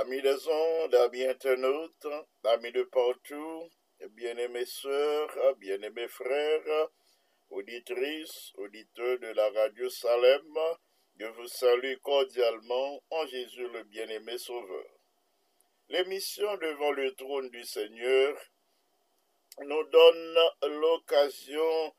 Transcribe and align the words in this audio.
Amis 0.00 0.22
des 0.22 0.48
ondes, 0.48 0.94
amis 0.94 1.26
internautes, 1.26 2.06
amis 2.44 2.72
de 2.72 2.84
partout, 2.84 3.68
bien-aimés 4.12 4.64
sœurs, 4.64 5.56
bien-aimés 5.56 6.08
frères, 6.08 6.88
auditrices, 7.50 8.50
auditeurs 8.54 9.18
de 9.18 9.26
la 9.26 9.50
radio 9.50 9.90
Salem, 9.90 10.56
je 11.18 11.26
vous 11.26 11.48
salue 11.48 11.96
cordialement 12.02 13.02
en 13.10 13.26
Jésus 13.26 13.68
le 13.68 13.82
bien-aimé 13.82 14.38
Sauveur. 14.38 14.86
L'émission 15.90 16.56
devant 16.56 16.92
le 16.92 17.14
trône 17.14 17.50
du 17.50 17.62
Seigneur 17.62 18.38
nous 19.58 19.84
donne 19.84 20.38
l'occasion 20.80 21.94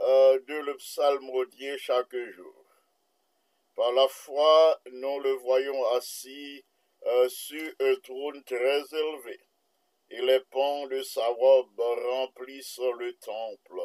euh, 0.00 0.38
de 0.46 0.56
le 0.56 0.76
psalmodier 0.76 1.78
chaque 1.78 2.16
jour. 2.34 2.64
Par 3.74 3.92
la 3.92 4.08
foi, 4.08 4.78
nous 4.92 5.20
le 5.20 5.32
voyons 5.32 5.86
assis 5.92 6.65
sur 7.28 7.72
un 7.80 7.94
trône 7.96 8.42
très 8.44 8.82
élevé, 8.92 9.40
et 10.10 10.22
les 10.22 10.40
pans 10.50 10.86
de 10.86 11.02
sa 11.02 11.26
robe 11.26 11.80
remplissent 11.80 12.78
le 12.98 13.12
temple, 13.14 13.80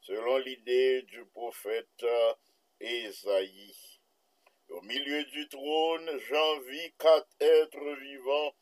selon 0.00 0.38
l'idée 0.38 1.02
du 1.02 1.24
prophète 1.26 2.04
Ésaïe. 2.80 4.00
Au 4.68 4.80
milieu 4.82 5.24
du 5.24 5.48
trône, 5.48 6.18
j'en 6.28 6.60
vis 6.60 6.92
quatre 6.98 7.28
êtres 7.40 7.96
vivants. 8.00 8.54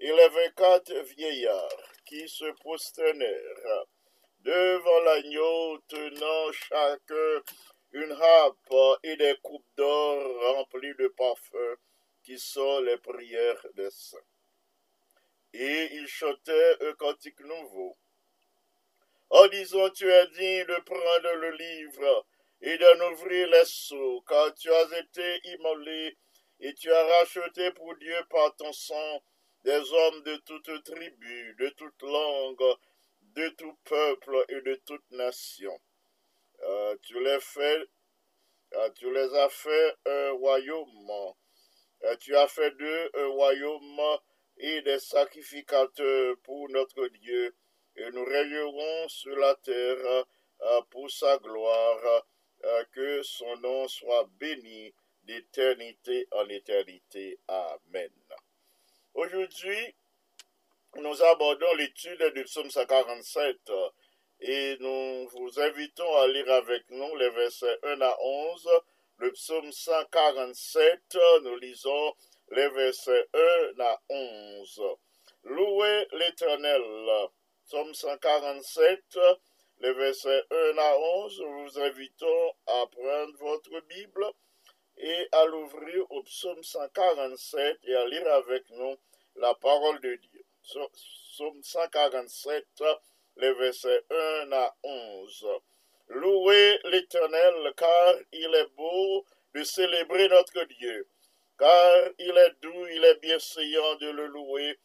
Et 0.00 0.12
les 0.12 0.28
vingt-quatre 0.28 0.92
vieillards 1.14 1.92
qui 2.04 2.28
se 2.28 2.50
prosternèrent. 2.60 3.84
Devant 4.40 5.00
l'agneau 5.00 5.78
tenant 5.86 6.52
chacun 6.52 7.42
une 7.92 8.10
harpe 8.10 8.98
et 9.04 9.16
des 9.16 9.36
coupes 9.40 9.64
d'or 9.76 10.56
remplies 10.56 10.96
de 10.98 11.06
parfums 11.16 11.78
qui 12.24 12.38
sont 12.38 12.80
les 12.80 12.96
prières 12.96 13.66
des 13.74 13.90
saints. 13.90 14.18
Et 15.52 15.88
il 15.92 16.08
chantait 16.08 16.76
un 16.80 16.94
cantique 16.94 17.40
nouveau, 17.40 17.96
en 19.30 19.46
disant, 19.48 19.88
tu 19.90 20.10
es 20.10 20.26
digne 20.28 20.64
de 20.64 20.80
prendre 20.82 21.32
le 21.34 21.50
livre 21.52 22.26
et 22.60 22.78
d'en 22.78 23.12
ouvrir 23.12 23.48
les 23.48 23.64
seaux, 23.64 24.22
car 24.22 24.54
tu 24.54 24.72
as 24.72 24.98
été 24.98 25.40
immolé 25.44 26.16
et 26.60 26.74
tu 26.74 26.90
as 26.90 27.04
racheté 27.18 27.70
pour 27.72 27.94
Dieu 27.96 28.16
par 28.30 28.56
ton 28.56 28.72
sang 28.72 29.22
des 29.64 29.92
hommes 29.92 30.22
de 30.22 30.36
toute 30.36 30.84
tribu, 30.84 31.56
de 31.58 31.68
toute 31.70 32.02
langue, 32.02 32.76
de 33.20 33.48
tout 33.50 33.78
peuple 33.84 34.44
et 34.48 34.60
de 34.60 34.74
toute 34.86 35.10
nation. 35.10 35.78
Euh, 36.62 36.96
tu 37.02 37.22
les 37.22 37.40
fait, 37.40 37.88
euh, 38.74 38.90
tu 38.90 39.12
les 39.12 39.34
as 39.34 39.48
fait 39.48 39.96
un 40.06 40.30
royaume. 40.32 41.34
Euh, 42.04 42.16
tu 42.16 42.36
as 42.36 42.48
fait 42.48 42.70
d'eux 42.72 43.10
un 43.14 43.26
royaume 43.28 44.18
et 44.58 44.82
des 44.82 44.98
sacrificateurs 44.98 46.36
pour 46.42 46.68
notre 46.68 47.08
Dieu, 47.08 47.56
et 47.96 48.10
nous 48.10 48.24
régnerons 48.24 49.08
sur 49.08 49.34
la 49.36 49.54
terre 49.56 50.24
euh, 50.62 50.82
pour 50.90 51.10
sa 51.10 51.38
gloire, 51.38 52.24
euh, 52.64 52.84
que 52.92 53.22
son 53.22 53.56
nom 53.56 53.88
soit 53.88 54.28
béni 54.38 54.92
d'éternité 55.22 56.28
en 56.32 56.48
éternité. 56.48 57.38
Amen. 57.48 58.10
Aujourd'hui, 59.14 59.94
nous 60.96 61.22
abordons 61.22 61.74
l'étude 61.74 62.22
du 62.34 62.44
psaume 62.44 62.70
147 62.70 63.56
et 64.40 64.76
nous 64.80 65.28
vous 65.28 65.60
invitons 65.60 66.16
à 66.16 66.26
lire 66.28 66.50
avec 66.52 66.88
nous 66.90 67.16
les 67.16 67.30
versets 67.30 67.78
1 67.82 68.00
à 68.02 68.16
11. 68.20 68.68
Le 69.24 69.32
psaume 69.32 69.72
147, 69.72 71.16
nous 71.44 71.56
lisons 71.56 72.12
les 72.50 72.68
versets 72.68 73.26
1 73.32 73.80
à 73.80 73.98
11. 74.10 74.82
Louez 75.44 76.06
l'Éternel. 76.12 76.82
Psaume 77.64 77.94
147, 77.94 79.18
les 79.78 79.94
versets 79.94 80.44
1 80.50 80.76
à 80.76 80.98
11. 80.98 81.40
Nous 81.40 81.64
vous 81.64 81.78
invitons 81.80 82.52
à 82.66 82.86
prendre 82.86 83.38
votre 83.38 83.80
Bible 83.88 84.30
et 84.98 85.28
à 85.32 85.46
l'ouvrir 85.46 86.04
au 86.10 86.22
psaume 86.24 86.62
147 86.62 87.78
et 87.84 87.94
à 87.94 88.06
lire 88.06 88.30
avec 88.30 88.68
nous 88.72 88.94
la 89.36 89.54
parole 89.54 90.00
de 90.00 90.16
Dieu. 90.16 90.44
Psaume 90.60 91.62
147, 91.62 92.66
les 93.38 93.54
versets 93.54 94.04
1 94.10 94.52
à 94.52 94.76
11. 94.82 95.46
Louez 96.08 96.78
l'Éternel, 96.84 97.72
car 97.76 98.14
il 98.32 98.54
est 98.54 98.76
beau 98.76 99.24
de 99.54 99.62
célébrer 99.62 100.28
notre 100.28 100.64
Dieu, 100.64 101.08
car 101.58 102.08
il 102.18 102.36
est 102.36 102.60
doux, 102.60 102.86
il 102.88 103.04
est 103.04 103.20
bienséant 103.20 103.94
de 103.96 104.10
le 104.10 104.26
louer. 104.26 104.78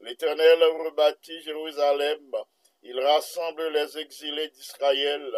L'Éternel 0.00 0.62
rebâtit 0.62 1.42
Jérusalem, 1.42 2.30
il 2.82 3.00
rassemble 3.00 3.68
les 3.68 3.98
exilés 3.98 4.48
d'Israël, 4.48 5.32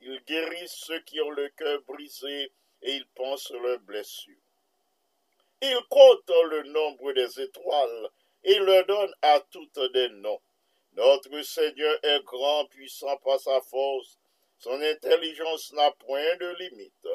il 0.00 0.22
guérit 0.24 0.68
ceux 0.68 1.00
qui 1.00 1.20
ont 1.20 1.30
le 1.30 1.48
cœur 1.50 1.80
brisé 1.82 2.52
et 2.82 2.92
il 2.92 3.06
pense 3.14 3.50
leurs 3.50 3.80
blessures. 3.80 4.36
Il 5.62 5.80
compte 5.88 6.30
le 6.50 6.62
nombre 6.64 7.12
des 7.12 7.40
étoiles 7.40 8.10
et 8.44 8.58
leur 8.58 8.86
donne 8.86 9.14
à 9.22 9.40
toutes 9.40 9.80
des 9.92 10.08
noms. 10.10 10.40
Notre 10.92 11.42
Seigneur 11.42 11.98
est 12.02 12.22
grand, 12.22 12.66
puissant 12.66 13.16
par 13.18 13.40
sa 13.40 13.60
force. 13.62 14.18
Son 14.58 14.80
intelligence 14.80 15.72
n'a 15.72 15.90
point 15.92 16.36
de 16.36 16.54
limite. 16.58 17.06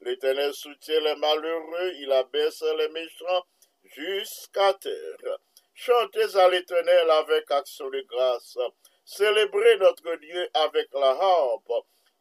L'Éternel 0.00 0.52
soutient 0.54 1.00
les 1.00 1.16
malheureux, 1.16 1.92
il 1.96 2.12
abaisse 2.12 2.62
les 2.78 2.88
méchants 2.88 3.46
jusqu'à 3.84 4.74
terre. 4.74 5.38
Chantez 5.74 6.36
à 6.36 6.48
l'Éternel 6.48 7.10
avec 7.10 7.50
action 7.50 7.90
de 7.90 8.00
grâce. 8.02 8.58
Célébrez 9.04 9.76
notre 9.78 10.16
Dieu 10.16 10.48
avec 10.54 10.88
la 10.94 11.10
harpe. 11.10 11.72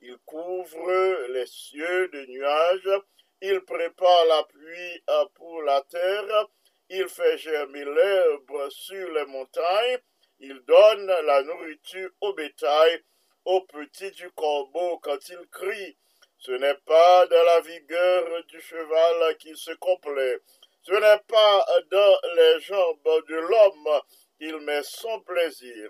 Il 0.01 0.17
couvre 0.25 1.27
les 1.29 1.45
cieux 1.45 2.09
de 2.09 2.25
nuages. 2.25 3.01
Il 3.41 3.61
prépare 3.61 4.25
la 4.25 4.43
pluie 4.43 5.03
pour 5.35 5.61
la 5.61 5.81
terre. 5.81 6.47
Il 6.89 7.07
fait 7.07 7.37
germer 7.37 7.85
l'herbe 7.85 8.69
sur 8.69 9.11
les 9.11 9.25
montagnes. 9.25 9.99
Il 10.39 10.59
donne 10.65 11.05
la 11.05 11.43
nourriture 11.43 12.09
au 12.21 12.33
bétail, 12.33 13.01
aux 13.45 13.61
petits 13.61 14.11
du 14.11 14.29
corbeau 14.31 14.99
quand 14.99 15.29
il 15.29 15.47
crie. 15.51 15.97
Ce 16.37 16.51
n'est 16.51 16.79
pas 16.85 17.25
dans 17.27 17.43
la 17.43 17.61
vigueur 17.61 18.43
du 18.45 18.59
cheval 18.61 19.37
qu'il 19.37 19.55
se 19.55 19.71
complaît. 19.75 20.39
Ce 20.81 20.91
n'est 20.91 21.23
pas 21.27 21.65
dans 21.89 22.17
les 22.35 22.59
jambes 22.59 23.25
de 23.29 23.35
l'homme 23.35 24.01
qu'il 24.37 24.57
met 24.57 24.83
son 24.83 25.21
plaisir. 25.21 25.89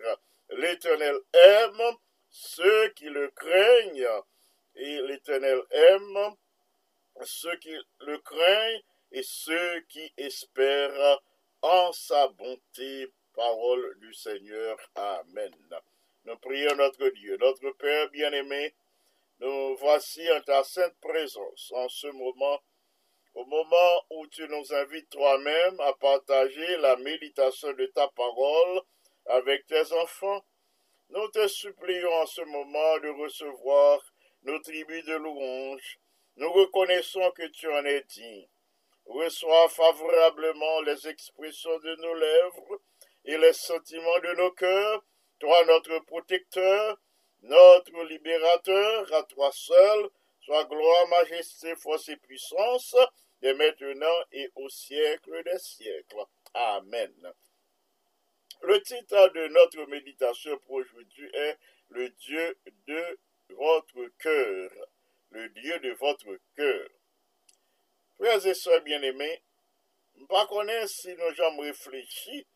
L'Éternel 0.49 1.17
aime 1.33 1.97
ceux 2.29 2.89
qui 2.89 3.05
le 3.05 3.29
craignent, 3.29 4.21
et 4.75 5.01
l'Éternel 5.01 5.61
aime 5.71 6.35
ceux 7.23 7.55
qui 7.57 7.75
le 8.01 8.17
craignent 8.19 8.83
et 9.11 9.23
ceux 9.23 9.81
qui 9.89 10.13
espèrent 10.17 11.21
en 11.61 11.91
sa 11.93 12.27
bonté 12.27 13.11
Parole 13.33 13.97
du 13.99 14.13
Seigneur. 14.13 14.77
Amen. 14.95 15.53
Nous 16.25 16.37
prions 16.37 16.75
notre 16.75 17.09
Dieu, 17.09 17.37
notre 17.37 17.69
Père 17.71 18.09
bien-aimé. 18.09 18.73
Nous 19.39 19.75
voici 19.75 20.21
en 20.31 20.41
ta 20.41 20.63
sainte 20.63 20.95
présence 21.01 21.73
en 21.75 21.89
ce 21.89 22.07
moment, 22.07 22.61
au 23.33 23.45
moment 23.45 24.05
où 24.11 24.25
tu 24.27 24.47
nous 24.47 24.73
invites 24.73 25.09
toi-même 25.09 25.79
à 25.81 25.91
partager 25.93 26.77
la 26.77 26.95
méditation 26.95 27.73
de 27.73 27.85
ta 27.87 28.07
parole 28.07 28.81
avec 29.25 29.65
tes 29.65 29.91
enfants. 29.91 30.45
Nous 31.09 31.27
te 31.27 31.45
supplions 31.47 32.13
en 32.13 32.25
ce 32.25 32.41
moment 32.41 32.99
de 32.99 33.09
recevoir 33.09 33.99
nos 34.43 34.59
tribus 34.59 35.03
de 35.03 35.15
louange. 35.15 35.99
Nous 36.37 36.51
reconnaissons 36.51 37.31
que 37.31 37.47
tu 37.47 37.69
en 37.69 37.83
es 37.83 38.01
digne. 38.03 38.47
Reçois 39.05 39.67
favorablement 39.67 40.81
les 40.81 41.05
expressions 41.07 41.77
de 41.79 41.95
nos 41.97 42.13
lèvres 42.13 42.81
et 43.25 43.37
les 43.37 43.53
sentiments 43.53 44.19
de 44.19 44.33
nos 44.37 44.51
cœurs, 44.51 45.03
toi 45.43 45.65
notre 45.65 45.99
protecteur, 46.05 46.97
notre 47.41 48.03
libérateur, 48.05 49.13
à 49.13 49.23
toi 49.23 49.51
seul, 49.51 50.09
soit 50.39 50.63
gloire, 50.63 51.07
majesté, 51.09 51.75
force 51.75 52.07
et 52.07 52.15
puissance, 52.15 52.95
dès 53.41 53.53
maintenant 53.53 54.23
et 54.31 54.49
au 54.55 54.69
siècle 54.69 55.43
des 55.43 55.59
siècles. 55.59 56.23
Amen. 56.53 57.33
Le 58.61 58.81
titre 58.83 59.33
de 59.33 59.47
notre 59.49 59.85
méditation 59.89 60.57
pour 60.59 60.75
aujourd'hui 60.75 61.29
est 61.33 61.57
Le 61.89 62.07
Dieu 62.07 62.57
de 62.87 63.19
votre 63.49 64.07
cœur. 64.19 64.71
Le 65.31 65.49
Dieu 65.49 65.77
de 65.79 65.91
votre 65.91 66.39
cœur. 66.55 66.89
Frères 68.15 68.47
et 68.47 68.53
sœurs 68.53 68.81
bien-aimés, 68.83 69.43
pas 70.29 70.47
connaître 70.47 70.87
si 70.87 71.13
nous 71.13 71.43
avons 71.43 71.63
réfléchi 71.63 72.47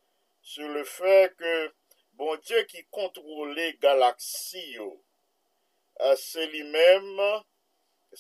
sur 0.42 0.70
le 0.70 0.86
fait 0.86 1.36
que 1.36 1.74
Bon 2.18 2.40
Dje 2.42 2.64
ki 2.66 2.80
kontrole 2.90 3.66
galaksi 3.78 4.62
yo, 4.74 4.88
a, 6.02 6.16
se 6.18 6.48
li 6.50 6.64
mem, 6.66 7.06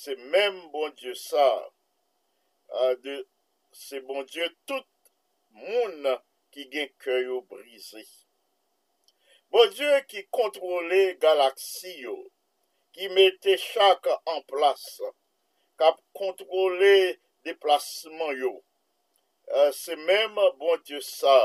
se 0.01 0.13
mem 0.33 0.59
bon 0.73 0.91
Dje 0.99 1.15
sa, 1.17 1.45
a, 2.69 2.91
de, 3.01 3.15
se 3.73 3.97
bon 4.05 4.21
Dje 4.29 4.51
tout 4.69 4.85
moun 5.63 6.05
ki 6.53 6.67
gen 6.75 6.93
kyo 7.01 7.41
brise. 7.49 8.05
Bon 9.49 9.73
Dje 9.73 10.03
ki 10.13 10.27
kontrole 10.29 11.01
galaksi 11.23 11.97
yo, 12.03 12.13
ki 12.93 13.09
mette 13.17 13.57
chak 13.63 14.05
an 14.13 14.43
plas, 14.51 14.85
kap 15.81 15.97
kontrole 16.13 17.15
deplasman 17.49 18.37
yo, 18.45 18.53
a, 19.49 19.71
se 19.73 19.97
mem 20.05 20.37
bon 20.61 20.85
Dje 20.85 21.01
sa, 21.01 21.39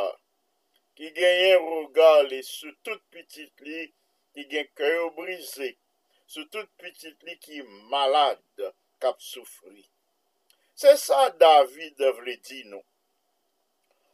ki 0.96 1.12
genyen 1.16 1.58
rogale 1.64 2.42
sou 2.46 2.72
tout 2.84 3.02
pitit 3.12 3.64
li 3.66 3.86
ki 4.34 4.46
gen 4.50 4.68
kèyo 4.78 5.08
brise, 5.16 5.72
sou 6.26 6.44
tout 6.52 6.68
pitit 6.80 7.18
li 7.26 7.36
ki 7.44 7.62
malade 7.92 8.72
kap 9.02 9.20
soufri. 9.20 9.84
Se 10.74 10.96
sa 10.96 11.28
David 11.40 12.00
vle 12.18 12.36
di 12.48 12.62
nou. 12.70 12.82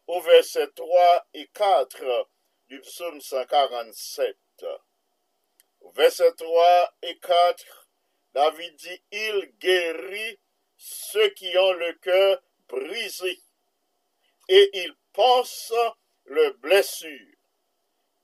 Ou 0.09 0.21
verse 0.25 0.65
3 0.75 1.27
et 1.35 1.49
4 1.53 2.29
du 2.69 2.81
psaume 2.81 3.21
147. 3.21 4.65
Ou 5.81 5.91
verse 5.93 6.23
3 6.37 6.95
et 7.03 7.19
4, 7.19 7.89
David 8.35 8.75
dit, 8.77 9.03
il 9.13 9.53
guérit 9.59 10.39
ceux 10.77 11.29
qui 11.31 11.57
ont 11.59 11.73
le 11.73 11.93
cœur 11.95 12.43
brisé 12.69 13.39
et 14.49 14.71
il 14.73 14.95
pense 15.13 15.73
à 15.73 15.97
le 16.29 16.51
blessure. 16.53 17.35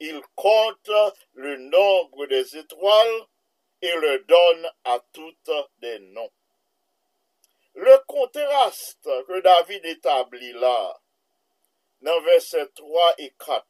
Il 0.01 0.21
compte 0.35 0.91
le 1.35 1.57
nombre 1.57 2.27
des 2.27 2.57
étoiles 2.57 3.27
et 3.81 3.95
le 3.97 4.19
donne 4.21 4.71
à 4.85 5.01
toutes 5.13 5.51
des 5.79 5.99
noms. 6.01 6.31
Le 7.75 7.99
contraste 8.07 9.09
que 9.27 9.41
David 9.41 9.85
établit 9.87 10.53
là, 10.53 11.01
dans 12.03 12.21
versets 12.21 12.69
3 12.75 13.15
et 13.19 13.35
4, 13.39 13.67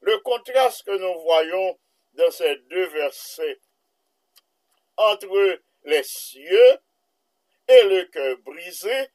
le 0.00 0.18
contraste 0.18 0.84
que 0.84 0.96
nous 0.96 1.20
voyons 1.22 1.78
dans 2.14 2.30
ces 2.30 2.56
deux 2.56 2.86
versets 2.88 3.60
entre 4.96 5.60
les 5.84 6.02
cieux 6.02 6.78
et 7.68 7.82
le 7.84 8.04
cœur 8.06 8.36
brisé, 8.38 9.08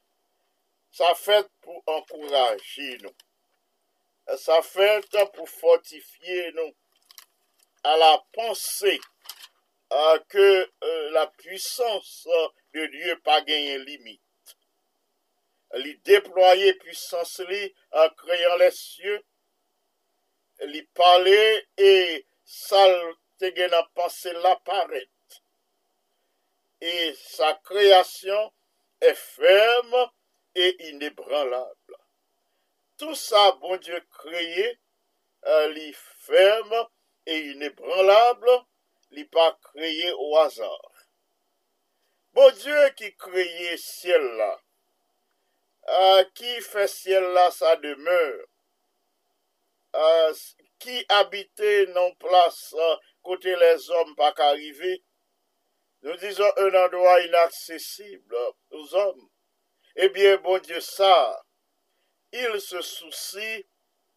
ça 0.90 1.14
fait 1.14 1.46
pour 1.60 1.82
encourager 1.86 2.98
nous 3.02 3.14
sa 4.40 4.60
fèt 4.64 5.10
pou 5.34 5.46
fortifiye 5.60 6.50
nou 6.56 6.70
a 7.84 7.96
la 8.00 8.12
panse 8.36 8.94
ke 10.32 10.46
euh, 10.82 11.10
la 11.12 11.26
pwisans 11.38 12.26
de 12.74 12.86
Diyo 12.90 13.16
pa 13.22 13.38
genye 13.46 13.78
limit. 13.84 14.20
Li 15.82 15.94
deploye 16.06 16.72
pwisans 16.80 17.36
li 17.50 17.62
an 18.00 18.10
kreyan 18.18 18.58
lesye, 18.62 19.18
li 20.72 20.82
pale 20.96 21.40
e 21.76 21.92
sal 22.44 22.94
te 23.38 23.52
gen 23.56 23.74
a 23.76 23.82
panse 23.94 24.32
la 24.40 24.56
paret. 24.66 25.40
E 26.80 27.12
sa 27.20 27.54
kreasyon 27.68 28.50
e 29.04 29.14
ferme 29.20 30.08
e 30.54 30.70
inebranlable. 30.90 31.93
Tout 33.04 33.14
ça, 33.14 33.52
bon 33.60 33.76
Dieu 33.76 34.00
créé, 34.10 34.78
euh, 35.44 35.92
ferme 36.20 36.86
et 37.26 37.38
inébranlable, 37.50 38.48
li 39.10 39.26
pas 39.26 39.58
créé 39.62 40.10
au 40.12 40.38
hasard. 40.38 40.90
Bon 42.32 42.50
Dieu 42.52 42.88
qui 42.96 43.14
créé 43.14 43.76
ciel 43.76 44.22
là, 44.22 44.58
euh, 45.88 46.24
qui 46.34 46.62
fait 46.62 46.88
ciel 46.88 47.24
là 47.24 47.50
sa 47.50 47.76
demeure, 47.76 48.46
euh, 49.96 50.34
qui 50.78 51.04
habitait 51.10 51.84
non 51.88 52.14
place 52.14 52.72
euh, 52.72 52.96
côté 53.22 53.54
les 53.54 53.90
hommes 53.90 54.16
pas 54.16 54.32
qu'arriver, 54.32 55.04
nous 56.00 56.16
disons 56.16 56.50
un 56.56 56.74
endroit 56.86 57.20
inaccessible 57.20 58.34
aux 58.70 58.94
hommes. 58.94 59.28
Eh 59.94 60.08
bien, 60.08 60.38
bon 60.38 60.58
Dieu, 60.58 60.80
ça, 60.80 61.44
il 62.34 62.60
se 62.60 62.80
soucie 62.82 63.64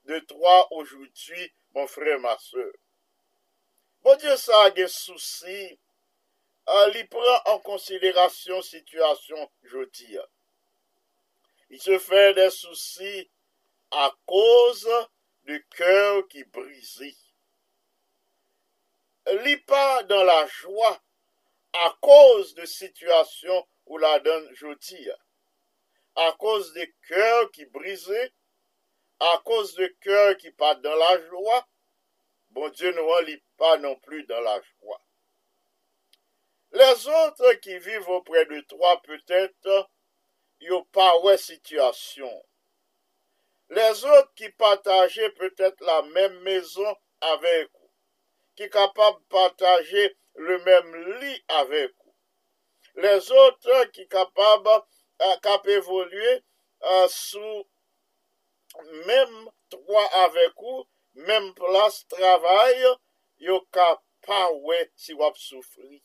de 0.06 0.20
toi 0.20 0.68
aujourd'hui, 0.74 1.54
mon 1.76 1.86
frère, 1.86 2.20
ma 2.20 2.38
soeur. 2.40 2.74
Bon 4.02 4.16
Dieu, 4.16 4.36
ça 4.38 4.64
a 4.64 4.70
des 4.72 4.88
soucis. 4.88 5.80
Euh, 6.70 6.92
il 6.96 7.08
prend 7.08 7.42
en 7.46 7.60
considération 7.60 8.62
situation 8.62 9.52
jeudi. 9.64 10.18
Il 11.70 11.82
se 11.82 12.00
fait 12.00 12.34
des 12.34 12.50
soucis 12.50 13.30
à 13.92 14.14
cause 14.26 14.90
du 15.44 15.66
cœur 15.76 16.28
qui 16.28 16.44
brisé. 16.46 17.16
Il 19.30 19.64
pas 19.66 20.04
dans 20.04 20.24
la 20.24 20.48
joie 20.48 21.02
à 21.74 21.96
cause 22.02 22.56
de 22.56 22.66
situation 22.66 23.68
où 23.86 23.98
la 23.98 24.20
donne 24.20 24.54
jeudi. 24.56 25.10
a 26.18 26.32
koz 26.42 26.72
de 26.74 26.86
kèr 27.08 27.50
ki 27.54 27.68
brise, 27.74 28.22
a 29.22 29.34
koz 29.46 29.76
de 29.78 29.88
kèr 30.06 30.34
ki 30.42 30.50
pa 30.60 30.74
dan 30.82 30.98
la 31.02 31.12
jwa, 31.28 31.60
bon 32.56 32.74
Diyo 32.74 32.94
nou 32.98 33.14
an 33.18 33.28
li 33.28 33.36
pa 33.62 33.76
non 33.84 34.00
plu 34.02 34.24
dan 34.30 34.42
la 34.48 34.56
jwa. 34.64 34.98
Les 36.80 37.06
otre 37.22 37.54
ki 37.62 37.78
vive 37.86 38.10
opre 38.18 38.44
de 38.50 38.64
toa 38.72 38.96
petèt, 39.06 39.70
yo 40.70 40.82
pa 40.96 41.12
wè 41.24 41.38
sityasyon. 41.46 42.36
Les 43.78 44.04
otre 44.18 44.34
ki 44.42 44.50
pataje 44.58 45.30
petèt 45.38 45.86
la 45.86 46.02
mèm 46.16 46.42
mezon 46.50 46.98
avèk 47.34 47.70
ou, 47.78 47.90
ki 48.58 48.72
kapab 48.74 49.22
pataje 49.30 50.10
le 50.50 50.58
mèm 50.66 50.94
li 51.22 51.34
avèk 51.62 51.94
ou. 51.94 52.14
Les 53.06 53.30
otre 53.46 53.84
ki 53.94 54.10
kapab 54.10 54.66
pataje 54.66 54.97
Euh, 55.20 55.38
kap 55.42 55.66
evolye 55.66 56.32
euh, 56.84 57.08
sou 57.10 57.64
mem 59.08 59.32
troa 59.74 60.04
avek 60.24 60.62
ou, 60.62 60.84
mem 61.26 61.48
plas 61.58 62.04
travay, 62.12 62.84
yo 63.42 63.56
ka 63.74 63.96
pa 64.28 64.44
we 64.68 64.78
si 64.94 65.16
wap 65.18 65.40
soufri. 65.42 66.04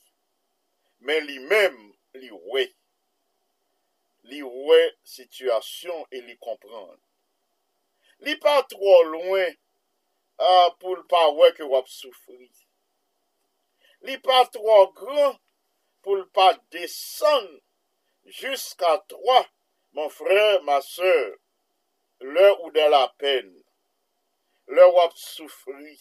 Men 1.04 1.26
li 1.28 1.36
mem 1.50 1.76
li 2.16 2.30
we. 2.54 2.64
Li 4.30 4.40
we 4.42 4.78
situasyon 5.14 6.06
e 6.08 6.22
li 6.30 6.38
kompran. 6.40 6.96
Li 8.24 8.38
pa 8.40 8.62
tro 8.70 8.94
louen 9.10 9.58
uh, 10.38 10.70
pou 10.78 10.94
l 10.96 11.02
pa 11.10 11.26
we 11.36 11.50
ke 11.58 11.68
wap 11.68 11.90
soufri. 11.90 12.48
Li 14.08 14.16
pa 14.24 14.40
tro 14.54 14.86
gran 14.96 15.36
pou 16.00 16.16
l 16.16 16.24
pa 16.32 16.52
desan 16.72 17.50
jusqu'à 18.24 18.98
toi, 19.08 19.46
mon 19.92 20.08
frère, 20.08 20.62
ma 20.62 20.80
soeur, 20.80 21.36
l'heure 22.20 22.62
ou 22.62 22.70
de 22.70 22.80
la 22.80 23.14
peine, 23.18 23.62
l'heure 24.66 24.94
où 24.94 25.10
souffrir, 25.14 25.98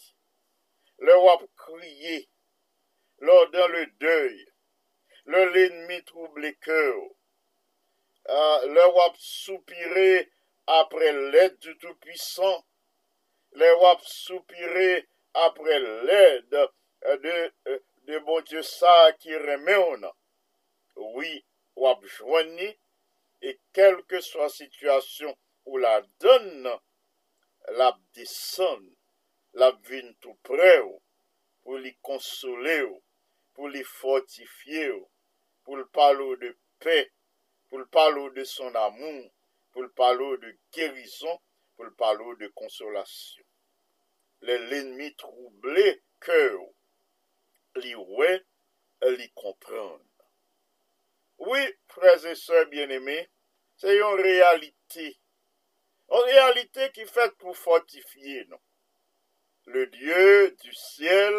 l'heure 0.99 1.41
où 1.41 1.47
crier, 1.57 2.29
l'heure 3.19 3.49
dans 3.51 3.67
le 3.67 3.85
deuil, 3.99 4.45
l'heure 5.25 5.49
l'ennemi 5.51 6.03
trouble 6.03 6.53
cœur, 6.57 6.95
l'heure 8.27 8.95
où 8.95 9.13
soupirer 9.17 10.31
après 10.67 11.11
l'aide 11.31 11.57
du 11.59 11.77
Tout-Puissant, 11.77 12.65
l'heure 13.53 13.81
où 13.81 13.99
soupirer 14.03 15.07
après 15.33 15.79
l'aide 15.79 16.69
euh, 17.05 17.17
de, 17.17 17.53
euh, 17.67 17.79
de, 18.03 18.19
bon 18.19 18.41
Dieu 18.41 18.61
ça 18.61 19.11
qui 19.19 19.35
remet 19.35 19.75
en 19.75 20.13
Oui, 20.95 21.43
wap 21.75 22.03
jwenni 22.17 22.69
e 23.41 23.53
kelke 23.75 24.21
swa 24.21 24.47
situasyon 24.49 25.33
ou 25.65 25.77
la 25.83 25.93
don 26.21 26.47
nan, 26.63 26.79
lap 27.79 27.99
dison, 28.15 28.81
lap 29.59 29.77
vin 29.89 30.11
tou 30.21 30.35
pre 30.47 30.73
ou, 30.81 30.97
pou 31.63 31.77
li 31.81 31.93
konsole 32.07 32.77
ou, 32.87 32.99
pou 33.55 33.69
li 33.71 33.83
fortifiye 33.85 34.89
ou, 34.95 35.05
pou 35.63 35.77
l'palo 35.79 36.35
de 36.41 36.51
pe, 36.83 36.97
pou 37.69 37.81
l'palo 37.81 38.29
de 38.35 38.45
son 38.49 38.75
amoun, 38.75 39.23
pou 39.71 39.85
l'palo 39.85 40.35
de 40.41 40.53
gerison, 40.75 41.39
pou 41.75 41.87
l'palo 41.87 42.35
de 42.41 42.51
konsolasyon. 42.57 43.47
Le 44.47 44.57
l'enmi 44.69 45.11
trouble 45.21 45.89
ke 46.25 46.39
ou, 46.57 46.71
li 47.83 47.93
we, 47.95 48.31
li 49.17 49.29
komprende. 49.37 50.10
Oui, 51.43 51.59
frères 51.87 52.23
et 52.27 52.35
sœurs 52.35 52.67
bien-aimés, 52.67 53.27
c'est 53.75 53.97
une 53.97 54.21
réalité 54.21 55.17
en 56.07 56.19
réalité 56.19 56.91
qui 56.91 57.05
fait 57.05 57.35
pour 57.37 57.57
fortifier, 57.57 58.45
non? 58.45 58.59
Le 59.65 59.87
Dieu 59.87 60.51
du 60.61 60.73
ciel 60.73 61.33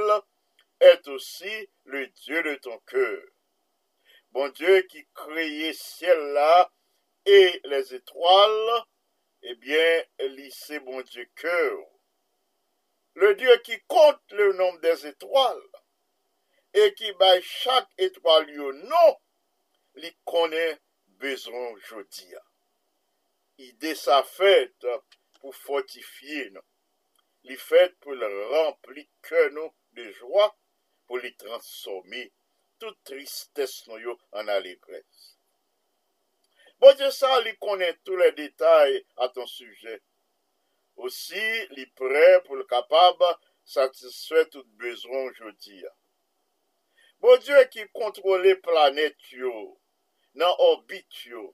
est 0.81 1.07
aussi 1.07 1.71
le 1.85 2.07
Dieu 2.09 2.43
de 2.43 2.55
ton 2.57 2.79
cœur. 2.79 3.23
Bon 4.33 4.49
Dieu 4.49 4.83
qui 4.91 5.07
créait 5.15 5.73
ciel 5.73 6.19
là 6.33 6.73
et 7.25 7.61
les 7.65 7.95
étoiles, 7.95 8.85
eh 9.43 9.55
bien, 9.55 10.03
lycée 10.19 10.81
bon 10.81 11.03
Dieu 11.03 11.31
cœur. 11.37 11.79
Le 13.15 13.37
Dieu 13.37 13.57
qui 13.59 13.79
compte 13.87 14.33
le 14.33 14.55
nombre 14.55 14.81
des 14.81 15.07
étoiles 15.07 15.71
et 16.73 16.93
qui 16.95 17.13
bat 17.13 17.41
chaque 17.43 17.91
étoile 17.99 18.49
un 18.51 18.73
nom, 18.73 19.17
li 20.01 20.11
konen 20.31 20.79
bezon 21.21 21.79
jodi 21.89 22.31
ya. 22.33 22.43
Ide 23.69 23.93
sa 24.05 24.23
fèt 24.27 24.87
pou 25.39 25.53
fortifiye 25.65 26.49
nou. 26.55 26.65
Li 27.49 27.57
fèt 27.59 27.99
pou 28.03 28.15
le 28.17 28.29
rempli 28.53 29.05
ke 29.27 29.49
nou 29.57 29.73
de 29.97 30.07
jwa 30.19 30.49
pou 31.07 31.21
li 31.23 31.33
transforme 31.43 32.25
tout 32.81 32.97
tristesse 33.09 33.89
nou 33.89 34.01
yo 34.03 34.17
an 34.39 34.51
alegres. 34.57 35.37
Bon, 36.81 36.95
je 36.99 37.11
sa 37.15 37.37
li 37.45 37.53
konen 37.63 37.95
tout 38.03 38.19
le 38.19 38.31
detay 38.39 38.97
a 39.23 39.29
ton 39.35 39.47
suje. 39.47 39.99
Osi 40.99 41.45
li 41.77 41.87
pre 41.99 42.41
pou 42.47 42.59
le 42.59 42.67
kapab 42.71 43.23
satisfè 43.75 44.47
tout 44.51 44.67
bezon 44.81 45.31
jodi 45.39 45.83
ya. 45.85 45.93
Bon, 47.23 47.39
je 47.39 47.61
ki 47.71 47.87
kontrole 47.95 48.57
planet 48.65 49.31
yo. 49.39 49.53
nan 50.35 50.55
orbit 50.59 51.25
yo. 51.27 51.53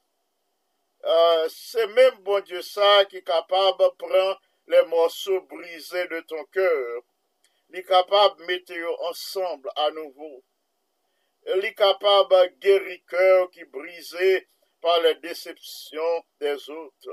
Uh, 1.05 1.49
se 1.49 1.87
men 1.95 2.23
bon 2.27 2.43
Diyo 2.43 2.63
sa 2.63 3.05
ki 3.11 3.21
kapab 3.23 3.79
pran 4.01 4.35
le 4.67 4.81
morsou 4.91 5.41
brise 5.51 6.03
de 6.11 6.21
ton 6.31 6.45
kèr, 6.55 7.03
li 7.73 7.83
kapab 7.87 8.41
mette 8.49 8.75
yo 8.75 8.95
ansamble 9.09 9.71
anouvo. 9.87 10.33
Li 11.63 11.71
kapab 11.79 12.35
geri 12.65 12.99
kèr 13.13 13.47
ki 13.55 13.65
brise 13.75 14.31
par 14.83 14.99
le 15.05 15.15
decepsyon 15.23 16.23
des 16.41 16.69
out. 16.71 17.11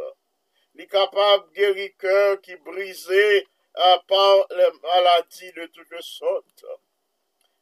Li 0.74 0.88
kapab 0.88 1.54
geri 1.54 1.92
kèr 2.02 2.42
ki 2.42 2.58
brise 2.66 3.24
uh, 3.78 4.00
par 4.10 4.48
le 4.50 4.68
maladi 4.82 5.52
de 5.54 5.66
tout 5.68 5.88
le 5.92 6.02
sot. 6.02 6.66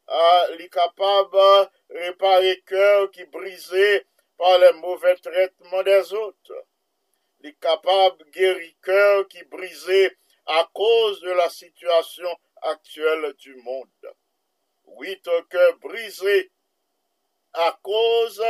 Uh, 0.08 0.56
li 0.58 0.70
kapab 0.70 1.36
réparer 1.94 2.62
cœur 2.66 3.12
qui 3.12 3.24
brisé 3.26 4.06
par 4.38 4.58
les 4.60 4.74
mauvais 4.74 5.16
traitements 5.16 5.84
des 5.84 6.14
autres. 6.14 6.66
Les 7.42 7.54
capables 7.56 8.24
guérisseurs 8.32 9.28
qui 9.28 9.44
brisaient 9.46 10.16
à 10.46 10.70
cause 10.74 11.22
de 11.22 11.32
la 11.32 11.50
situation 11.50 12.30
actuelle 12.62 13.34
du 13.40 13.56
monde. 13.56 14.16
Oui, 14.86 15.20
ton 15.22 15.44
cœur 15.44 15.78
brisé 15.80 16.52
à 17.54 17.78
cause 17.82 18.44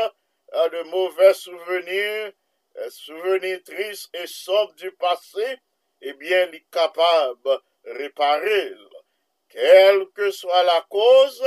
euh, 0.54 0.70
de 0.70 0.84
mauvais 0.90 1.34
souvenirs 1.34 2.34
euh, 2.78 2.90
souvenir 2.90 3.62
triste 3.64 4.10
et 4.16 4.26
sombre 4.26 4.74
du 4.76 4.92
passé, 4.94 5.60
eh 6.02 6.14
bien, 6.14 6.48
il 6.48 6.56
est 6.56 6.66
capable 6.72 7.40
de 7.44 7.62
réparer. 7.94 8.74
Quelle 9.50 10.08
que 10.10 10.32
soit 10.32 10.64
la 10.64 10.82
cause, 10.90 11.44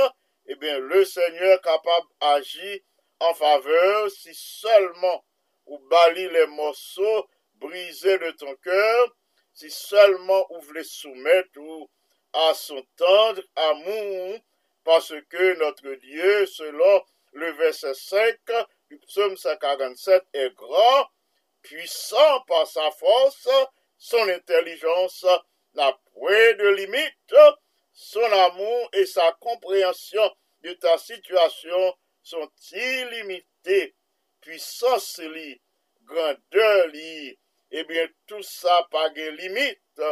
eh 0.47 0.55
bien, 0.55 0.79
le 0.79 1.03
Seigneur 1.05 1.61
capable 1.61 2.07
d'agir 2.21 2.79
en 3.19 3.33
faveur 3.33 4.09
si 4.11 4.33
seulement 4.33 5.23
ou 5.65 5.79
bali 5.89 6.29
les 6.29 6.47
morceaux 6.47 7.27
brisés 7.55 8.17
de 8.17 8.31
ton 8.31 8.55
cœur, 8.57 9.15
si 9.53 9.69
seulement 9.69 10.45
ou 10.51 10.61
voulez 10.61 10.83
soumettre 10.83 11.57
ou 11.57 11.89
à 12.33 12.53
son 12.53 12.81
tendre 12.95 13.41
amour, 13.55 14.39
parce 14.83 15.13
que 15.29 15.57
notre 15.57 15.93
Dieu, 15.95 16.45
selon 16.45 17.01
le 17.33 17.51
verset 17.53 17.93
5 17.93 18.37
du 18.89 18.97
psaume 18.99 19.35
147, 19.35 20.23
est 20.33 20.53
grand, 20.55 21.07
puissant 21.61 22.41
par 22.47 22.65
sa 22.67 22.89
force, 22.91 23.49
son 23.97 24.29
intelligence 24.29 25.25
n'a 25.73 25.91
point 26.13 26.53
de 26.53 26.67
limite, 26.69 27.35
son 27.97 28.31
amour 28.31 28.89
et 28.93 29.07
sa 29.07 29.31
compréhension 29.39 30.31
de 30.61 30.71
ta 30.73 30.99
situation 30.99 31.95
sont 32.21 32.47
illimités. 32.71 33.95
Puissance 34.39 35.17
li, 35.17 35.59
grandeur 36.05 36.87
li, 36.93 37.33
eh 37.71 37.79
ebyen 37.81 38.07
tout 38.27 38.43
ça 38.43 38.75
pa 38.91 39.07
gen 39.15 39.33
limite. 39.39 40.11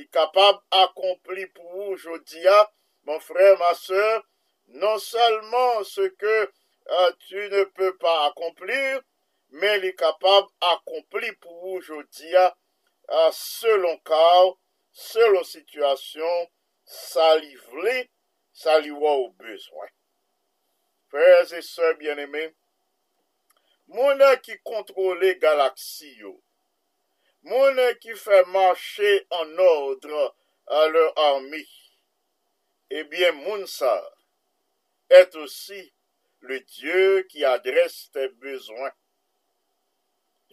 Li 0.00 0.08
kapab 0.08 0.62
akompli 0.80 1.44
pou 1.52 1.90
ou 1.90 2.00
jodia, 2.00 2.56
mon 3.04 3.20
frère, 3.20 3.58
ma 3.58 3.74
soeur, 3.74 4.24
non 4.68 4.98
seulement 4.98 5.84
ce 5.84 6.08
que 6.08 6.50
euh, 6.88 7.12
tu 7.28 7.36
ne 7.36 7.64
peux 7.64 7.96
pas 7.98 8.26
accomplir, 8.28 9.02
men 9.50 9.80
li 9.84 9.92
kapab 9.94 10.48
akompli 10.72 11.36
pou 11.36 11.76
ou 11.76 11.84
jodia, 11.84 12.48
euh, 13.10 13.30
selon 13.32 13.98
cas, 14.08 14.56
selon 14.90 15.44
situation, 15.44 16.48
sa 16.86 17.34
li 17.34 17.54
vle, 17.68 18.06
sa 18.54 18.78
li 18.78 18.90
waw 18.90 19.28
bezwen. 19.38 19.90
Freze 21.10 21.62
se 21.62 21.92
bieneme, 21.98 22.48
mounè 23.94 24.32
e 24.36 24.42
ki 24.44 24.58
kontrole 24.70 25.34
galaksi 25.42 26.12
yo, 26.22 26.32
mounè 27.50 27.90
e 27.92 27.98
ki 28.02 28.14
fè 28.22 28.42
manche 28.54 29.12
an 29.40 29.58
ordre 29.66 30.22
a 30.78 30.86
lèr 30.92 31.10
armi, 31.26 31.64
ebyen 32.90 33.34
eh 33.34 33.42
moun 33.42 33.66
sa 33.70 33.92
et 35.10 35.34
osi 35.42 35.82
le 36.46 36.60
Diyo 36.70 37.22
ki 37.30 37.44
adrese 37.50 38.10
te 38.14 38.28
bezwen. 38.42 38.94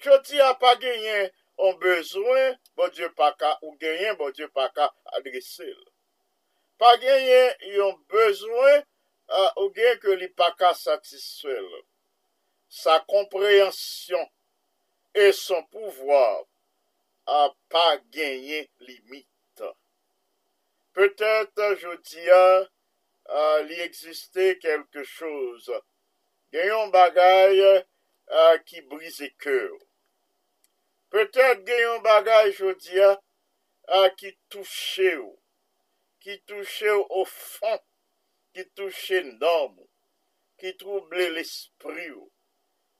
Joti 0.01 0.41
a 0.41 0.53
pa 0.57 0.73
genyen 0.81 1.29
an 1.61 1.77
bezwen, 1.81 2.57
bon 2.77 2.93
Diyo 2.93 3.09
pa 3.17 3.33
ka, 3.37 3.57
ou 3.61 3.77
genyen 3.81 4.17
bon 4.17 4.33
Diyo 4.33 4.49
pa 4.53 4.69
ka 4.73 4.89
adrese 5.17 5.69
lè. 5.69 5.92
pa 6.79 6.95
genyen 7.01 7.53
yon 7.75 7.97
bezwen 8.11 8.83
uh, 9.29 9.51
ou 9.61 9.69
gen 9.75 9.99
ke 10.01 10.15
li 10.19 10.29
pa 10.37 10.51
ka 10.57 10.73
satisfel. 10.77 11.67
Sa 12.73 12.99
komprehensyon 13.09 14.25
e 15.13 15.29
son 15.37 15.63
pouvoar 15.73 16.43
a 17.29 17.45
uh, 17.45 17.53
pa 17.71 17.87
genyen 18.13 18.67
limit. 18.87 19.29
Petet, 20.93 21.57
jodi 21.81 22.27
a, 22.29 22.45
uh, 23.25 23.59
li 23.65 23.79
egziste 23.81 24.51
kelke 24.61 25.05
chouz. 25.09 25.69
Genyon 26.53 26.91
bagay 26.93 27.81
ki 28.67 28.83
brise 28.89 29.31
keur. 29.41 29.73
Petet 31.09 31.65
genyon 31.65 32.03
bagay 32.05 32.53
jodi 32.53 33.01
a 33.01 34.03
ki 34.17 34.35
touche 34.53 35.15
ou. 35.17 35.42
ki 36.23 36.37
touche 36.47 36.91
ou 37.09 37.25
fon, 37.27 37.79
ki 38.55 38.63
touche 38.77 39.19
norme, 39.41 39.83
ki 40.59 40.71
trouble 40.79 41.25
l'esprit 41.35 42.11
ou, 42.15 42.29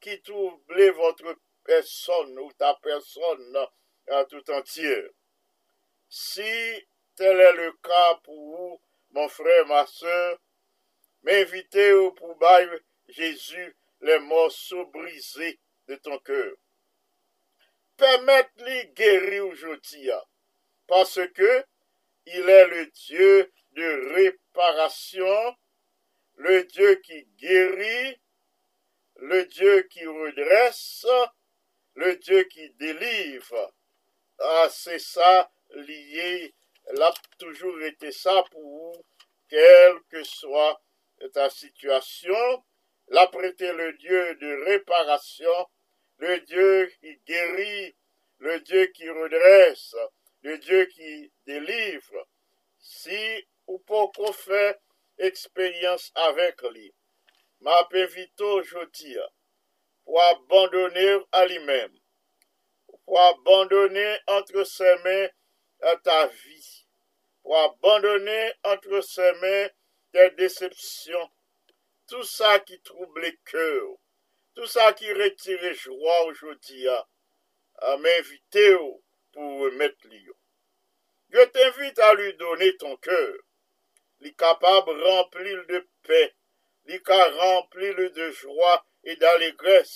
ki 0.04 0.18
trouble 0.28 0.90
votre 0.98 1.38
personne 1.64 2.38
ou 2.44 2.52
ta 2.60 2.74
personne 2.84 3.62
a 4.12 4.26
tout 4.26 4.52
entier. 4.52 5.08
Si 6.10 6.54
tel 7.16 7.40
est 7.40 7.54
le 7.54 7.72
cas 7.82 8.16
pour 8.24 8.36
vous, 8.36 8.82
mon 9.12 9.30
frère, 9.30 9.66
ma 9.68 9.86
soeur, 9.88 10.38
m'invitez 11.24 11.94
ou 11.94 12.12
pour 12.12 12.36
bail 12.36 12.68
Jésus 13.08 13.76
les 14.02 14.20
morceaux 14.20 14.86
brisés 14.88 15.60
de 15.88 15.96
ton 15.96 16.20
cœur. 16.20 16.56
Permette-lui 17.96 18.88
guérir 18.96 19.48
aujourd'hui, 19.48 20.10
parce 20.88 21.20
que 21.34 21.66
il 22.26 22.50
est 22.50 22.68
le 22.68 22.86
Dieu 22.88 23.52
de 23.72 24.14
réparation, 24.14 25.56
le 26.36 26.64
Dieu 26.64 26.96
qui 26.96 27.26
guérit, 27.38 28.20
le 29.18 29.46
Dieu 29.46 29.84
qui 29.84 30.06
redresse, 30.06 31.06
le 31.96 32.16
Dieu 32.18 32.44
qui 32.44 32.70
délivre. 32.72 33.74
Ah, 34.40 34.68
c'est 34.70 35.00
ça 35.00 35.52
lié 35.72 36.54
l'a 36.92 37.14
toujours 37.38 37.82
été 37.82 38.12
ça 38.12 38.44
pour 38.52 38.62
vous, 38.62 39.06
quelle 39.50 40.00
que 40.10 40.24
soit 40.24 40.82
ta 41.34 41.50
situation. 41.50 42.64
L'a 43.10 43.28
prêté 43.28 43.72
le 43.72 43.94
Dieu 43.94 44.36
de 44.36 44.66
réparation, 44.66 45.68
le 46.18 46.40
Dieu 46.42 46.92
qui 47.00 47.18
guérit, 47.28 47.96
le 48.40 48.60
Dieu 48.62 48.88
qui 48.88 49.10
redresse, 49.10 49.96
de 50.44 50.58
Diyo 50.64 50.82
ki 50.96 51.14
delivre 51.50 52.26
si 52.94 53.22
ou 53.70 53.80
pou 53.88 54.12
kon 54.16 54.36
fè 54.46 54.66
eksperyans 55.30 56.10
avèk 56.28 56.66
li. 56.74 56.90
Ma 57.64 57.84
pe 57.92 58.04
vito 58.16 58.58
joti 58.68 59.16
ya 59.16 59.28
pou 60.06 60.20
abandonè 60.20 61.08
a 61.40 61.44
li 61.50 61.60
mèm, 61.68 61.92
pou 63.06 63.20
abandonè 63.30 64.08
antre 64.36 64.66
semè 64.68 65.18
a 65.92 65.94
ta 66.08 66.20
vi, 66.28 66.60
pou 67.44 67.56
abandonè 67.60 68.40
antre 68.72 69.02
semè 69.08 69.56
te 70.14 70.28
decepsyon, 70.40 71.30
tout 72.10 72.28
sa 72.28 72.58
ki 72.68 72.80
trouble 72.90 73.32
kèw, 73.50 73.96
tout 74.56 74.70
sa 74.76 74.92
ki 74.98 75.16
retire 75.20 75.74
jwa 75.80 76.20
ou 76.26 76.36
joti 76.42 76.84
ya, 76.84 77.00
a 77.90 77.96
mè 78.04 78.20
vite 78.28 78.68
ou, 78.76 79.00
pou 79.34 79.66
remet 79.66 79.98
li 80.10 80.22
yo. 80.28 80.36
Je 81.34 81.44
t'invite 81.54 82.00
a 82.00 82.14
lui 82.14 82.34
donne 82.38 82.70
ton 82.78 82.96
keur, 83.06 83.38
li 84.22 84.32
kapab 84.42 84.90
rempli 85.04 85.54
l 85.58 85.64
de 85.72 85.80
pe, 86.06 86.22
li 86.90 87.00
ka 87.08 87.18
rempli 87.40 87.90
l 87.98 88.10
de 88.18 88.28
jwa 88.40 88.76
e 89.10 89.16
d'alegres, 89.22 89.96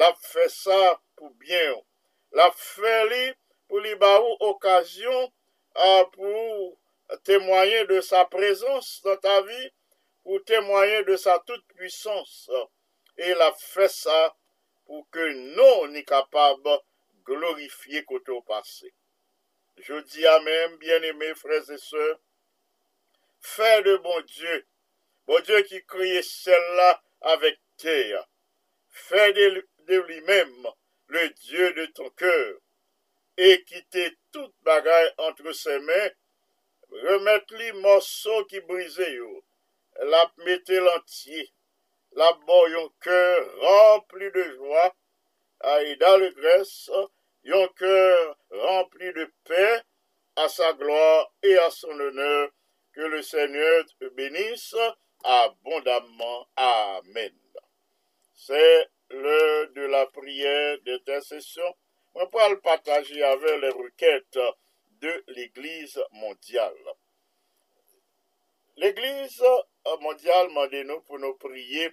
la 0.00 0.08
fe 0.30 0.46
sa 0.52 0.80
pou 1.16 1.28
bien, 1.42 1.76
la 2.38 2.48
fe 2.56 2.96
li 3.10 3.24
pou 3.68 3.84
li 3.84 3.92
ba 4.00 4.14
ou 4.22 4.32
okasyon 4.52 5.20
euh, 5.28 6.02
pou 6.16 6.72
témoyen 7.28 7.84
de 7.92 8.00
sa 8.08 8.24
prezons 8.32 8.88
nan 9.04 9.20
ta 9.20 9.38
vi, 9.44 9.60
pou 10.24 10.40
témoyen 10.48 11.04
de 11.06 11.20
sa 11.20 11.36
tout 11.44 11.62
puissance, 11.76 12.48
e 13.16 13.36
la 13.36 13.52
fe 13.60 13.92
sa 13.92 14.20
pou 14.88 15.04
ke 15.12 15.28
nou 15.58 15.86
ni 15.92 16.00
kapab 16.08 16.64
glorifiye 17.26 18.02
kote 18.08 18.32
ou 18.32 18.42
pase. 18.46 18.90
Je 19.76 20.00
di 20.10 20.24
amèm, 20.26 20.78
bien-aimè, 20.80 21.34
frèz 21.36 21.68
et 21.74 21.82
sè, 21.82 22.04
fè 23.54 23.72
de 23.84 23.96
bon 24.04 24.22
Diyo, 24.30 24.60
bon 25.28 25.42
Diyo 25.44 25.58
ki 25.68 25.82
kriye 25.92 26.22
sèl 26.24 26.64
la 26.78 26.88
avèk 27.32 27.58
tè, 27.82 27.96
fè 29.06 29.26
de, 29.36 29.48
de 29.90 29.98
li 30.08 30.20
mèm 30.30 30.54
le 31.12 31.24
Diyo 31.42 31.72
de 31.76 31.84
ton 31.98 32.08
kèr, 32.22 32.54
e 33.36 33.50
kite 33.68 34.06
tout 34.32 34.54
bagay 34.64 35.10
antre 35.26 35.52
se 35.54 35.76
mè, 35.90 36.00
remèt 37.04 37.52
li 37.58 37.68
mòso 37.82 38.42
ki 38.48 38.62
brise 38.70 39.10
yo, 39.12 39.42
la 40.12 40.22
mette 40.46 40.80
lantye, 40.88 41.44
la 42.16 42.30
bo 42.48 42.62
yon 42.72 42.88
kèr 43.04 43.44
rempli 43.60 44.32
de 44.38 44.48
jwa, 44.54 44.88
a 45.68 45.76
yi 45.84 45.94
da 46.00 46.16
le 46.16 46.32
gres, 46.40 46.72
grèce, 47.46 47.62
un 47.62 47.68
cœur 47.74 48.38
rempli 48.50 49.12
de 49.12 49.32
paix, 49.44 49.82
à 50.36 50.48
sa 50.48 50.72
gloire 50.74 51.32
et 51.42 51.56
à 51.58 51.70
son 51.70 51.88
honneur, 51.88 52.50
que 52.92 53.00
le 53.00 53.22
Seigneur 53.22 53.84
te 53.98 54.08
bénisse 54.08 54.76
abondamment. 55.24 56.48
Amen. 56.56 57.32
C'est 58.34 58.88
l'heure 59.10 59.70
de 59.70 59.82
la 59.82 60.06
prière 60.06 60.78
d'intercession 60.84 61.74
on 62.18 62.26
peut 62.28 62.48
le 62.48 62.60
partager 62.60 63.22
avec 63.22 63.60
les 63.60 63.68
requêtes 63.68 64.38
de 65.02 65.24
l'Église 65.28 66.02
mondiale. 66.12 66.74
L'Église 68.78 69.44
mondiale 70.00 70.48
m'a 70.48 70.66
nous 70.84 71.00
pour 71.02 71.18
nous 71.18 71.34
prier 71.34 71.92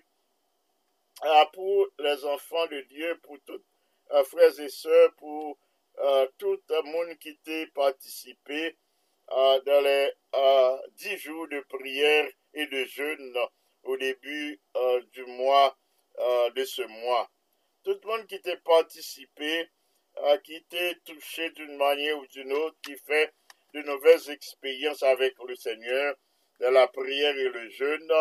pour 1.52 1.88
les 2.00 2.24
enfants 2.24 2.68
de 2.68 2.82
Dieu, 2.82 3.20
pour 3.22 3.38
toutes 3.46 3.62
euh, 3.62 3.73
frères 4.26 4.60
et 4.60 4.70
sœurs, 4.70 5.14
pour 5.16 5.58
euh, 6.00 6.28
tout 6.38 6.60
le 6.70 6.82
monde 6.84 7.18
qui 7.18 7.38
a 7.48 7.66
participé 7.74 8.78
dans 9.30 9.82
les 9.84 10.12
dix 10.94 11.18
jours 11.18 11.48
de 11.48 11.62
prière 11.62 12.30
et 12.54 12.68
de 12.68 12.84
jeûne 12.86 13.38
au 13.84 13.98
début 13.98 14.60
du 15.14 15.26
mois 15.26 15.78
de 16.56 16.66
ce 16.66 16.82
mois. 16.82 17.30
Tout 17.84 17.98
le 18.04 18.08
monde 18.08 18.28
qui 18.28 18.40
a 18.50 18.58
participé, 18.58 19.70
qui 20.44 20.56
était 20.56 20.96
touché 21.06 21.50
d'une 21.52 21.78
manière 21.78 22.18
ou 22.20 22.28
d'une 22.28 22.52
autre, 22.52 22.78
qui 22.84 22.96
fait 22.98 23.34
de 23.74 23.82
nouvelles 23.82 24.30
expériences 24.30 25.04
avec 25.04 25.36
le 25.48 25.56
Seigneur, 25.56 26.16
de 26.60 26.68
la 26.68 26.88
prière 26.88 27.36
et 27.36 27.50
le 27.50 27.70
jeûne, 27.70 28.12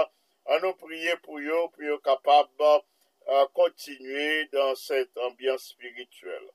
à 0.47 0.59
nous 0.61 0.75
prier 0.75 1.17
pour 1.23 1.39
eux, 1.39 1.69
pour 1.73 1.83
eux 1.83 2.01
capables 2.03 2.83
de 3.27 3.45
continuer 3.53 4.47
dans 4.53 4.75
cette 4.75 5.17
ambiance 5.19 5.69
spirituelle. 5.69 6.51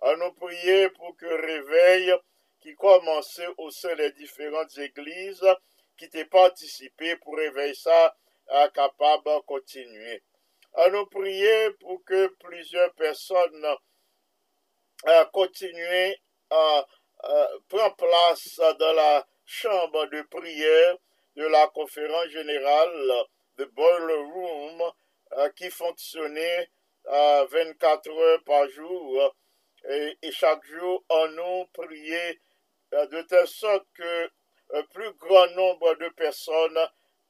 À 0.00 0.16
nous 0.16 0.32
prier 0.32 0.88
pour 0.90 1.16
que 1.16 1.26
réveil 1.26 2.14
qui 2.60 2.74
commençait 2.74 3.48
au 3.58 3.70
sein 3.70 3.94
des 3.96 4.12
différentes 4.12 4.76
églises, 4.78 5.44
qui 5.96 6.06
étaient 6.06 6.24
participé 6.24 7.16
pour 7.16 7.36
réveiller 7.36 7.74
ça, 7.74 8.16
soit 8.46 8.68
capable 8.70 9.24
de 9.24 9.40
continuer. 9.40 10.22
À 10.74 10.88
nous 10.88 11.06
prier 11.06 11.70
pour 11.80 12.04
que 12.04 12.28
plusieurs 12.38 12.92
personnes 12.94 13.66
continuent 15.32 16.14
à 16.50 16.86
prendre 17.68 17.96
place 17.96 18.60
dans 18.78 18.92
la 18.92 19.26
chambre 19.44 20.06
de 20.06 20.22
prière 20.22 20.96
de 21.36 21.46
la 21.46 21.66
conférence 21.68 22.28
générale 22.28 23.26
de 23.56 23.64
Boiler 23.66 24.14
Room 24.14 24.92
qui 25.56 25.70
fonctionnait 25.70 26.68
24 27.04 28.08
euh, 28.08 28.12
heures 28.12 28.44
par 28.44 28.68
jour 28.68 29.34
et, 29.88 30.32
chaque 30.32 30.64
jour 30.66 31.02
on 31.08 31.28
nous 31.28 31.66
euh, 31.78 33.06
de 33.06 33.22
telle 33.22 33.46
sorte 33.46 33.86
que 33.94 34.30
un 34.72 34.82
plus 34.84 35.12
grand 35.14 35.48
nombre 35.56 35.94
de 35.96 36.08
personnes 36.10 36.78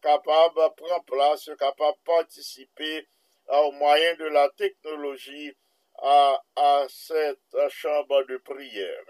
capables 0.02 0.54
de 0.56 1.04
place, 1.04 1.50
capables 1.58 1.98
de 1.98 2.04
participer 2.04 3.06
au 3.48 3.72
moyen 3.72 4.14
de 4.16 4.26
la 4.26 4.48
technologie 4.50 5.54
à, 6.02 6.86
cette 6.88 7.68
chambre 7.68 8.24
de 8.24 8.36
prière. 8.38 9.04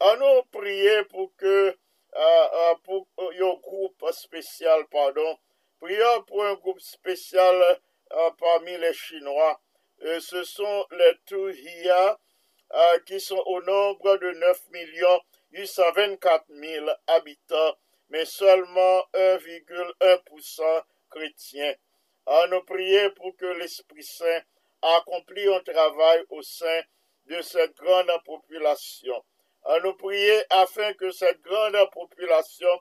On 0.00 0.16
nous 0.16 0.42
prier 0.52 1.04
pour 1.04 1.34
que 1.36 1.76
euh, 2.16 2.48
euh, 2.54 2.74
pour 2.84 3.06
un 3.18 3.54
groupe 3.60 4.04
spécial, 4.12 4.86
pardon, 4.90 5.38
prions 5.80 6.22
pour 6.26 6.44
un 6.44 6.54
groupe 6.54 6.80
spécial 6.80 7.54
euh, 7.54 7.74
parmi 8.38 8.76
les 8.78 8.92
Chinois. 8.92 9.60
ce 10.00 10.44
sont 10.44 10.86
les 10.92 11.14
Tuhia 11.26 12.18
qui 13.06 13.20
sont 13.20 13.42
au 13.46 13.62
nombre 13.62 14.16
de 14.18 14.30
9 14.32 14.62
824 15.52 16.44
000 16.48 16.86
habitants, 17.06 17.76
mais 18.10 18.24
seulement 18.24 19.02
1,1% 19.14 20.82
chrétiens. 21.10 21.74
À 22.26 22.46
nous 22.48 22.62
prier 22.64 23.10
pour 23.10 23.34
que 23.36 23.46
l'Esprit 23.46 24.02
Saint 24.02 24.42
accomplisse 24.82 25.48
un 25.48 25.60
travail 25.60 26.24
au 26.28 26.42
sein 26.42 26.82
de 27.26 27.40
cette 27.40 27.74
grande 27.76 28.10
population 28.24 29.24
à 29.64 29.78
nous 29.80 29.94
prier 29.94 30.42
afin 30.50 30.92
que 30.94 31.10
cette 31.10 31.42
grande 31.42 31.90
population 31.92 32.80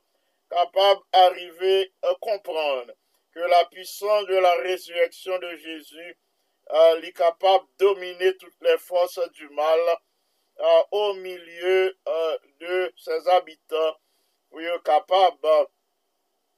capable 0.50 1.02
d'arriver 1.12 1.92
à 2.04 2.14
comprendre 2.22 2.94
que 3.38 3.44
la 3.44 3.66
puissance 3.66 4.26
de 4.26 4.36
la 4.36 4.54
résurrection 4.64 5.38
de 5.38 5.56
Jésus 5.58 6.18
euh, 6.72 7.02
est 7.04 7.12
capable 7.12 7.66
de 7.78 7.86
dominer 7.86 8.36
toutes 8.38 8.60
les 8.62 8.80
forces 8.80 9.20
du 9.34 9.48
mal 9.50 9.80
euh, 10.60 10.82
au 10.90 11.14
milieu 11.14 11.96
euh, 12.08 12.38
de 12.60 12.94
ses 12.98 13.28
habitants 13.30 13.96
pour 14.50 14.62
être 14.62 14.82
capable 14.82 15.38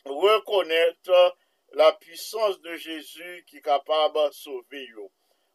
de 0.05 0.09
reconnaître 0.09 1.35
la 1.73 1.91
puissance 1.91 2.61
de 2.61 2.73
Jésus 2.77 3.43
qui 3.45 3.57
est 3.57 3.61
capable 3.61 4.29
de 4.29 4.31
sauver. 4.31 4.87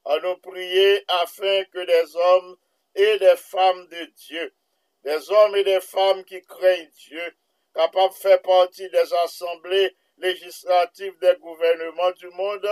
À 0.04 0.18
nous 0.18 0.37
prier 0.37 1.04
afin 1.08 1.64
que 1.72 1.87
des 1.87 2.16
hommes 2.16 2.56
et 2.96 3.18
des 3.18 3.37
femmes 3.37 3.88
de 3.88 4.04
Dieu 4.28 4.54
des 5.04 5.30
hommes 5.30 5.56
et 5.56 5.64
des 5.64 5.80
femmes 5.80 6.24
qui 6.24 6.40
craignent 6.42 6.90
Dieu, 7.08 7.37
capables 7.74 8.14
de 8.14 8.18
faire 8.18 8.40
partie 8.40 8.88
des 8.88 9.12
assemblées 9.24 9.94
législatif 10.24 11.18
des 11.20 11.37
gouvernements 11.40 12.16
du 12.18 12.28
monde, 12.40 12.70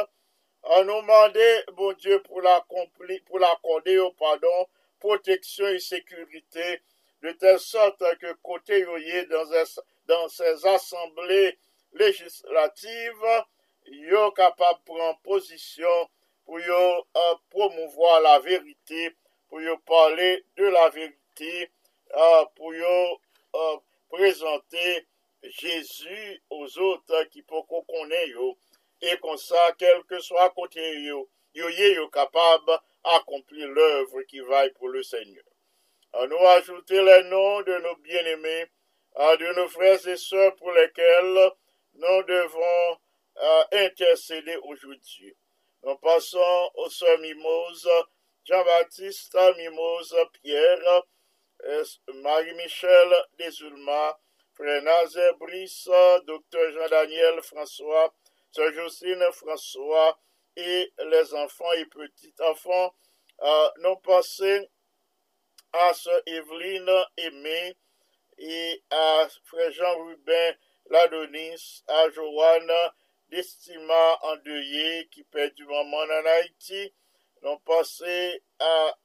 an 0.62 0.86
nou 0.88 1.02
mande, 1.06 1.48
bon 1.76 1.92
Dieu, 1.98 2.20
pou 2.24 2.40
l'accorde 2.40 3.94
yo, 3.94 4.10
pardon, 4.18 4.66
proteksyon 5.02 5.74
et 5.74 5.82
sécurité, 5.82 6.80
de 7.22 7.32
tel 7.38 7.58
sorte 7.62 8.16
que 8.20 8.32
kote 8.46 8.78
yo 8.82 8.98
ye 8.98 9.26
dans 9.26 10.28
ses 10.28 10.66
assemblées 10.66 11.58
législatives, 11.98 13.34
yo 14.10 14.30
kapab 14.38 14.80
pran 14.86 15.16
posisyon 15.26 16.08
pou 16.46 16.58
yo 16.62 16.82
uh, 17.02 17.36
promouvoir 17.54 18.20
la 18.24 18.38
verite, 18.42 19.12
pou 19.50 19.62
yo 19.62 19.76
pale 19.86 20.42
de 20.58 20.70
la 20.74 20.88
verite, 20.94 21.68
uh, 22.14 22.44
pou 22.58 22.74
yo 22.74 22.96
uh, 23.54 23.78
prezante 24.12 25.02
Jésus 25.42 26.42
aux 26.50 26.78
autres 26.78 27.24
qui 27.24 27.42
peuvent 27.42 27.62
connaître 27.88 28.56
et 29.02 29.16
comme 29.18 29.36
ça, 29.36 29.74
quel 29.78 30.04
que 30.04 30.20
soit 30.20 30.50
côté 30.50 31.02
yo, 31.02 31.28
yo 31.54 31.68
yo 31.68 32.08
capable 32.08 32.78
d'accomplir 33.04 33.68
l'œuvre 33.68 34.22
qui 34.22 34.38
vaille 34.40 34.72
pour 34.74 34.88
le 34.88 35.02
Seigneur. 35.02 35.44
À 36.12 36.26
nous 36.26 36.36
ajouter 36.36 37.02
les 37.02 37.24
noms 37.24 37.62
de 37.62 37.78
nos 37.78 37.96
bien-aimés, 37.96 38.66
de 39.16 39.54
nos 39.56 39.68
frères 39.68 40.06
et 40.06 40.16
sœurs 40.16 40.54
pour 40.54 40.70
lesquels 40.72 41.50
nous 41.94 42.22
devons 42.22 42.98
euh, 43.38 43.64
intercéder 43.72 44.56
aujourd'hui. 44.64 45.34
Nous 45.82 45.96
passons 45.96 46.70
aux 46.76 46.88
sœurs 46.88 47.18
Mimose, 47.18 47.88
Jean-Baptiste 48.44 49.36
Mimose, 49.56 50.16
Pierre, 50.40 51.02
Marie-Michel 52.14 53.14
Desulma, 53.38 54.18
Frère 54.62 54.82
Nazaire 54.82 55.36
Brice, 55.38 55.90
Docteur 56.24 56.70
Jean-Daniel 56.70 57.42
François, 57.42 58.14
Sœur 58.52 58.72
Jocelyne 58.72 59.24
François 59.32 60.16
et 60.54 60.92
les 61.04 61.34
enfants 61.34 61.72
et 61.72 61.86
petits-enfants. 61.86 62.94
Euh, 63.40 63.68
nous 63.78 63.96
passons 63.96 64.68
à 65.72 65.92
Sœur 65.94 66.22
Evelyne 66.26 66.88
Aimé 67.16 67.76
et 68.38 68.84
à 68.90 69.26
Frère 69.46 69.72
Jean-Rubin 69.72 70.52
Ladonis, 70.90 71.82
à 71.88 72.08
Joanne 72.10 72.72
Destima 73.30 74.16
endeuillé 74.22 75.08
qui 75.10 75.24
perd 75.24 75.54
du 75.54 75.64
moment 75.64 75.96
en 75.96 76.24
Haïti. 76.24 76.94
Nous 77.42 77.58
passons 77.66 78.38
à 78.60 78.96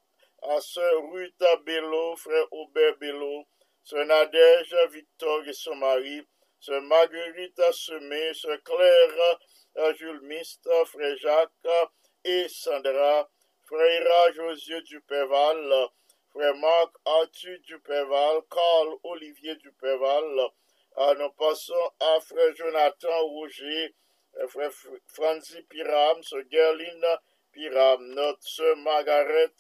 à 0.44 0.62
sœur 0.62 1.02
Ruth 1.12 1.44
Bello, 1.66 2.16
frère 2.16 2.46
Aubert 2.52 2.96
Bello, 3.00 3.48
sœur 3.88 4.06
Nadège 4.06 4.76
Victor 4.92 5.48
et 5.48 5.54
son 5.54 5.76
mari, 5.76 6.22
sœur 6.60 6.82
Marguerite 6.82 7.72
Semé, 7.72 8.34
sœur 8.34 8.58
Claire 8.66 9.96
Jules 9.96 10.20
Mist, 10.24 10.68
frère 10.88 11.16
Jacques 11.16 11.90
et 12.26 12.50
Sandra, 12.50 13.30
frère 13.64 14.34
Josieu 14.34 14.82
Duperval, 14.82 15.88
frère 16.32 16.56
Marc 16.56 16.96
Arthur 17.06 17.58
Duperval, 17.66 18.42
Carl 18.52 18.90
Olivier 19.04 19.56
Duperval, 19.56 20.50
nous 21.20 21.30
passons 21.38 21.92
à 22.02 22.20
frère 22.20 22.54
Jonathan 22.58 23.22
Roger, 23.22 23.96
frère 24.50 24.72
Franzi 25.08 25.62
Piram, 25.62 26.22
sœur 26.24 26.42
Gerline 26.52 27.06
Piram, 27.54 28.06
notre 28.06 28.44
sœur 28.46 28.76
Margaret 28.76 29.54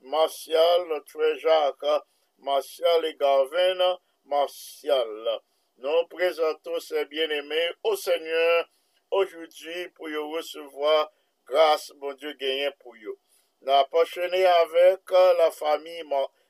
Martial, 0.00 0.88
notre 0.88 1.08
frère 1.12 1.38
Jacques, 1.38 2.02
Martial 2.40 3.04
et 3.04 3.14
Garvin, 3.14 3.98
Martial. 4.24 5.40
Nous 5.78 6.06
présentons 6.08 6.80
ces 6.80 7.04
bien-aimés 7.06 7.70
au 7.84 7.96
Seigneur 7.96 8.68
aujourd'hui 9.10 9.88
pour 9.90 10.06
recevoir 10.06 11.10
grâce, 11.46 11.92
bon 11.96 12.14
Dieu, 12.14 12.32
gagné 12.34 12.70
pour 12.80 12.94
eux. 12.94 13.18
Nous 13.62 13.72
approchons 13.72 14.22
avec 14.22 15.10
la 15.10 15.50
famille 15.50 16.04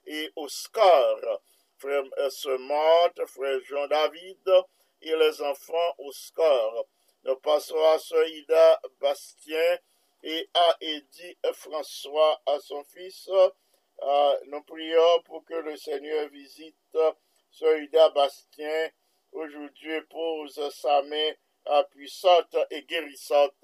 et 0.07 0.31
Oscar, 0.37 1.18
frère 1.76 2.05
euh, 2.18 2.59
Marthe, 2.59 3.26
frère 3.26 3.61
Jean-David 3.64 4.48
et 5.03 5.16
les 5.16 5.42
enfants 5.42 5.94
Oscar. 5.98 6.85
Nous 7.24 7.37
passons 7.37 7.76
à 7.76 8.26
Ida 8.26 8.81
Bastien, 9.00 9.79
et 10.22 10.48
a 10.55 10.76
dit 10.81 11.37
François 11.53 12.40
à 12.46 12.59
son 12.61 12.85
fils, 12.85 13.31
nous 14.47 14.63
prions 14.63 15.23
pour 15.25 15.45
que 15.45 15.55
le 15.55 15.77
Seigneur 15.77 16.29
visite 16.29 16.99
Soïda 17.51 18.11
Bastien 18.11 18.91
aujourd'hui 19.33 20.01
pose 20.09 20.61
sa 20.75 21.03
main 21.03 21.33
puissante 21.91 22.57
et 22.71 22.83
guérissante 22.83 23.55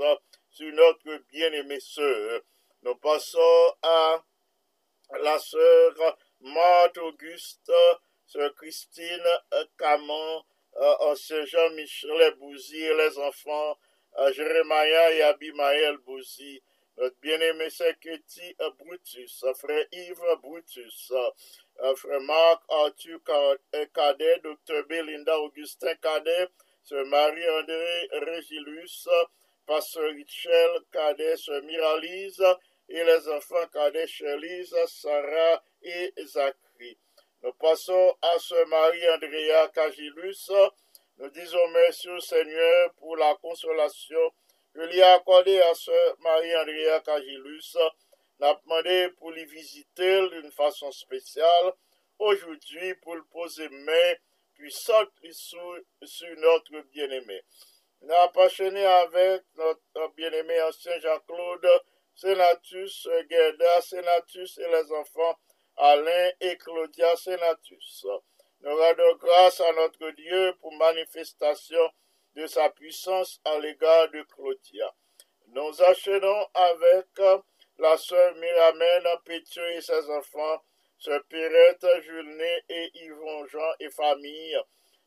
sur 0.51 0.73
notre 0.73 1.17
bien-aimée 1.29 1.81
sœur. 1.81 2.41
Nous 2.83 2.95
passons 2.97 3.75
à 3.83 4.23
la 5.21 5.39
sœur 5.39 6.19
Marthe 6.41 6.99
Auguste, 6.99 7.73
sœur 8.27 8.55
Christine 8.57 9.27
Camon, 9.79 10.45
ancien 11.01 11.45
Jean-Michel 11.47 12.35
Bouzy 12.39 12.81
les 12.81 13.19
enfants, 13.19 13.79
Jérémia 14.33 15.13
et 15.13 15.23
Abimaël 15.23 15.97
Bouzy, 15.99 16.63
notre 16.97 17.17
bien-aimé 17.21 17.71
Seketi 17.71 18.57
Brutus, 18.79 19.45
frère 19.59 19.87
Yves 19.93 20.41
Brutus, 20.43 21.13
frère 21.97 22.21
Marc 22.21 22.63
Arthur 22.69 23.21
Cadet, 23.93 24.41
docteur 24.43 24.87
Belinda 24.87 25.39
Augustin 25.41 25.95
Cadet, 25.97 26.49
sœur 26.83 27.05
Marie-André 27.07 28.09
Régilus, 28.13 29.09
pasteur 29.67 30.11
Richel 30.11 30.71
Cadet, 30.93 31.37
sœur 31.37 31.63
Miralise, 31.63 32.43
et 32.89 33.05
les 33.05 33.29
enfants 33.29 33.67
cadets 33.73 34.07
Chelise, 34.07 34.75
Sarah 34.87 35.63
et 35.83 36.13
Zachary. 36.25 36.97
Nous 37.43 37.53
passons 37.55 38.17
à 38.23 38.39
ce 38.39 38.65
Marie-Andrea 38.69 39.69
Cagilus. 39.75 40.51
Nous 41.19 41.31
disons 41.31 41.69
merci 41.73 42.09
au 42.09 42.21
Seigneur 42.21 42.93
pour 42.95 43.17
la 43.17 43.35
consolation 43.37 44.33
que 44.77 44.83
lui 44.83 45.01
a 45.01 45.15
accordée 45.15 45.59
à 45.63 45.75
ce 45.75 46.21
Marie-Andrea 46.21 47.01
Cagilus. 47.01 47.77
Nous 48.39 48.47
demandé 48.67 49.09
pour 49.17 49.31
lui 49.31 49.47
visiter 49.47 50.29
d'une 50.29 50.53
façon 50.53 50.93
spéciale 50.93 51.73
aujourd'hui 52.19 52.95
pour 52.97 53.17
le 53.17 53.25
poser 53.25 53.71
main 53.71 54.15
puissante 54.55 55.09
sur, 55.31 55.79
sur 56.03 56.37
notre 56.37 56.83
bien-aimé. 56.93 57.43
Nous 58.03 58.13
avons 58.13 58.77
avec 58.87 59.45
notre 59.57 60.15
bien-aimé 60.15 60.61
ancien 60.61 60.99
Jean-Claude 61.01 61.67
Sénatus, 62.15 63.09
Gerda 63.31 63.81
Sénatus 63.81 64.59
et 64.59 64.69
les 64.69 64.93
enfants 64.93 65.39
Alain 65.79 66.31
et 66.41 66.57
Claudia 66.59 67.17
Sénatus. 67.17 68.07
Nous 68.61 68.77
rendons 68.77 69.17
grâce 69.17 69.59
à 69.63 69.73
notre 69.73 70.11
Dieu 70.11 70.55
pour 70.61 70.73
manifestation 70.75 71.91
de 72.37 72.47
sa 72.47 72.69
puissance 72.71 73.41
à 73.45 73.59
l'égard 73.59 74.11
de 74.11 74.23
Claudia. 74.23 74.95
Nous 75.49 75.83
enchaînons 75.83 76.47
avec 76.55 77.07
la 77.79 77.97
sœur 77.97 78.35
Miramène 78.37 79.07
Pétieux 79.25 79.73
et 79.73 79.81
ses 79.81 80.11
enfants, 80.11 80.63
sœur 80.99 81.23
Pirette, 81.29 81.87
Julien 82.03 82.59
et 82.69 82.91
Yvon 82.95 83.47
Jean 83.47 83.73
et 83.81 83.91
famille. 83.91 84.59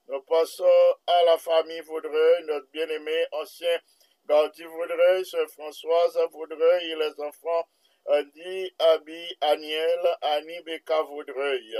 Nous 0.07 0.21
passons 0.23 0.95
à 1.05 1.23
la 1.25 1.37
famille 1.37 1.81
Vaudreuil, 1.81 2.45
notre 2.45 2.67
bien-aimé 2.71 3.25
ancien 3.33 3.79
Gaudi 4.25 4.63
Vaudreuil, 4.63 5.23
sœur 5.23 5.47
Françoise 5.49 6.17
Vaudreuil 6.31 6.91
et 6.91 6.95
les 6.95 7.21
enfants 7.21 7.67
Andy, 8.05 8.73
Abby, 8.79 9.37
Aniel, 9.41 10.17
Annie 10.21 10.61
Becca 10.61 11.03
Vaudreuil. 11.03 11.77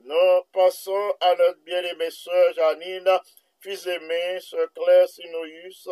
Nous 0.00 0.42
passons 0.52 1.14
à 1.20 1.36
notre 1.36 1.60
bien-aimée 1.60 2.10
sœur 2.10 2.52
Janine, 2.54 3.20
fils 3.62 3.86
aimé, 3.86 4.40
sœur 4.40 4.68
Claire 4.74 5.08
Sinoïus, 5.08 5.88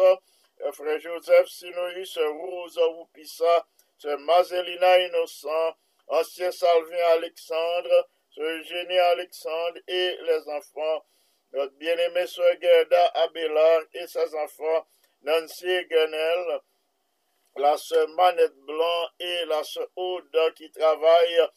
frère 0.72 1.00
Joseph 1.00 1.48
Sinoïus, 1.48 2.12
sœur 2.12 2.32
Rose 2.32 2.78
Oupissa, 2.98 3.66
sœur 3.96 4.18
Mazelina 4.18 4.98
Innocent, 4.98 5.76
ancien 6.08 6.50
Salvin 6.50 7.04
Alexandre, 7.12 8.08
sœur 8.30 8.44
Eugénie 8.44 8.98
Alexandre 8.98 9.78
et 9.86 10.16
les 10.26 10.48
enfants, 10.48 11.04
notre 11.52 11.74
bien-aimée 11.74 12.26
sœur 12.26 12.52
Gerda 12.60 13.06
Abélard 13.14 13.82
et 13.94 14.06
ses 14.06 14.34
enfants, 14.34 14.86
Nancy 15.22 15.84
Guenel, 15.88 16.60
la 17.56 17.76
sœur 17.76 18.08
Manette 18.08 18.56
Blanc 18.66 19.08
et 19.20 19.44
la 19.46 19.62
sœur 19.62 19.86
Aude 19.96 20.54
qui 20.56 20.70
travaillent 20.70 21.48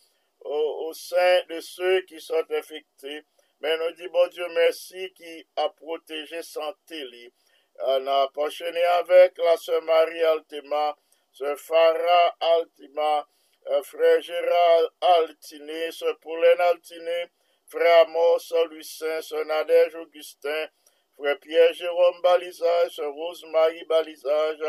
au, 0.42 0.88
au, 0.88 0.94
sein 0.94 1.42
de 1.50 1.60
ceux 1.60 2.02
qui 2.02 2.20
sont 2.20 2.44
infectés. 2.52 3.24
Mais 3.64 3.78
nous 3.78 3.92
disons, 3.92 4.12
bon 4.12 4.28
Dieu, 4.28 4.46
merci 4.50 5.14
qui 5.14 5.48
a 5.56 5.70
protégé 5.70 6.44
santé. 6.44 7.32
On 7.80 8.08
a 8.08 8.30
enchaîné 8.36 8.84
avec 8.84 9.38
la 9.38 9.56
sœur 9.56 9.82
Marie 9.84 10.22
Altima, 10.22 10.98
sœur 11.32 11.58
Farah 11.58 12.36
Altima, 12.42 13.26
euh, 13.68 13.82
frère 13.84 14.22
Gérard 14.22 14.92
Altiné, 15.00 15.92
sœur 15.92 16.20
Pauline 16.20 16.60
Altiné, 16.60 17.32
frère 17.66 18.06
Amos 18.06 18.52
Lucin, 18.70 19.22
sœur 19.22 19.46
Nadège 19.46 19.96
Augustin, 19.96 20.68
frère 21.16 21.40
Pierre-Jérôme 21.40 22.22
Balisage, 22.22 23.00
Rose-Marie 23.00 23.86
Balisage, 23.86 24.60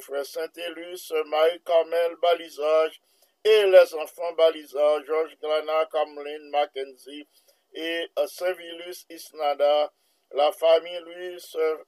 frère 0.00 0.26
Saint-Élus, 0.26 1.14
Marie-Carmel 1.28 2.16
Balisage, 2.20 3.00
et 3.42 3.64
les 3.64 3.94
enfants 3.94 4.34
Balisage, 4.34 5.06
Georges 5.06 5.38
Glana, 5.40 5.86
Camlin, 5.86 6.50
Mackenzie, 6.50 7.26
et 7.80 8.10
Saint-Vilus 8.26 9.06
Isnada, 9.08 9.92
la 10.32 10.50
famille 10.50 10.98
Louis, 10.98 11.40
sœur 11.40 11.78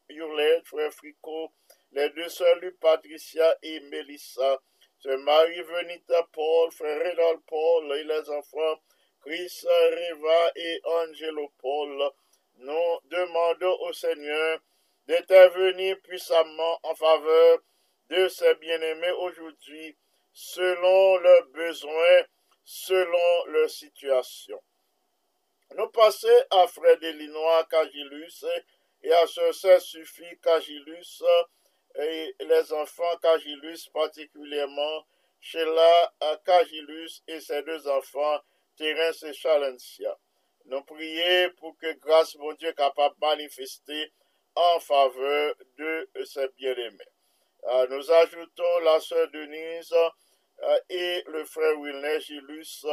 frère 0.64 0.92
Fricot, 0.92 1.52
les 1.90 2.08
deux 2.10 2.28
sœurs 2.28 2.60
Luc, 2.60 2.78
Patricia 2.78 3.56
et 3.60 3.80
Mélissa, 3.80 4.60
sœur 5.00 5.18
Marie-Venita 5.18 6.28
Paul, 6.32 6.70
frère 6.70 6.96
Rénal 6.96 7.38
Paul, 7.44 7.98
et 7.98 8.04
les 8.04 8.30
enfants 8.30 8.80
Chris, 9.22 9.64
Reva 9.64 10.52
et 10.54 10.80
Angelo 10.84 11.52
Paul, 11.58 12.10
nous 12.58 13.00
demandons 13.06 13.76
au 13.80 13.92
Seigneur 13.92 14.60
d'intervenir 15.08 16.00
puissamment 16.02 16.78
en 16.84 16.94
faveur 16.94 17.58
de 18.10 18.28
ses 18.28 18.54
bien-aimés 18.54 19.10
aujourd'hui, 19.18 19.96
selon 20.32 21.16
leurs 21.16 21.46
besoins, 21.48 22.24
selon 22.62 23.46
leur 23.46 23.68
situation. 23.68 24.62
Nous 25.76 25.88
passons 25.88 26.28
à 26.50 26.66
Frère 26.66 26.98
Delinois 26.98 27.64
Cagilus 27.70 28.44
et 29.02 29.12
à 29.12 29.26
ce 29.26 29.52
Saint-Suffit 29.52 30.38
Cagilus 30.42 31.22
et 31.94 32.34
les 32.40 32.72
enfants 32.72 33.16
Cagilus 33.22 33.88
particulièrement, 33.94 35.06
Sheila 35.40 36.12
Cagilus 36.44 37.22
et 37.28 37.40
ses 37.40 37.62
deux 37.62 37.86
enfants, 37.86 38.40
Terence 38.76 39.22
et 39.22 39.32
Chalencia. 39.32 40.18
Nous 40.66 40.82
prions 40.82 41.50
pour 41.58 41.76
que 41.78 41.92
grâce, 41.98 42.34
mon 42.36 42.52
Dieu, 42.54 42.72
capable 42.72 43.14
de 43.14 43.26
manifester 43.26 44.12
en 44.56 44.80
faveur 44.80 45.54
de 45.78 46.10
ses 46.24 46.48
bien-aimés. 46.56 47.04
Euh, 47.64 47.86
nous 47.88 48.10
ajoutons 48.10 48.78
la 48.80 48.98
sœur 49.00 49.30
Denise 49.30 49.94
euh, 50.62 50.80
et 50.88 51.22
le 51.26 51.44
frère 51.44 51.78
Wilner 51.78 52.20
Gilus. 52.20 52.84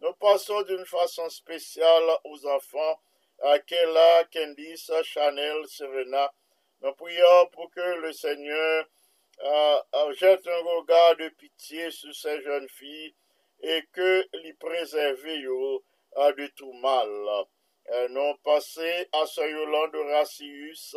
Nous 0.00 0.12
passons 0.14 0.62
d'une 0.62 0.86
façon 0.86 1.28
spéciale 1.28 2.10
aux 2.22 2.46
enfants, 2.46 3.00
à 3.42 3.58
Kella, 3.58 4.24
Candice, 4.32 4.92
Chanel, 5.02 5.66
Serena. 5.66 6.32
Nous 6.80 6.92
prions 6.92 7.46
pour 7.50 7.68
que 7.72 8.00
le 8.00 8.12
Seigneur 8.12 8.86
euh, 9.40 10.12
jette 10.14 10.46
un 10.46 10.62
regard 10.62 11.16
de 11.16 11.28
pitié 11.30 11.90
sur 11.90 12.14
ces 12.14 12.40
jeunes 12.42 12.68
filles 12.68 13.12
et 13.60 13.82
que 13.92 14.24
les 14.44 14.52
préserve 14.54 15.24
de 15.24 16.46
tout 16.54 16.72
mal. 16.74 17.46
Nous 18.10 18.34
passons 18.44 19.04
à 19.12 19.26
Sœur 19.26 19.48
Yolande 19.48 19.96
Racius, 20.12 20.94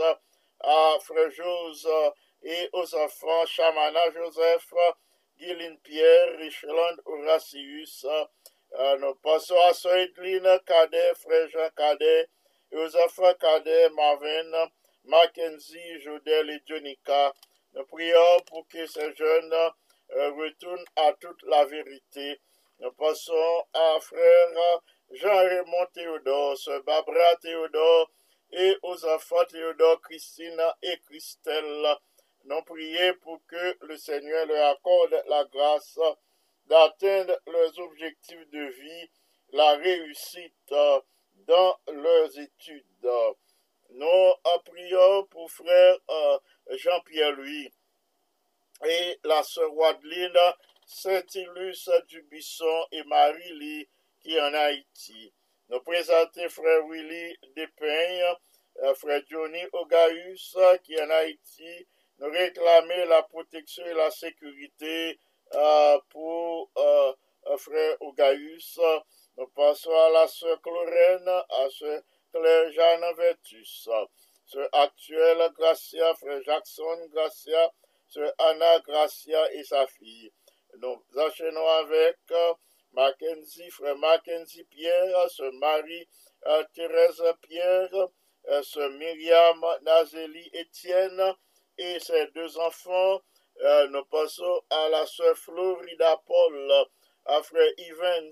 à 0.59 0.97
Frère 1.01 1.31
Jose 1.31 1.87
et 2.43 2.69
aux 2.73 2.95
enfants 2.95 3.45
Chamana 3.47 4.11
Joseph, 4.11 4.71
Guyline 5.37 5.79
Pierre, 5.79 6.37
Richland 6.37 6.97
Racius. 7.25 8.05
Nous 8.73 9.15
passons 9.15 9.59
à 9.67 9.73
Sœur 9.73 9.95
Edline 9.95 10.59
Cadet, 10.65 11.13
Frère 11.15 11.49
Jean 11.49 11.69
Cadet, 11.75 12.29
et 12.71 12.77
aux 12.77 12.95
enfants 12.97 13.33
Cadet, 13.39 13.89
Marvin, 13.89 14.69
Mackenzie, 15.03 15.99
Jodel 15.99 16.49
et 16.51 16.61
Jonica. 16.65 17.33
Nous 17.73 17.85
prions 17.85 18.39
pour 18.47 18.65
que 18.69 18.85
ces 18.87 19.13
jeunes 19.13 19.53
retournent 20.09 20.85
à 20.95 21.11
toute 21.13 21.43
la 21.43 21.65
vérité. 21.65 22.39
Nous 22.79 22.91
passons 22.93 23.65
à 23.73 23.99
Frère 23.99 24.81
Jean-Raymond 25.11 25.87
Théodore, 25.93 26.55
Barbara 26.85 27.35
Théodore 27.41 28.09
et 28.51 28.77
aux 28.83 29.05
enfants 29.05 29.45
Théodore, 29.49 30.01
Christina 30.01 30.77
et 30.81 30.97
Christelle. 31.07 31.97
Nous 32.45 32.61
prions 32.63 33.15
pour 33.21 33.39
que 33.47 33.77
le 33.85 33.97
Seigneur 33.97 34.45
leur 34.45 34.71
accorde 34.71 35.23
la 35.27 35.43
grâce 35.45 35.99
d'atteindre 36.65 37.37
leurs 37.47 37.79
objectifs 37.79 38.49
de 38.49 38.65
vie, 38.65 39.09
la 39.53 39.75
réussite 39.75 40.71
euh, 40.71 41.01
dans 41.47 41.77
leurs 41.91 42.39
études. 42.39 42.85
Nous 43.89 44.33
prions 44.65 45.25
pour 45.25 45.51
frère 45.51 45.97
euh, 46.09 46.39
Jean-Pierre 46.77 47.33
Louis 47.33 47.71
et 48.85 49.19
la 49.23 49.43
sœur 49.43 49.73
Wadeline 49.73 50.37
Saint-Illus 50.85 51.89
Dubisson 52.07 52.85
et 52.91 53.03
Marie-Lee 53.03 53.87
qui 54.21 54.35
est 54.35 54.41
en 54.41 54.53
Haïti. 54.53 55.33
Nous 55.69 55.79
présentons 55.81 56.49
frère 56.49 56.85
Willy 56.87 57.37
Despeigne, 57.55 58.35
euh, 58.83 58.93
frère 58.95 59.21
Johnny 59.29 59.61
Ogaïus 59.73 60.55
qui 60.83 60.93
est 60.93 61.03
en 61.03 61.09
Haïti. 61.09 61.87
Nous 62.19 62.29
réclamons 62.29 63.05
la 63.07 63.23
protection 63.23 63.85
et 63.85 63.93
la 63.93 64.11
sécurité 64.11 65.19
pour 66.09 66.71
euh, 66.77 67.13
frère 67.57 67.97
Ogaïus. 68.01 68.79
Passons 69.55 69.91
à 69.91 70.09
la 70.09 70.27
sœur 70.27 70.61
Chlorène, 70.61 71.27
à 71.27 71.69
sœur 71.69 72.01
Claire 72.33 72.71
Jeanne 72.71 73.15
Vertus, 73.15 73.89
sœur 74.45 74.69
actuelle 74.73 75.49
Gracia, 75.57 76.13
frère 76.15 76.41
Jackson 76.43 77.07
Gracia, 77.11 77.71
sœur 78.07 78.31
Anna 78.37 78.79
Gracia 78.79 79.51
et 79.53 79.63
sa 79.63 79.87
fille. 79.87 80.31
Nous 80.77 81.01
enchaînons 81.17 81.67
avec 81.67 82.17
Mackenzie, 82.93 83.69
frère 83.71 83.97
Mackenzie 83.97 84.63
Pierre, 84.65 85.29
sœur 85.29 85.51
Marie 85.53 86.07
Thérèse 86.73 87.23
Pierre, 87.41 88.09
sœur 88.63 88.89
Myriam 88.91 89.65
Nazeli 89.81 90.49
Étienne 90.53 91.35
et 91.77 91.99
ses 91.99 92.27
deux 92.27 92.57
enfants. 92.59 93.21
Nous 93.89 94.05
passons 94.05 94.63
à 94.69 94.89
la 94.89 95.05
sœur 95.05 95.37
Florida 95.37 96.21
Paul, 96.25 96.71
à 97.25 97.41
frère 97.43 97.71
Evans 97.77 98.31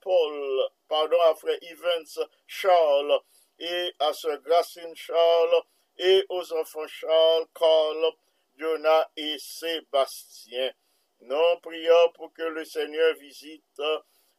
Paul, 0.00 0.70
pardon, 0.88 1.20
à 1.22 1.34
frère 1.34 1.58
Evans 1.62 2.26
Charles 2.46 3.20
et 3.58 3.92
à 3.98 4.12
sœur 4.12 4.40
Gracine 4.42 4.94
Charles 4.94 5.62
et 5.98 6.24
aux 6.28 6.52
enfants 6.52 6.86
Charles, 6.86 7.46
Carl, 7.54 8.12
Jonah 8.56 9.10
et 9.16 9.38
Sébastien. 9.38 10.72
Nous 11.20 11.56
prions 11.62 12.12
pour 12.14 12.32
que 12.32 12.42
le 12.42 12.64
Seigneur 12.64 13.14
visite 13.14 13.82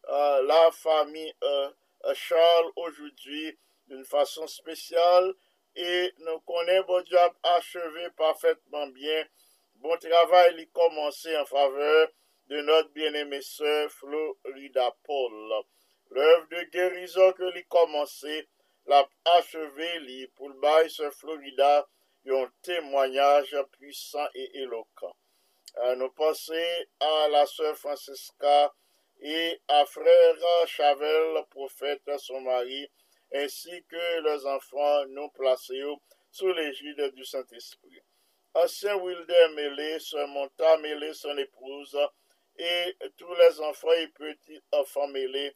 la 0.08 0.70
famille 0.72 1.34
Charles 2.14 2.72
aujourd'hui 2.76 3.58
d'une 3.88 4.06
façon 4.06 4.48
spéciale 4.48 5.34
et 5.76 6.14
nous 6.20 6.40
connaissons 6.42 6.86
bon 6.88 7.02
Dieu 7.02 7.18
achevé 7.44 8.10
parfaitement 8.12 8.88
bien. 8.88 9.26
Bon 9.80 9.98
travail 9.98 10.56
il 10.58 10.70
commencé 10.72 11.36
en 11.38 11.46
faveur 11.46 12.10
de 12.48 12.62
notre 12.62 12.90
bien-aimée 12.92 13.42
sœur 13.42 13.92
Florida 13.92 14.96
Paul. 15.04 15.64
L'œuvre 16.12 16.48
de 16.50 16.62
guérison 16.72 17.34
que 17.34 17.44
lui 17.52 17.66
commencé 17.66 18.48
l'a 18.86 19.08
pour 20.36 20.50
le 20.50 20.60
bail 20.60 20.90
sur 20.90 21.12
Florida 21.14 21.88
un 22.28 22.52
témoignage 22.62 23.56
puissant 23.74 24.28
et 24.34 24.60
éloquent. 24.60 25.16
nous 25.98 26.10
pensons 26.12 26.54
à 27.02 27.28
la 27.28 27.46
sœur 27.46 27.78
Francesca 27.78 28.74
et 29.20 29.62
à 29.68 29.86
frère 29.86 30.68
Chavel, 30.68 31.44
prophète, 31.50 32.02
son 32.18 32.42
mari, 32.42 32.90
ainsi 33.34 33.84
que 33.90 34.22
les 34.22 34.46
enfants 34.46 35.06
nous 35.08 35.30
placés 35.30 35.84
sous 36.32 36.54
l'égide 36.54 37.14
du 37.14 37.26
Saint-Esprit. 37.26 38.02
Ancien 38.58 38.96
Wilder 38.96 39.50
Mêlé, 39.54 40.00
son 40.00 40.28
monta 40.28 40.78
Mêlé, 40.78 41.14
son 41.14 41.38
épouse, 41.38 41.98
et 42.58 42.96
tous 43.18 43.34
les 43.36 43.60
enfants 43.60 43.92
et 43.92 44.08
petits 44.08 44.62
enfants 44.72 45.10
mêlés. 45.10 45.54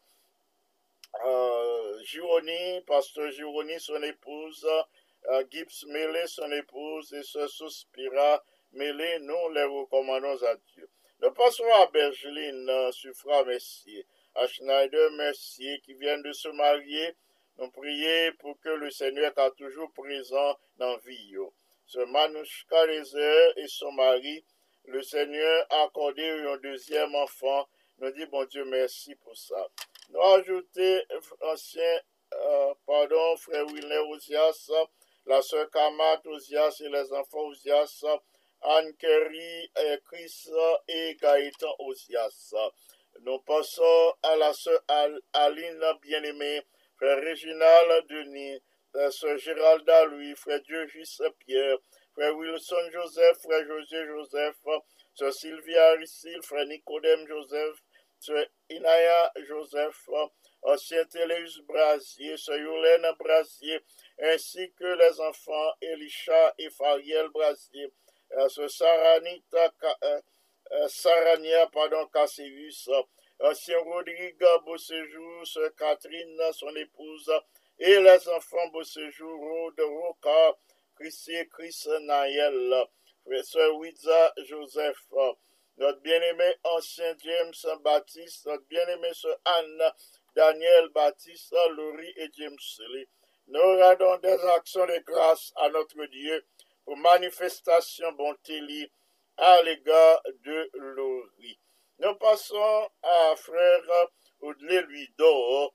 Euh, 1.23 2.03
Gironi, 2.03 2.81
pasteur 2.85 3.31
Gironi, 3.31 3.79
son 3.79 4.03
épouse, 4.03 4.67
euh, 5.29 5.45
Gibbs 5.49 5.85
Mêlé, 5.87 6.27
son 6.27 6.51
épouse, 6.51 7.13
et 7.13 7.23
ce 7.23 7.47
Suspira 7.47 8.43
Mêlé, 8.73 9.19
nous 9.19 9.49
les 9.53 9.63
recommandons 9.63 10.43
à 10.43 10.55
Dieu. 10.73 10.89
Nous 11.21 11.31
passons 11.31 11.71
à 11.75 11.87
Bergeline, 11.87 12.69
euh, 12.69 12.91
Suffra 12.91 13.45
Messier, 13.45 14.05
à 14.35 14.45
Schneider 14.45 15.11
Mercier, 15.11 15.79
qui 15.85 15.93
vient 15.93 16.19
de 16.19 16.33
se 16.33 16.49
marier. 16.49 17.15
Nous 17.59 17.71
prions 17.71 18.33
pour 18.39 18.59
que 18.59 18.69
le 18.69 18.91
Seigneur 18.91 19.31
soit 19.33 19.51
toujours 19.51 19.89
présent 19.93 20.57
dans 20.77 20.97
vie. 20.97 21.37
Ce 21.91 21.97
Manouchka 21.97 22.85
et 23.57 23.67
son 23.67 23.91
mari, 23.93 24.45
le 24.85 25.01
Seigneur 25.01 25.65
a 25.71 25.85
accordé 25.85 26.21
un 26.23 26.57
deuxième 26.57 27.15
enfant. 27.15 27.67
Nous 27.97 28.11
dit, 28.11 28.27
bon 28.27 28.45
Dieu, 28.45 28.63
merci 28.65 29.15
pour 29.15 29.35
ça. 29.35 29.67
Nous 30.09 30.21
ajoutons 30.21 30.99
ancien, 31.41 31.99
euh, 32.31 32.73
pardon, 32.85 33.37
frère 33.37 33.65
Wilner 33.65 34.03
Ozias, 34.11 34.69
la 35.25 35.41
sœur 35.41 35.67
Kamat 35.71 36.21
Ozias 36.25 36.79
et 36.79 36.89
les 36.89 37.11
enfants 37.11 37.47
Ozias, 37.47 38.05
Anne 38.61 38.95
Kerry, 38.97 39.71
Chris 40.05 40.47
et 40.89 41.15
Gaëtan 41.19 41.73
Ozias. 41.79 42.53
Nous 43.21 43.39
passons 43.39 44.13
à 44.21 44.35
la 44.35 44.53
sœur 44.53 44.79
Aline 45.33 45.83
bien-aimée, 46.03 46.61
frère 46.97 47.17
Réginald 47.17 48.05
Denis, 48.09 48.61
la 48.93 49.11
sœur 49.11 49.37
Géralda 49.37 50.05
Louis, 50.05 50.35
frère 50.35 50.61
Diogis 50.61 51.17
Pierre, 51.39 51.77
frère 52.13 52.35
Wilson 52.35 52.89
Joseph, 52.91 53.37
frère 53.37 53.65
José 53.65 54.05
Joseph, 54.05 54.55
sœur 55.13 55.33
Sylvia 55.33 55.91
Aristide, 55.91 56.43
frère 56.43 56.65
Nicodème 56.65 57.27
Joseph, 57.27 57.75
sœur 58.19 58.45
Inaya 58.69 59.31
Joseph, 59.47 60.09
ancien 60.63 61.05
Téléus 61.05 61.61
Brasier, 61.67 62.37
sœur 62.37 62.57
Yolène 62.57 63.07
Brasier, 63.19 63.79
ainsi 64.21 64.71
que 64.73 64.85
les 64.85 65.21
enfants 65.21 65.73
Elisha 65.81 66.53
et 66.57 66.69
Fariel 66.69 67.29
Brasier, 67.29 67.91
sœur 68.47 68.69
Saranita, 68.69 69.73
euh, 70.03 70.21
euh, 70.71 70.87
Sarania, 70.87 71.67
pardon, 71.67 72.05
Cassius, 72.07 72.89
ancien 73.39 73.79
Rodrigue 73.79 74.45
Beauséjour, 74.65 75.47
sœur 75.47 75.73
Catherine, 75.75 76.39
son 76.53 76.75
épouse, 76.75 77.31
et 77.79 77.99
les 77.99 78.27
enfants 78.29 78.67
Beauséjour, 78.73 79.39
Rode 79.39 79.79
Roca, 79.79 80.57
Chrissy, 80.95 81.47
Chris 81.49 81.85
Naël, 82.01 82.85
Frère 83.23 83.75
Wiza 83.75 84.33
Joseph, 84.45 84.97
notre 85.77 86.01
bien-aimé 86.01 86.55
ancien 86.63 87.15
James 87.23 87.79
Baptiste, 87.83 88.45
notre 88.47 88.65
bien-aimé 88.65 89.09
sœur 89.13 89.37
Anne 89.45 89.83
Daniel 90.35 90.89
Baptiste, 90.89 91.55
Laurie 91.71 92.13
et 92.17 92.29
James 92.37 92.57
Lee. 92.93 93.07
Nous 93.47 93.59
rendons 93.59 94.17
des 94.17 94.43
actions 94.55 94.85
de 94.85 94.99
grâce 95.05 95.53
à 95.55 95.69
notre 95.69 96.05
Dieu 96.07 96.45
pour 96.83 96.97
manifestation 96.97 98.11
bonté 98.11 98.91
à 99.37 99.61
l'égard 99.61 100.21
de 100.43 100.69
Laurie. 100.73 101.59
Nous 101.99 102.15
passons 102.15 102.89
à 103.01 103.35
frère 103.37 104.07
Audley 104.41 104.81
Luidor 104.81 105.73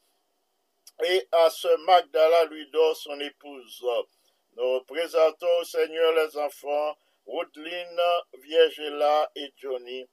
et 1.02 1.28
à 1.32 1.50
ce 1.50 1.68
Magdala 1.84 2.44
Luidor, 2.44 2.96
son 2.96 3.18
épouse. 3.20 3.84
Nous 4.56 4.80
présentons 4.84 5.58
au 5.60 5.64
Seigneur 5.64 6.12
les 6.12 6.36
enfants 6.38 6.96
Woodline, 7.26 8.00
Viergela 8.34 9.30
et 9.34 9.52
Johnny. 9.56 10.06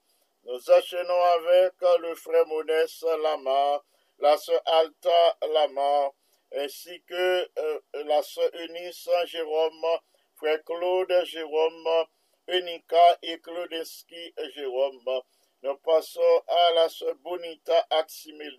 Nous 0.46 0.70
enchaînons 0.72 1.22
avec 1.22 1.74
le 2.00 2.16
frère 2.16 2.48
Monès 2.48 3.04
Lamar, 3.22 3.84
la 4.20 4.38
sœur 4.38 4.62
Alta 4.66 5.38
Lamar, 5.54 6.12
ainsi 6.56 7.02
que 7.04 7.50
euh, 7.60 7.80
la 8.06 8.24
sœur 8.24 8.50
Eunice 8.56 9.08
Jérôme, 9.26 10.00
frère 10.36 10.64
Claude 10.64 11.14
Jérôme, 11.26 12.06
Unica 12.48 13.20
et 13.22 13.40
Claudeski 13.40 14.34
Jérôme. 14.56 15.22
Nous 15.62 15.78
passons 15.78 16.44
à 16.48 16.72
la 16.74 16.90
sœur 16.90 17.14
Bonita 17.18 17.86
Aximé, 17.92 18.50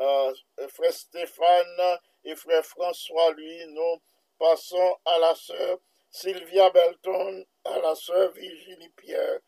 euh, 0.00 0.32
frère 0.68 0.92
Stéphane 0.92 1.98
et 2.24 2.34
frère 2.34 2.64
François, 2.64 3.32
lui, 3.32 3.66
nous 3.68 4.00
Passons 4.40 4.96
à 5.04 5.18
la 5.18 5.34
sœur 5.34 5.78
Sylvia 6.10 6.70
Belton, 6.70 7.44
à 7.62 7.78
la 7.78 7.94
sœur 7.94 8.32
Virginie 8.32 8.88
Pierre, 8.96 9.40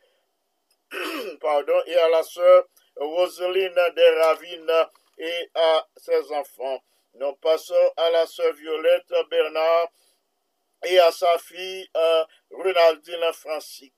pardon, 1.41 1.81
et 1.87 1.97
à 1.97 2.11
la 2.11 2.23
sœur 2.23 2.67
Roseline 2.97 3.75
Ravines 4.21 4.87
et 5.17 5.51
à 5.55 5.89
ses 5.97 6.31
enfants. 6.33 6.83
Nous 7.15 7.33
passons 7.37 7.93
à 7.97 8.11
la 8.11 8.27
sœur 8.27 8.53
Violette 8.53 9.15
Bernard 9.31 9.89
et 10.85 10.99
à 10.99 11.11
sa 11.11 11.39
fille 11.39 11.89
euh, 11.97 12.25
Renaldine 12.51 13.33
Francique, 13.33 13.95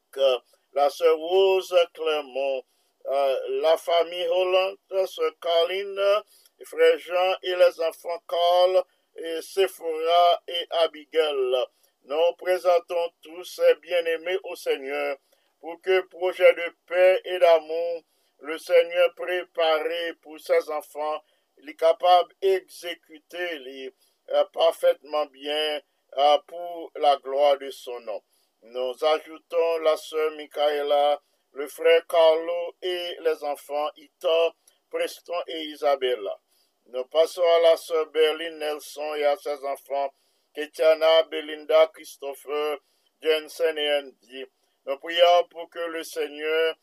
la 0.74 0.90
sœur 0.90 1.16
Rose 1.16 1.76
Clermont, 1.92 2.62
euh, 3.06 3.36
la 3.62 3.76
famille 3.76 4.28
Hollande, 4.28 4.78
sœur 5.08 5.32
Caroline, 5.40 6.22
frère 6.62 6.98
Jean 6.98 7.36
et 7.42 7.56
les 7.56 7.80
enfants 7.80 8.22
Carl 8.28 8.84
et 9.16 9.42
Sephora 9.42 10.42
et 10.48 10.66
Abigail. 10.82 11.64
Nous 12.04 12.32
présentons 12.38 13.10
tous 13.22 13.44
ces 13.44 13.74
bien-aimés 13.76 14.38
au 14.44 14.54
Seigneur 14.54 15.16
pour 15.60 15.80
que 15.80 16.00
projet 16.02 16.52
de 16.52 16.76
paix 16.86 17.20
et 17.24 17.38
d'amour, 17.38 18.02
le 18.40 18.58
Seigneur 18.58 19.14
préparé 19.14 20.14
pour 20.20 20.38
ses 20.38 20.68
enfants, 20.70 21.22
est 21.66 21.74
capable 21.74 22.34
d'exécuter 22.42 23.58
les 23.60 23.94
euh, 24.30 24.44
parfaitement 24.52 25.26
bien 25.26 25.80
euh, 26.16 26.38
pour 26.46 26.92
la 26.96 27.16
gloire 27.16 27.58
de 27.58 27.70
son 27.70 27.98
nom. 28.00 28.22
Nous 28.62 29.04
ajoutons 29.04 29.78
la 29.78 29.96
sœur 29.96 30.30
Michaela, 30.32 31.20
le 31.52 31.68
frère 31.68 32.06
Carlo 32.06 32.76
et 32.82 33.16
les 33.20 33.44
enfants 33.44 33.90
Ita, 33.96 34.54
Preston 34.90 35.40
et 35.46 35.62
Isabella. 35.64 36.38
Nous 36.86 37.04
passons 37.06 37.42
à 37.42 37.60
la 37.60 37.76
sœur 37.76 38.06
Berlin 38.10 38.50
Nelson 38.50 39.14
et 39.14 39.24
à 39.24 39.36
ses 39.36 39.64
enfants, 39.64 40.12
Ketiana, 40.54 41.22
Belinda, 41.24 41.86
Christopher, 41.94 42.78
Jensen 43.22 43.78
et 43.78 43.94
Andy. 43.98 44.44
Nous 44.86 44.98
prions 44.98 45.48
pour 45.50 45.70
que 45.70 45.78
le 45.78 46.04
Seigneur 46.04 46.76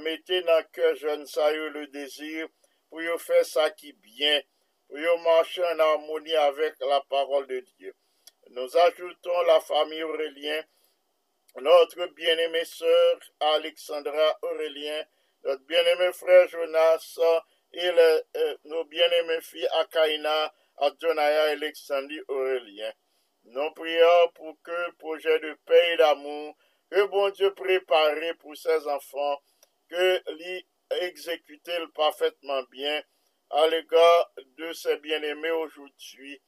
mettez 0.00 0.42
dans 0.42 0.58
le 0.58 0.64
cœur 0.72 0.94
jeune 0.96 1.26
ça 1.26 1.52
le 1.52 1.86
désir 1.88 2.48
pour 2.88 3.00
faire 3.20 3.44
ça 3.44 3.70
qui 3.70 3.92
bien, 3.92 4.42
pour 4.88 5.20
marcher 5.22 5.64
en 5.64 5.78
harmonie 5.78 6.34
avec 6.34 6.74
la 6.80 7.00
parole 7.08 7.46
de 7.46 7.60
Dieu. 7.78 7.94
Nous 8.50 8.76
ajoutons 8.76 9.42
la 9.42 9.60
famille 9.60 10.02
Aurélien, 10.02 10.64
notre 11.56 12.06
bien-aimée 12.14 12.64
sœur 12.64 13.18
Alexandra 13.40 14.38
Aurélien, 14.42 15.04
notre 15.44 15.64
bien-aimé 15.64 16.12
frère 16.12 16.48
Jonas 16.48 17.18
et 17.74 17.88
euh, 17.88 18.56
nos 18.64 18.84
bien-aimées 18.84 19.40
filles 19.40 19.68
Akaina, 19.78 20.52
Adjonaya 20.78 21.48
et 21.48 21.52
Alexandrie 21.52 22.20
Aurélien. 22.28 22.92
Nous 23.44 23.70
prions 23.72 24.28
pour 24.34 24.56
que 24.62 24.70
le 24.70 24.92
projet 24.98 25.38
de 25.40 25.56
paix 25.64 25.94
et 25.94 25.96
d'amour 25.96 26.56
que 26.90 27.04
bon 27.06 27.30
Dieu 27.30 27.52
préparé 27.54 28.34
pour 28.34 28.56
ses 28.56 28.86
enfants, 28.86 29.40
que 29.88 30.22
l'y 30.32 30.66
exécuter 31.00 31.78
parfaitement 31.94 32.62
bien 32.70 33.02
à 33.50 33.66
l'égard 33.66 34.30
de 34.58 34.72
ses 34.72 34.98
bien-aimés 34.98 35.50
aujourd'hui. 35.50 36.40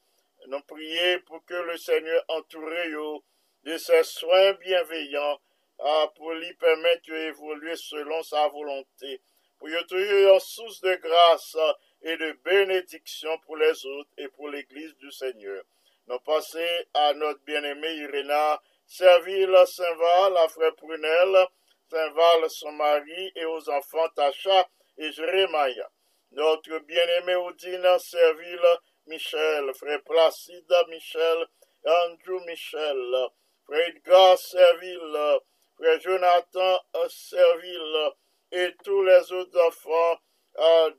Nous 0.47 0.61
prions 0.61 1.19
pour 1.25 1.43
que 1.45 1.55
le 1.55 1.77
Seigneur 1.77 2.23
entoure 2.27 3.23
de 3.63 3.77
ses 3.77 4.03
soins 4.03 4.53
bienveillants 4.53 5.39
ah, 5.79 6.11
pour 6.15 6.31
lui 6.33 6.53
permettre 6.53 7.11
d'évoluer 7.11 7.75
selon 7.75 8.21
sa 8.23 8.47
volonté. 8.47 9.21
Pour 9.65 9.99
y 9.99 10.39
source 10.41 10.79
de 10.81 10.93
grâce 10.93 11.57
et 12.03 12.15
de 12.17 12.33
bénédiction 12.43 13.35
pour 13.47 13.57
les 13.57 13.83
autres 13.83 14.11
et 14.15 14.27
pour 14.27 14.49
l'Église 14.49 14.95
du 14.97 15.11
Seigneur. 15.11 15.63
Nous 16.05 16.19
passons 16.19 16.59
à 16.93 17.15
notre 17.15 17.43
bien-aimé 17.45 17.95
Iréna, 17.95 18.61
Servile 18.85 19.57
Saint-Val, 19.65 20.33
la 20.33 20.47
frère 20.49 20.75
Prunelle, 20.75 21.47
Saint-Val 21.89 22.47
son 22.47 22.73
mari 22.73 23.31
et 23.35 23.45
aux 23.45 23.67
enfants 23.71 24.07
Tacha 24.15 24.69
et 24.99 25.11
Jérémia. 25.11 25.89
Notre 26.33 26.77
bien-aimé 26.85 27.33
Odine 27.33 27.97
Servile 27.97 28.79
Michel, 29.07 29.73
frère 29.73 30.03
Placide 30.03 30.75
Michel, 30.89 31.47
Andrew 31.85 32.39
Michel, 32.45 33.29
frère 33.65 33.87
Edgar 33.87 34.37
Serville, 34.37 35.39
frère 35.75 35.99
Jonathan 36.01 36.79
Serville 37.09 38.11
et 38.51 38.73
tous 38.83 39.03
les 39.03 39.31
autres 39.31 39.59
enfants 39.67 40.19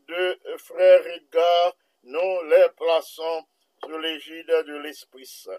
de 0.09 0.39
frère 0.59 1.07
Edgar, 1.07 1.77
nous 2.03 2.43
les 2.45 2.69
plaçons 2.77 3.45
sous 3.83 3.99
l'égide 3.99 4.47
de 4.47 4.77
l'Esprit 4.79 5.27
Saint. 5.27 5.59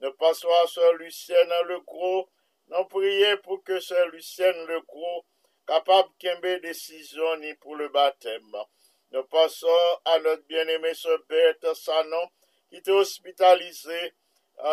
Nous 0.00 0.12
passons 0.12 0.50
à 0.62 0.66
Sœur 0.66 0.94
Lucienne 0.94 1.52
Le 1.66 1.80
Gros, 1.80 2.28
nous 2.68 2.84
prions 2.84 3.36
pour 3.38 3.62
que 3.64 3.80
Sœur 3.80 4.08
Lucienne 4.08 4.66
Le 4.66 4.80
Gros 4.82 5.24
capable 5.66 6.10
de 6.20 6.58
décision 6.60 7.36
ni 7.38 7.54
pour 7.54 7.76
le 7.76 7.88
baptême. 7.88 8.56
Nous 9.10 9.24
passons 9.24 9.98
à 10.04 10.18
notre 10.20 10.44
bien-aimé 10.44 10.94
Sœur 10.94 11.18
Berthe 11.28 11.74
Sanon, 11.74 12.28
qui 12.68 12.76
est 12.76 12.88
hospitalisée. 12.88 14.14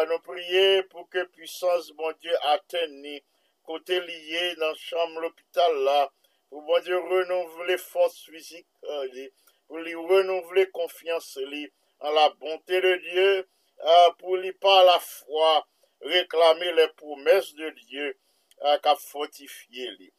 nous 0.09 0.19
prions 0.19 0.83
pour 0.89 1.09
que 1.09 1.23
puissance, 1.25 1.91
bon 1.91 2.13
Dieu, 2.21 2.33
atteigne 2.43 3.21
côté 3.63 3.99
lié 3.99 4.55
dans 4.55 4.69
la 4.69 4.75
chambre 4.75 5.21
l'hôpital 5.21 5.73
là, 5.83 6.11
pour 6.49 6.61
bon 6.61 6.79
Dieu 6.81 6.97
renouveler 6.97 7.77
force 7.77 8.23
physique, 8.23 8.67
euh, 8.83 9.27
pour 9.67 9.77
lui 9.79 9.95
renouveler 9.95 10.69
confiance 10.71 11.37
en 11.99 12.11
la 12.11 12.29
bonté 12.29 12.81
de 12.81 12.95
Dieu, 13.11 13.47
euh, 13.83 14.09
pour 14.19 14.37
lui 14.37 14.53
par 14.53 14.83
la 14.85 14.99
foi 14.99 15.67
réclamer 16.01 16.71
les 16.73 16.87
promesses 16.89 17.53
de 17.55 17.69
Dieu 17.87 18.17
euh, 18.63 18.77
qu'a 18.79 18.95
fortifié 18.95 19.91
lui. 19.99 20.13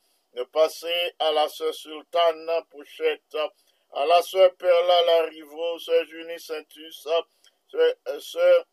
Passons 0.52 0.88
à 1.18 1.32
la 1.32 1.48
sœur 1.48 1.72
Sultane 1.72 2.50
Pochette, 2.70 3.36
à 3.92 4.04
la 4.04 4.20
sœur 4.20 4.54
Perla 4.56 5.02
Larivo, 5.02 5.78
sœur 5.78 6.04
Junie 6.04 6.38
Saintus, 6.38 7.06
sœur 8.18 8.66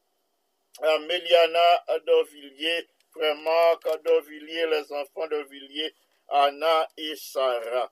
Méliana 0.81 1.85
Dorvilliers, 2.05 2.89
frère 3.11 3.35
Marc 3.37 4.03
Dorvilliers, 4.03 4.67
les 4.67 4.91
enfants 4.91 5.27
Dorvilliers, 5.27 5.93
Anna 6.29 6.87
et 6.97 7.15
Sarah. 7.15 7.91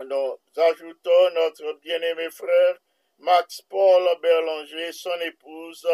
Nous 0.00 0.38
ajoutons 0.56 1.30
notre 1.34 1.72
bien-aimé 1.80 2.30
frère 2.30 2.78
Max 3.18 3.62
Paul 3.62 4.08
Berlanger, 4.20 4.92
son 4.92 5.20
épouse 5.22 5.86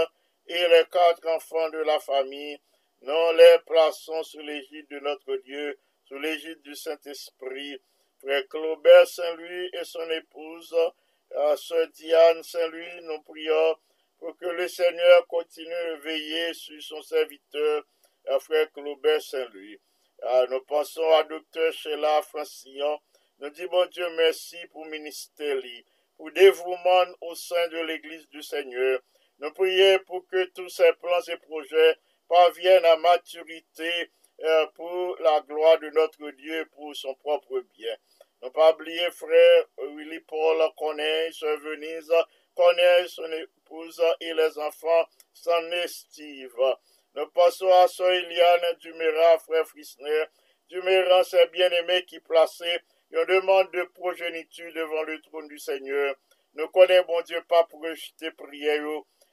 et 0.46 0.68
les 0.68 0.84
quatre 0.90 1.26
enfants 1.28 1.70
de 1.70 1.78
la 1.78 1.98
famille. 2.00 2.58
Nous 3.00 3.32
les 3.36 3.58
plaçons 3.66 4.22
sous 4.22 4.40
l'égide 4.40 4.88
de 4.90 4.98
notre 5.00 5.36
Dieu, 5.36 5.78
sous 6.04 6.18
l'égide 6.18 6.60
du 6.62 6.74
Saint-Esprit. 6.74 7.80
Frère 8.18 8.46
Claubert 8.48 9.06
Saint-Louis 9.06 9.70
et 9.72 9.84
son 9.84 10.08
épouse, 10.10 10.74
euh, 11.32 11.56
Sœur 11.56 11.88
Diane 11.88 12.42
Saint-Louis, 12.42 13.02
nous 13.02 13.22
prions 13.22 13.76
pour 14.18 14.36
que 14.36 14.46
le 14.46 14.68
Seigneur 14.68 15.26
continue 15.26 15.66
de 15.68 16.00
veiller 16.02 16.54
sur 16.54 16.80
son 16.82 17.02
serviteur, 17.02 17.84
euh, 18.28 18.38
Frère 18.38 18.70
Claubert 18.72 19.20
Saint-Louis. 19.20 19.78
Euh, 20.26 20.46
nous 20.48 20.60
pensons 20.62 21.06
à 21.16 21.24
Docteur 21.24 21.70
Sheila 21.74 22.22
Francillon. 22.22 22.98
Nous 23.40 23.50
disons, 23.50 23.84
Dieu, 23.86 24.08
merci 24.16 24.56
pour 24.72 24.86
ministère, 24.86 25.58
pour 26.16 26.30
dévouement 26.30 27.04
au 27.20 27.34
sein 27.34 27.68
de 27.68 27.80
l'Église 27.80 28.26
du 28.30 28.42
Seigneur. 28.42 29.00
Nous 29.40 29.50
prions 29.52 29.98
pour 30.06 30.26
que 30.26 30.44
tous 30.54 30.70
ces 30.70 30.94
plans 30.94 31.20
et 31.28 31.36
projets 31.36 31.98
parviennent 32.26 32.86
à 32.86 32.96
maturité 32.96 34.10
euh, 34.42 34.66
pour 34.68 35.14
la 35.20 35.42
gloire 35.42 35.78
de 35.80 35.90
notre 35.90 36.30
Dieu, 36.30 36.70
pour 36.72 36.96
son 36.96 37.14
propre 37.16 37.60
bien. 37.76 37.94
Ne 38.42 38.48
pas 38.48 38.72
oublier 38.72 39.10
frère 39.10 39.64
Willy 39.76 40.20
Paul 40.20 40.62
connaît, 40.78 41.32
sœur 41.32 41.58
Venise 41.58 42.12
connaît 42.54 43.08
son 43.08 43.30
épouse 43.30 44.02
et 44.20 44.32
les 44.32 44.58
enfants 44.58 45.06
s'en 45.34 45.70
estivent. 45.72 46.76
À 47.16 47.50
sœur 47.88 48.10
Eliane 48.10 48.76
Dumera, 48.80 49.38
frère 49.38 49.66
Frisner. 49.68 50.24
Dumera, 50.68 51.22
c'est 51.22 51.46
bien-aimé 51.52 52.04
qui 52.06 52.18
plaçait 52.18 52.80
une 53.12 53.24
demande 53.26 53.70
de 53.72 53.84
progéniture 53.94 54.72
devant 54.74 55.02
le 55.04 55.20
trône 55.20 55.46
du 55.46 55.58
Seigneur. 55.58 56.16
Nous 56.54 56.66
connaissons, 56.68 57.06
bon 57.06 57.20
Dieu, 57.22 57.40
pas 57.48 57.64
pour 57.64 57.82
rejeter 57.82 58.32
prière. 58.32 58.82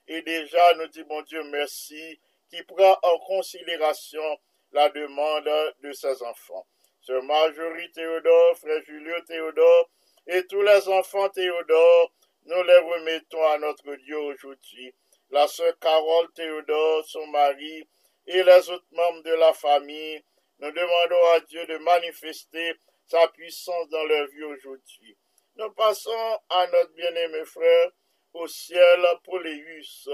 Et 0.08 0.22
déjà, 0.22 0.76
nous 0.76 0.88
disons, 0.88 1.08
bon 1.08 1.22
Dieu, 1.24 1.42
merci, 1.46 2.20
qui 2.50 2.62
prend 2.64 3.00
en 3.02 3.18
considération 3.20 4.38
la 4.74 4.90
demande 4.90 5.50
de 5.82 5.92
ses 5.92 6.22
enfants. 6.22 6.68
Sœur 7.02 7.24
Marjorie 7.24 7.92
Théodore, 7.94 8.58
frère 8.58 8.84
Julio 8.86 9.20
Théodore, 9.22 9.90
et 10.28 10.46
tous 10.46 10.62
les 10.62 10.88
enfants 10.88 11.30
Théodore, 11.30 12.14
nous 12.46 12.64
les 12.64 12.78
remettons 12.78 13.44
à 13.48 13.58
notre 13.58 13.96
Dieu 13.96 14.18
aujourd'hui. 14.20 14.94
La 15.32 15.48
sœur 15.48 15.80
Carole 15.80 16.30
Théodore, 16.34 17.06
son 17.06 17.26
mari, 17.28 17.88
et 18.28 18.44
les 18.44 18.70
autres 18.70 18.86
membres 18.92 19.24
de 19.24 19.34
la 19.34 19.54
famille, 19.54 20.22
nous 20.60 20.72
demandons 20.72 21.26
à 21.34 21.40
Dieu 21.40 21.66
de 21.68 21.78
manifester 21.78 22.74
sa 23.06 23.30
puissance 23.30 23.88
dans 23.88 24.04
leur 24.04 24.28
vie 24.28 24.44
aujourd'hui. 24.44 25.18
Nous 25.56 25.72
passons 25.72 26.40
à 26.50 26.68
notre 26.68 26.94
bien-aimé 26.96 27.46
frère 27.46 27.92
au 28.34 28.46
ciel 28.48 29.06
Poléus, 29.24 30.10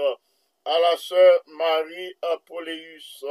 à 0.64 0.78
la 0.78 0.96
sœur 0.96 1.42
Marie 1.46 2.16
Poléus, 2.46 3.24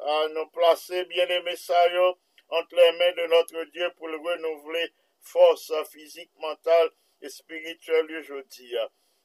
à 0.00 0.28
nous 0.28 0.48
placer 0.50 1.04
bien-aimé 1.04 1.54
Sayo 1.54 2.18
entre 2.48 2.74
les 2.74 2.92
mains 2.98 3.12
de 3.12 3.26
notre 3.28 3.64
Dieu 3.70 3.92
pour 3.96 4.08
le 4.08 4.16
renouveler 4.16 4.92
force 5.20 5.72
physique, 5.90 6.32
mentale 6.40 6.90
et 7.20 7.28
spirituelle 7.28 8.10
aujourd'hui. 8.18 8.76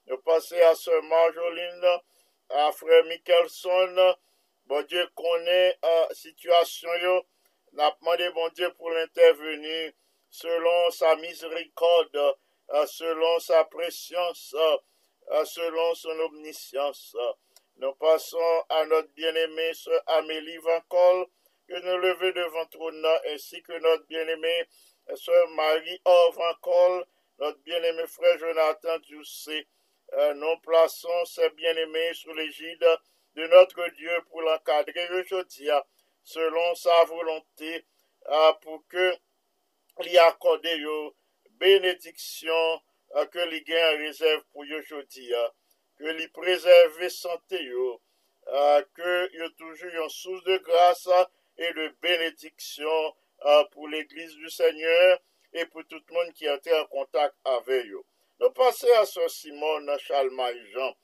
Nous 0.09 0.17
passons 0.19 0.55
à 0.63 0.73
sœur 0.73 1.03
Marjoline, 1.03 1.99
à 2.49 2.71
frère 2.71 3.03
Michelson, 3.05 4.15
bon 4.65 4.81
Dieu 4.83 5.05
connaît 5.13 5.77
la 5.83 6.07
situation, 6.13 7.25
n'a 7.73 7.91
demandé 7.99 8.29
bon 8.29 8.47
Dieu 8.55 8.71
pour 8.75 8.89
l'intervenir 8.91 9.91
selon 10.29 10.91
sa 10.91 11.13
miséricorde, 11.17 12.37
selon 12.85 13.39
sa 13.39 13.65
préscience, 13.65 14.55
selon 15.43 15.93
son 15.95 16.17
omniscience. 16.21 17.13
Nous 17.75 17.93
passons 17.95 18.63
à 18.69 18.85
notre 18.85 19.09
bien-aimée 19.09 19.73
sœur 19.73 20.01
Amélie 20.07 20.57
Vancol, 20.59 21.27
que 21.67 21.79
nous 21.81 21.97
levons 21.97 22.31
devant 22.31 22.65
trône, 22.67 23.05
ainsi 23.33 23.61
que 23.61 23.77
notre 23.79 24.05
bien-aimée 24.05 24.69
sœur 25.15 25.49
Marie 25.49 25.99
Orvancol, 26.05 27.05
notre 27.39 27.59
bien-aimé 27.59 28.07
frère 28.07 28.37
Jonathan 28.39 28.99
Doucet. 29.09 29.67
Euh, 30.13 30.33
nous 30.35 30.57
plaçons 30.59 31.25
ces 31.25 31.49
bien-aimés 31.49 32.13
sous 32.13 32.33
l'égide 32.33 32.85
de 33.35 33.45
notre 33.47 33.87
Dieu 33.89 34.11
pour 34.29 34.41
l'encadrer 34.41 35.09
aujourd'hui 35.19 35.69
selon 36.23 36.75
sa 36.75 37.03
volonté 37.03 37.85
euh, 38.27 38.53
pour 38.61 38.87
que 38.87 39.13
lui 39.99 40.17
accorde 40.17 40.65
bénédiction 41.51 42.81
euh, 43.15 43.25
que 43.25 43.39
lui 43.49 43.61
gagne 43.63 43.97
réserve 43.97 44.43
pour 44.53 44.63
aujourd'hui 44.79 45.33
que 45.97 46.05
lui 46.05 46.27
préserve 46.29 47.09
santé 47.09 47.59
que 48.93 49.35
y 49.37 49.41
a 49.41 49.49
toujours 49.57 50.03
une 50.03 50.09
source 50.09 50.43
de 50.45 50.57
grâce 50.59 51.09
et 51.57 51.73
de 51.73 51.93
bénédiction 52.01 53.13
pour 53.71 53.89
l'Église 53.89 54.35
du 54.35 54.49
Seigneur 54.49 55.19
et 55.51 55.65
pour 55.65 55.85
tout 55.85 55.99
le 56.07 56.13
monde 56.13 56.33
qui 56.33 56.45
été 56.45 56.73
en 56.73 56.85
contact 56.85 57.35
avec 57.43 57.87
eux. 57.87 58.03
Nous 58.39 58.51
passons 58.51 58.88
à 58.99 59.05
ce 59.05 59.27
Simon 59.29 59.97
Chalmaï 59.97 60.63
Jean, 60.71 60.95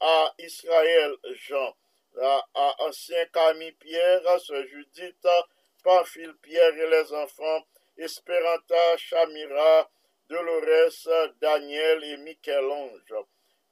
à 0.00 0.34
Israël 0.38 1.16
Jean, 1.32 1.74
à, 2.20 2.44
Ancien 2.80 3.24
Camille 3.32 3.72
Pierre, 3.72 4.20
à 4.28 4.38
ce 4.38 4.66
Judith, 4.66 5.26
Pamphile 5.82 6.34
Pierre 6.42 6.76
et 6.76 6.90
les 6.90 7.12
enfants, 7.14 7.66
Esperanta, 7.96 8.96
Chamira, 8.98 9.90
Dolores, 10.28 11.32
Daniel 11.40 12.04
et 12.04 12.16
Michel-Ange. 12.18 13.14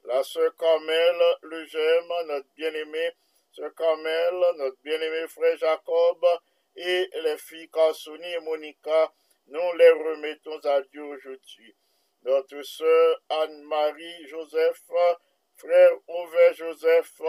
La 0.05 0.23
sœur 0.23 0.55
Carmel, 0.55 1.21
le 1.43 1.65
j'aime, 1.65 2.13
notre 2.25 2.49
bien-aimé, 2.55 3.11
sœur 3.51 3.73
Carmel, 3.75 4.33
notre 4.57 4.81
bien-aimé 4.81 5.27
frère 5.27 5.57
Jacob, 5.57 6.25
et 6.75 7.07
les 7.23 7.37
filles 7.37 7.69
Carsoni 7.69 8.33
et 8.33 8.39
Monica, 8.39 9.13
nous 9.45 9.73
les 9.77 9.91
remettons 9.91 10.59
à 10.63 10.81
Dieu 10.81 11.03
aujourd'hui. 11.03 11.75
Notre 12.23 12.61
sœur 12.61 13.21
Anne-Marie 13.29 14.27
Joseph, 14.27 14.83
frère 15.55 15.91
Ouvert 16.07 16.53
Joseph, 16.53 17.19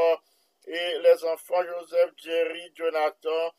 et 0.67 0.99
les 0.99 1.25
enfants 1.25 1.65
Joseph, 1.65 2.11
Jerry, 2.19 2.73
Jonathan, 2.75 3.55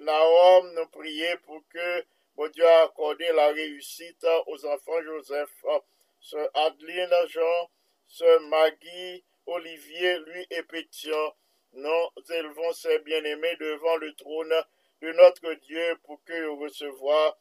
Naom, 0.00 0.72
nous 0.74 0.86
prions 0.86 1.36
pour 1.44 1.62
que 1.68 2.04
bon 2.34 2.48
Dieu 2.48 2.66
accorde 2.66 3.20
la 3.20 3.48
réussite 3.48 4.26
aux 4.46 4.64
enfants 4.64 5.02
Joseph, 5.02 5.64
sœur 6.20 6.50
Adeline 6.54 7.14
Jean, 7.28 7.70
sœur 8.06 8.40
Maggie, 8.48 9.24
Olivier, 9.46 10.18
lui 10.20 10.46
et 10.50 10.62
Pétion. 10.62 11.34
Nous 11.74 12.08
élevons 12.30 12.72
ces 12.72 12.98
bien-aimés 13.00 13.56
devant 13.56 13.96
le 13.96 14.14
trône 14.14 14.54
de 15.02 15.12
notre 15.12 15.52
Dieu 15.52 15.98
pour 16.04 16.24
que 16.24 16.48
recevoir 16.48 17.36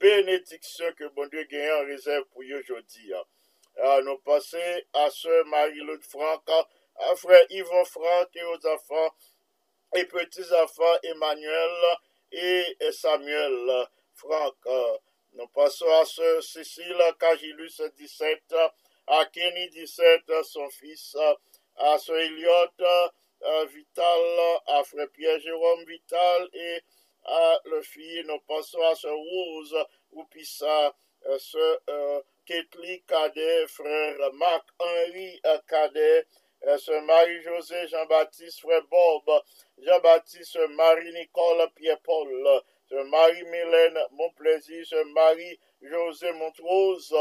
benediksyon 0.00 0.94
ke 0.98 1.10
bon 1.16 1.28
die 1.32 1.44
genyen 1.50 1.82
an 1.82 1.88
rezerv 1.90 2.26
pou 2.32 2.46
yo 2.46 2.60
jodi. 2.66 3.12
Ah, 3.14 4.00
nou 4.04 4.18
pase 4.26 4.62
a 4.96 5.06
se 5.14 5.42
Marie-Laude 5.52 6.06
Franck, 6.08 6.48
a 6.50 6.60
ah, 7.08 7.14
frè 7.20 7.40
Yvon 7.60 7.84
Franck 7.88 8.36
et 8.36 8.44
aux 8.44 8.66
enfants 8.74 9.14
et 9.96 10.04
petits 10.04 10.52
enfants 10.62 10.96
Emmanuel 11.02 11.86
et 12.32 12.92
Samuel 12.92 13.72
Franck. 14.14 14.68
Nou 15.36 15.48
pase 15.54 15.86
a 16.00 16.04
se 16.08 16.40
Cécile 16.48 17.12
Cagilus 17.20 17.80
17, 17.96 18.56
a 19.06 19.24
Kenny 19.32 19.68
17, 19.70 20.32
son 20.44 20.68
fils, 20.70 21.16
a 21.76 21.96
se 21.98 22.12
Eliot 22.12 22.88
Vital, 23.72 24.26
a 24.66 24.82
frè 24.84 25.06
Pierre-Jérôme 25.14 25.84
Vital 25.88 26.48
et 26.52 26.82
à 27.24 27.60
le 27.64 27.78
à 27.78 28.94
ce 28.94 29.08
Rose 29.08 29.76
ou 30.12 30.24
Pissa, 30.24 30.94
ce 31.38 31.78
euh, 31.88 32.20
Cadet, 33.06 33.66
frère 33.68 34.32
Marc-Henri 34.34 35.40
euh, 35.46 35.58
Cadet, 35.68 36.26
euh, 36.66 36.76
ce 36.78 36.92
Marie-José 37.04 37.88
Jean-Baptiste, 37.88 38.60
frère 38.60 38.82
Bob, 38.90 39.42
Jean-Baptiste, 39.78 40.58
Marie-Nicole 40.70 41.70
Pierre-Paul, 41.76 42.62
ce 42.88 42.96
Marie-Mylène, 42.96 43.98
mon 44.12 44.30
plaisir, 44.30 44.84
ce 44.86 45.02
Marie-José 45.12 46.32
Montrose, 46.32 47.14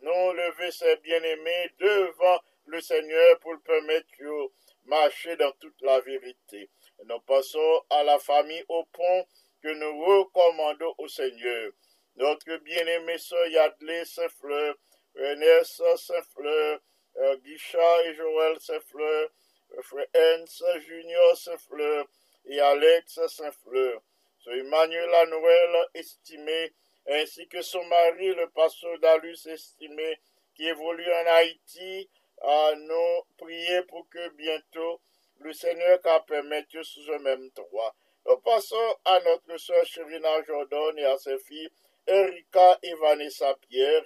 nous 0.00 0.32
lever 0.32 0.70
ses 0.70 0.96
bien-aimés 0.96 1.70
devant 1.78 2.40
le 2.66 2.80
Seigneur 2.80 3.38
pour 3.40 3.52
le 3.52 3.60
permettre 3.60 4.08
de 4.18 4.50
marcher 4.86 5.36
dans 5.36 5.52
toute 5.60 5.80
la 5.82 6.00
vérité. 6.00 6.70
Nous 7.04 7.20
passons 7.20 7.82
à 7.90 8.02
la 8.02 8.18
famille 8.18 8.64
au 8.68 8.84
pont 8.84 9.26
que 9.62 9.68
nous 9.68 10.04
recommandons 10.04 10.94
au 10.98 11.08
Seigneur. 11.08 11.72
Notre 12.16 12.56
bien-aimé 12.56 13.18
sœur 13.18 13.46
Yadley 13.48 14.04
Saint-Fleur, 14.04 14.74
Ernest 15.14 15.82
Saint-Fleur, 15.96 16.80
euh, 17.16 17.36
Guichard 17.38 18.00
et 18.00 18.14
Joël 18.14 18.60
Saint-Fleur, 18.60 19.30
euh, 19.72 19.82
frère 19.82 20.06
Hens 20.16 20.62
Junior 20.80 21.36
Saint-Fleur 21.36 22.06
et 22.46 22.60
Alex 22.60 23.26
Saint-Fleur. 23.26 24.02
Sœur 24.38 24.54
Emmanuel 24.54 25.28
Noël 25.28 25.86
estimé, 25.94 26.72
ainsi 27.06 27.46
que 27.48 27.62
son 27.62 27.84
mari, 27.84 28.34
le 28.34 28.48
pasteur 28.50 28.98
Dalus 29.00 29.46
estimé, 29.46 30.18
qui 30.54 30.66
évolue 30.66 31.12
en 31.12 31.26
Haïti, 31.26 32.08
à 32.42 32.72
nous 32.76 33.22
prier 33.36 33.82
pour 33.82 34.08
que 34.08 34.28
bientôt 34.30 35.00
le 35.40 35.52
Seigneur 35.52 36.00
qu'a 36.00 36.20
permettre 36.20 36.82
sous 36.82 37.02
ce 37.02 37.18
même 37.22 37.50
droit. 37.50 37.94
Nous 38.26 38.36
passons 38.38 38.96
à 39.04 39.18
notre 39.20 39.56
sœur 39.58 39.84
Chérina 39.86 40.42
Jordan 40.46 40.98
et 40.98 41.04
à 41.04 41.16
ses 41.16 41.38
filles 41.38 41.70
Erika 42.06 42.78
et 42.82 42.94
Vanessa 42.94 43.54
Pierre, 43.68 44.04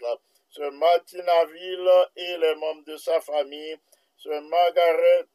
sœur 0.48 0.72
Martinaville 0.72 1.90
et 2.16 2.36
les 2.38 2.54
membres 2.54 2.84
de 2.84 2.96
sa 2.96 3.20
famille, 3.20 3.76
sœur 4.16 4.40
Margaret, 4.42 5.26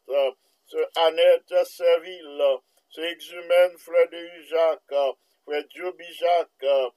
sœur 0.66 0.90
Annette 0.96 1.66
Serville, 1.66 2.44
sœur 2.90 3.06
Exumène 3.06 3.78
Fleur 3.78 4.10
de 4.10 4.30
Jacques, 4.44 5.16
frère 5.46 5.64
Joby 5.76 6.14
Jacques, 6.14 6.94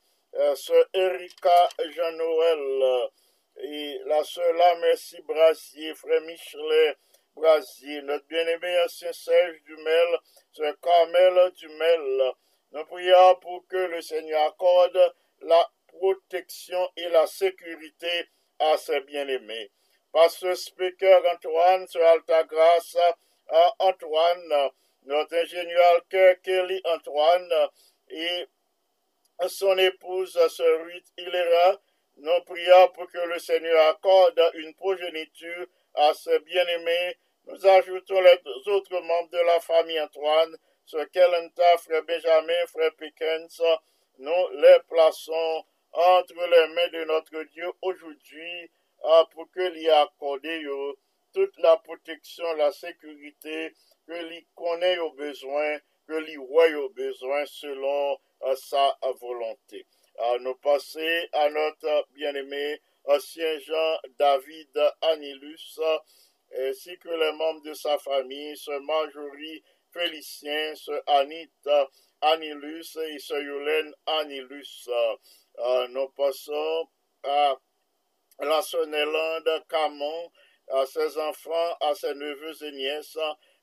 sœur 0.57 0.85
Erika 0.95 1.69
Jean-Noël, 1.91 3.11
et 3.57 3.99
la 4.07 4.25
sœur 4.25 4.53
La 4.55 4.77
Merci 4.77 5.21
Brassier, 5.23 5.95
frère 5.95 6.21
Michelet, 6.23 6.97
Brasier, 7.35 8.03
notre 8.03 8.27
bien-aimé 8.27 8.79
ancien 8.85 9.13
Serge 9.13 9.63
Dumel, 9.65 10.19
ce 10.53 10.73
Carmel 10.83 11.53
Dumel. 11.53 12.33
Nous 12.73 12.85
prions 12.85 13.37
pour 13.37 13.67
que 13.69 13.77
le 13.77 14.03
Seigneur 14.03 14.49
accorde 14.49 15.15
la 15.41 15.71
protection 15.89 16.91
et 16.97 17.09
la 17.09 17.27
sécurité 17.27 18.29
à 18.59 18.77
ses 18.77 19.01
bien-aimés. 19.01 19.71
Pasteur 20.13 20.57
Speaker 20.57 21.23
Antoine, 21.33 21.87
ce 21.89 21.99
Alta 21.99 22.45
Grâce 22.45 22.97
à 23.49 23.75
Antoine, 23.79 24.71
notre 25.05 25.35
ingénieur 25.35 26.07
Kelly 26.43 26.81
Antoine 26.85 27.53
et 28.09 28.47
son 29.49 29.77
épouse, 29.79 30.39
ce 30.49 30.85
Ruth 30.85 31.13
Hilera, 31.17 31.81
nous 32.19 32.41
prions 32.45 32.89
pour 32.89 33.11
que 33.11 33.27
le 33.27 33.39
Seigneur 33.39 33.89
accorde 33.89 34.41
une 34.55 34.75
progéniture 34.75 35.67
à 35.95 36.15
ses 36.15 36.39
bien-aimés. 36.41 37.17
Nous 37.47 37.67
ajoutons 37.67 38.21
les 38.21 38.39
autres 38.67 39.01
membres 39.01 39.31
de 39.31 39.39
la 39.39 39.61
famille 39.61 40.01
Antoine, 40.01 40.57
ce 40.85 41.05
Kelenta, 41.07 41.79
frère 41.79 42.05
Benjamin, 42.05 42.67
frère 42.67 42.95
Pickens. 42.97 43.63
Nous 44.19 44.49
les 44.53 44.79
plaçons 44.89 45.65
entre 45.93 46.35
les 46.35 46.75
mains 46.75 46.89
de 46.89 47.05
notre 47.05 47.43
Dieu 47.45 47.71
aujourd'hui 47.83 48.71
ah, 49.05 49.27
pour 49.33 49.51
que 49.51 49.61
lui 49.73 49.89
accordé 49.91 50.65
toute 51.33 51.59
la 51.59 51.77
protection, 51.79 52.45
la 52.55 52.71
sécurité, 52.73 53.75
que 54.07 54.13
lui 54.29 54.47
connaît 54.55 54.99
aux 54.99 55.13
besoins, 55.13 55.79
que 56.07 56.15
lui 56.15 56.37
voit 56.37 56.71
aux 56.77 56.91
besoins 56.91 57.47
selon 57.47 58.19
ah, 58.43 58.55
sa 58.57 58.97
volonté. 59.21 59.87
À 60.19 60.39
nous 60.39 60.55
passer 60.57 61.29
à 61.33 61.49
notre 61.51 62.07
bien-aimé 62.13 62.81
ancien 63.05 63.59
Jean 63.61 63.99
David 64.19 64.79
Anilus, 65.03 65.81
ainsi 66.59 66.99
que 66.99 67.09
les 67.09 67.33
membres 67.33 67.63
de 67.63 67.75
sa 67.75 67.99
famille, 67.99 68.57
ce 68.57 68.79
Marjorie 68.81 69.63
Félicien, 69.93 70.75
ce 70.75 70.93
Anita 71.07 71.89
Anilus 72.21 72.97
et 72.97 73.19
ce 73.19 73.35
Yolène 73.35 73.95
Anilus. 74.07 74.89
Euh, 75.59 75.89
nous 75.89 76.09
passons 76.11 76.89
à 77.25 77.57
la 78.41 78.63
Sonnelande 78.63 79.65
Camon, 79.69 80.31
à 80.69 80.87
ses 80.87 81.19
enfants, 81.19 81.77
à 81.81 81.95
ses 81.95 82.15
neveux 82.15 82.65
et 82.65 82.73
nièces, 82.73 83.19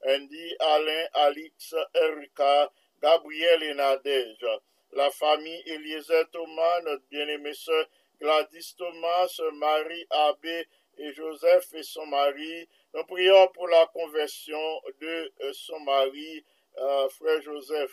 Andy, 0.06 0.56
Alain, 0.60 1.08
Alix, 1.14 1.76
Erika, 1.94 2.72
Gabriel 3.02 3.64
et 3.64 3.74
Nadège. 3.74 4.46
La 4.92 5.10
famille 5.12 5.62
Eliezer 5.66 6.30
Thomas, 6.32 6.82
notre 6.82 7.06
bien-aimé 7.10 7.54
sœur 7.54 7.86
Gladys 8.20 8.76
Thomas, 8.78 9.40
Marie 9.54 10.06
Abbé 10.10 10.68
et 10.98 11.14
Joseph 11.14 11.74
et 11.74 11.84
son 11.84 12.06
mari. 12.06 12.68
Nous 12.94 13.04
prions 13.06 13.48
pour 13.50 13.68
la 13.68 13.86
conversion 13.88 14.82
de 15.00 15.32
euh, 15.42 15.54
son 15.54 15.80
mari, 15.80 16.44
euh, 16.78 17.10
frère 17.10 17.42
Joseph. 17.42 17.92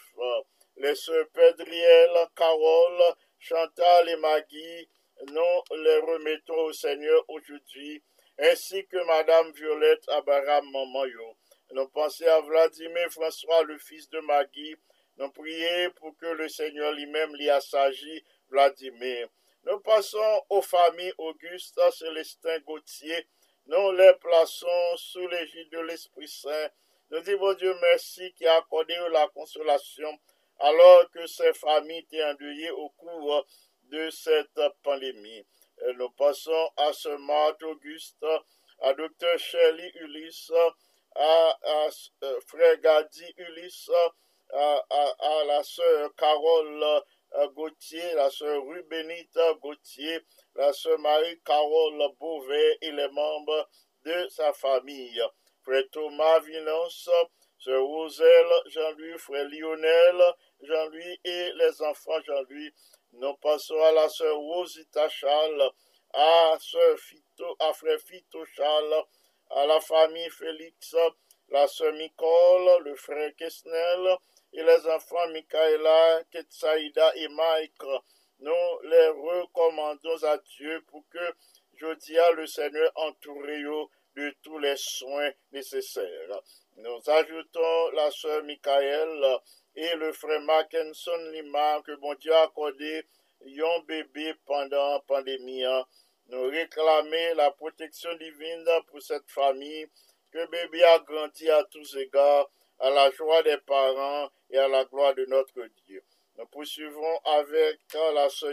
Les 0.76 0.94
sœurs 0.94 1.28
Pedriel, 1.32 2.10
Carole, 2.34 3.14
Chantal 3.38 4.08
et 4.08 4.16
Maggie, 4.16 4.88
nous 5.28 5.76
les 5.76 5.98
remettons 5.98 6.64
au 6.64 6.72
Seigneur 6.72 7.24
aujourd'hui, 7.28 8.02
ainsi 8.38 8.86
que 8.86 8.98
Madame 9.06 9.52
Violette 9.52 10.08
Abaram 10.08 10.70
Mamayo. 10.70 11.36
Nous 11.72 11.88
pensons 11.88 12.26
à 12.26 12.40
Vladimir 12.40 13.10
François, 13.10 13.62
le 13.62 13.78
fils 13.78 14.10
de 14.10 14.18
Maggie. 14.20 14.76
Nous 15.18 15.30
prions 15.30 15.90
pour 15.96 16.16
que 16.16 16.26
le 16.26 16.48
Seigneur 16.48 16.92
lui-même 16.92 17.34
l'y 17.36 17.48
assagit, 17.48 18.24
Vladimir. 18.50 19.28
Nous 19.66 19.80
passons 19.80 20.44
aux 20.48 20.62
familles 20.62 21.12
Auguste, 21.18 21.80
Célestin, 21.90 22.60
Gauthier. 22.60 23.26
Nous 23.66 23.90
les 23.92 24.14
plaçons 24.20 24.96
sous 24.96 25.26
l'égide 25.26 25.70
de 25.70 25.80
l'Esprit 25.80 26.28
Saint. 26.28 26.70
Nous 27.10 27.18
disons 27.22 27.52
Dieu 27.54 27.74
merci 27.82 28.32
qui 28.34 28.46
a 28.46 28.58
accordé 28.58 28.94
la 29.10 29.26
consolation 29.26 30.20
alors 30.60 31.10
que 31.10 31.26
ces 31.26 31.52
familles 31.52 31.98
étaient 31.98 32.22
endeuillées 32.22 32.70
au 32.70 32.90
cours 32.90 33.44
de 33.90 34.08
cette 34.10 34.60
pandémie. 34.84 35.44
Nous 35.96 36.10
passons 36.10 36.70
à 36.76 36.92
ce 36.92 37.08
Marthe 37.08 37.64
Auguste, 37.64 38.24
à 38.82 38.94
Dr. 38.94 39.36
Shelley 39.36 39.90
Ulysse, 39.96 40.52
à, 41.16 41.58
euh, 42.22 42.40
Frère 42.46 42.78
Gadi 42.78 43.34
Ulysse, 43.36 43.90
à, 44.52 45.44
la 45.44 45.62
sœur 45.64 46.14
Carole 46.14 47.02
Gauthier, 47.48 48.14
la 48.14 48.30
sœur 48.30 48.64
Rubenita 48.64 49.54
Gauthier, 49.54 50.20
la 50.54 50.72
sœur 50.72 50.98
Marie-Carole 50.98 52.08
Beauvais 52.18 52.78
et 52.80 52.92
les 52.92 53.08
membres 53.08 53.68
de 54.04 54.28
sa 54.28 54.52
famille. 54.52 55.22
Frère 55.62 55.84
Thomas 55.92 56.40
Vinance, 56.40 57.10
sœur 57.58 57.84
Roselle, 57.84 58.52
Jean-Louis, 58.66 59.18
frère 59.18 59.48
Lionel, 59.48 60.34
Jean-Louis 60.62 61.20
et 61.24 61.52
les 61.52 61.82
enfants 61.82 62.20
Jean-Louis. 62.26 62.72
Nous 63.12 63.34
passons 63.34 63.80
à 63.82 63.92
la 63.92 64.08
sœur 64.08 64.36
Rosita 64.36 65.08
Charles, 65.08 65.70
à 66.14 66.56
sœur 66.60 66.96
à 67.60 67.72
frère 67.72 67.98
Fito 68.00 68.44
à 69.50 69.66
la 69.66 69.80
famille 69.80 70.30
Félix, 70.30 70.96
la 71.48 71.68
sœur 71.68 71.92
Nicole, 71.92 72.82
le 72.84 72.96
frère 72.96 73.34
Kesnel 73.36 74.16
et 74.52 74.62
les 74.62 74.86
enfants 74.88 75.28
Michaela, 75.28 76.22
Ketsaïda 76.30 77.16
et 77.16 77.28
Mike. 77.28 77.82
Nous 78.40 78.80
les 78.84 79.08
recommandons 79.08 80.24
à 80.24 80.38
Dieu 80.38 80.84
pour 80.88 81.04
que 81.10 81.34
Jodia 81.74 82.30
le 82.32 82.46
Seigneur 82.46 82.90
entoure 82.94 83.90
de 84.14 84.34
tous 84.42 84.58
les 84.58 84.76
soins 84.76 85.30
nécessaires. 85.52 86.40
Nous 86.76 87.00
ajoutons 87.10 87.90
la 87.92 88.10
sœur 88.10 88.42
Michael 88.44 89.40
et 89.74 89.94
le 89.96 90.12
frère 90.12 90.40
Mackinson 90.40 91.30
Lima 91.32 91.82
que 91.84 91.94
bon 91.96 92.14
Dieu 92.14 92.32
a 92.34 92.42
accordé 92.42 93.06
un 93.44 93.80
bébé 93.86 94.34
pendant 94.46 94.92
la 94.94 95.00
pandémie. 95.00 95.64
Nous 96.28 96.42
réclamons 96.48 97.34
la 97.36 97.50
protection 97.50 98.14
divine 98.16 98.66
pour 98.88 99.00
cette 99.00 99.30
famille, 99.30 99.86
que 100.32 100.46
bébé 100.46 100.82
a 100.82 100.98
grandi 101.00 101.48
à 101.50 101.62
tous 101.64 101.96
égards, 101.96 102.50
à 102.78 102.90
la 102.90 103.10
joie 103.10 103.42
des 103.42 103.58
parents 103.58 104.30
et 104.50 104.58
à 104.58 104.68
la 104.68 104.84
gloire 104.84 105.14
de 105.14 105.24
notre 105.26 105.66
Dieu. 105.86 106.02
Nous 106.36 106.46
poursuivons 106.46 107.18
avec 107.24 107.80
la 108.14 108.28
sœur 108.28 108.52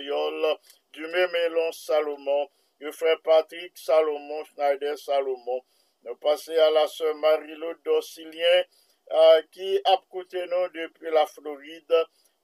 du 0.94 1.08
même 1.08 1.36
élan 1.36 1.72
Salomon, 1.72 2.50
le 2.80 2.92
frère 2.92 3.22
Patrick 3.24 3.78
Salomon, 3.78 4.44
Schneider 4.46 4.98
Salomon. 4.98 5.62
Nous 6.04 6.16
passons 6.16 6.52
à 6.54 6.72
la 6.72 6.88
sœur 6.88 7.16
Marie-Lou 7.16 7.74
Docilien, 7.84 8.64
euh, 9.12 9.42
qui 9.52 9.80
a 9.86 9.98
coûté 10.10 10.46
nous 10.46 10.70
depuis 10.70 11.12
la 11.12 11.26
Floride. 11.26 11.94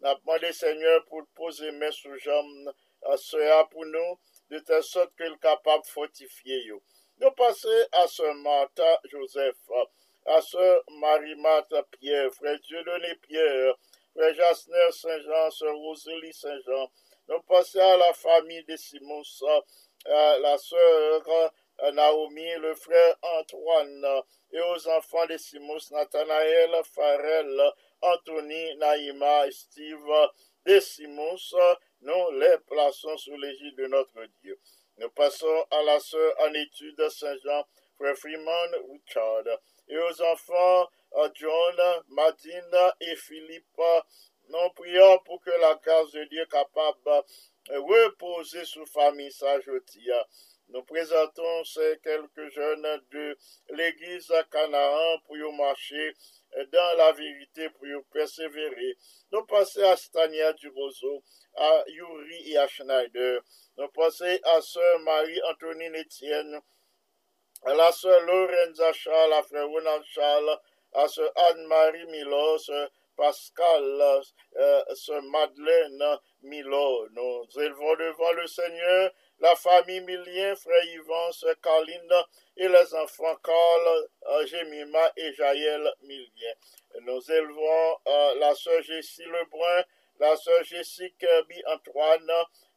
Nous 0.01 0.15
demandé 0.15 0.51
Seigneur 0.53 1.05
pour 1.05 1.25
poser 1.35 1.71
mes 1.71 1.91
sous 1.91 2.17
jambes 2.17 2.73
à 3.03 3.17
ce 3.17 3.69
pour 3.69 3.85
nous, 3.85 4.19
de 4.49 4.59
telle 4.59 4.83
sorte 4.83 5.15
qu'il 5.15 5.33
est 5.33 5.39
capable 5.41 5.83
de 5.83 5.89
fortifier. 5.89 6.71
Nous 7.19 7.31
passons 7.31 7.69
à 7.93 8.07
ce 8.07 8.23
Martha 8.43 8.99
Joseph, 9.05 9.55
à 10.25 10.41
ce 10.41 10.81
Marie-Martha 10.99 11.83
Pierre, 11.99 12.31
frère 12.33 12.59
Dieudonné 12.59 13.15
Pierre, 13.21 13.75
frère 14.13 14.33
Jasner 14.33 14.91
Saint-Jean, 14.91 15.51
sœur 15.51 15.75
Rosalie 15.75 16.33
Saint-Jean. 16.33 16.91
Nous 17.27 17.41
passons 17.41 17.79
à 17.79 17.97
la 17.97 18.13
famille 18.13 18.63
de 18.65 18.75
Simons, 18.75 19.21
la 20.05 20.57
sœur 20.57 21.51
Naomi, 21.93 22.55
le 22.57 22.73
frère 22.75 23.15
Antoine, 23.21 24.05
et 24.51 24.59
aux 24.59 24.87
enfants 24.89 25.25
de 25.27 25.37
Simos, 25.37 25.91
Nathanaël, 25.91 26.71
Farel, 26.83 27.71
Anthony, 28.01 28.75
Naïma 28.77 29.49
Steve 29.51 30.29
de 30.65 30.79
Simos, 30.79 31.55
nous 32.01 32.31
les 32.31 32.57
plaçons 32.67 33.15
sous 33.17 33.37
l'égide 33.37 33.75
de 33.75 33.87
notre 33.87 34.25
Dieu. 34.41 34.59
Nous 34.97 35.09
passons 35.11 35.65
à 35.71 35.83
la 35.83 35.99
sœur 35.99 36.33
en 36.39 36.53
étude 36.53 37.07
Saint-Jean, 37.09 37.63
frère 37.97 38.17
Freeman 38.17 38.75
Richard, 38.91 39.59
et 39.89 39.97
aux 39.97 40.21
enfants 40.21 40.87
John, 41.33 42.03
Madine 42.09 42.93
et 43.01 43.15
Philippe. 43.15 43.65
Nous 44.47 44.69
prions 44.75 45.19
pour 45.25 45.41
que 45.41 45.49
la 45.49 45.75
grâce 45.75 46.11
de 46.11 46.23
Dieu 46.25 46.45
capable 46.45 46.99
de 47.67 47.77
reposer 47.77 48.65
sur 48.65 48.87
famille 48.87 49.31
Sajotia. 49.31 50.27
Nous 50.69 50.83
présentons 50.83 51.63
ces 51.63 51.99
quelques 52.03 52.49
jeunes 52.49 53.01
de 53.11 53.37
l'église 53.69 54.31
Canaan 54.51 55.19
pour 55.25 55.35
y 55.35 55.57
marcher 55.57 56.13
dans 56.71 56.97
la 56.97 57.11
vérité, 57.11 57.69
pour 57.69 57.87
y 57.87 57.93
persévérer. 58.11 58.97
Nous 59.31 59.43
pensons 59.45 59.83
à 59.83 59.95
Stania 59.95 60.53
du 60.53 60.69
Roseau, 60.69 61.23
à 61.55 61.83
Yuri 61.87 62.51
et 62.51 62.57
à 62.57 62.67
Schneider. 62.67 63.41
Nous 63.77 63.87
pensons 63.89 64.37
à 64.43 64.61
Sœur 64.61 64.99
Marie-Antonine 64.99 65.95
Etienne, 65.95 66.59
la 67.65 67.91
sœur 67.91 68.21
Lorenza 68.21 68.93
Charles, 68.93 69.33
à 69.33 69.43
frère 69.43 69.67
Ronald 69.67 70.03
Charles, 70.05 70.59
à 70.93 71.07
sœur 71.07 71.31
Anne-Marie 71.35 72.05
Milos, 72.07 72.71
Pascal, 73.19 74.01
euh, 74.55 74.95
sœur 74.95 75.21
Madeleine 75.23 76.19
Milo. 76.41 77.09
Nous 77.11 77.45
élevons 77.61 77.95
devant 77.95 78.31
le 78.31 78.47
Seigneur 78.47 79.11
la 79.41 79.55
famille 79.57 79.99
Milien, 80.01 80.55
frère 80.55 80.85
Yvan, 80.85 81.31
sœur 81.33 81.55
Carline 81.61 82.13
et 82.55 82.67
les 82.69 82.95
enfants 82.95 83.35
Carl, 83.43 84.07
Jemima 84.45 85.05
euh, 85.05 85.11
et 85.17 85.33
Jaël 85.33 85.93
Milien. 86.03 86.53
Nous 87.01 87.31
élevons 87.31 87.97
euh, 88.07 88.35
la 88.35 88.55
sœur 88.55 88.81
Jessie 88.83 89.25
Lebrun, 89.25 89.83
la 90.19 90.35
sœur 90.37 90.63
Jessie 90.63 91.13
Kirby 91.19 91.61
Antoine. 91.67 92.31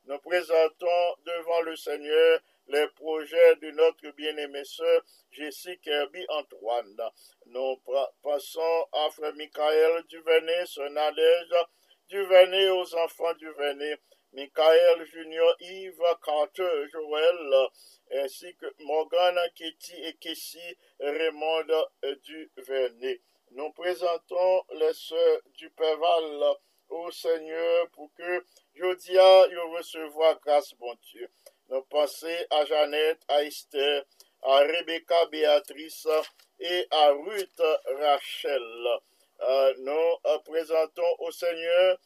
Nous 0.06 0.18
présentons 0.18 1.16
devant 1.24 1.60
le 1.60 1.76
Seigneur 1.76 2.40
les 2.72 2.88
projets 2.96 3.56
de 3.56 3.70
notre 3.72 4.10
bien-aimée 4.16 4.64
sœur 4.64 5.02
Jessie 5.30 5.78
Kirby 5.80 6.24
Antoine. 6.30 7.10
Nous 7.46 7.76
passons 8.22 8.86
à 8.92 9.10
frère 9.10 9.34
Michael 9.34 10.02
Duvenet, 10.08 10.64
sœur 10.66 10.90
Nadège 10.90 11.54
Duvenet 12.08 12.70
aux 12.70 12.94
enfants 12.96 13.34
Duvenet. 13.34 13.98
Michael 14.34 15.04
Junior, 15.04 15.54
Yves 15.60 16.16
Carter, 16.24 16.88
Joël, 16.90 17.68
ainsi 18.12 18.54
que 18.56 18.64
Morgan, 18.80 19.38
Kitty 19.54 19.92
et 20.04 20.14
Kessie 20.14 20.78
Raymond 21.00 21.66
du 22.24 22.50
Vernet. 22.56 23.20
Nous 23.50 23.70
présentons 23.72 24.64
les 24.72 24.94
sœurs 24.94 25.40
du 25.58 25.68
Péval 25.68 26.54
au 26.88 27.10
Seigneur 27.10 27.90
pour 27.90 28.10
que 28.14 28.44
Jodia 28.74 29.46
y 29.48 29.56
recevoir 29.76 30.40
grâce, 30.40 30.72
bon 30.76 30.94
Dieu. 31.10 31.28
Nous 31.72 31.80
pensons 31.84 32.26
à 32.50 32.66
Jeannette, 32.66 33.22
à 33.28 33.42
Esther, 33.44 34.04
à 34.42 34.58
Rebecca 34.58 35.24
Béatrice 35.30 36.06
et 36.60 36.86
à 36.90 37.12
Ruth 37.12 37.62
Rachel. 37.98 38.86
Euh, 39.40 39.74
nous 39.78 40.16
euh, 40.26 40.38
présentons 40.40 41.16
au 41.20 41.30
Seigneur 41.30 41.98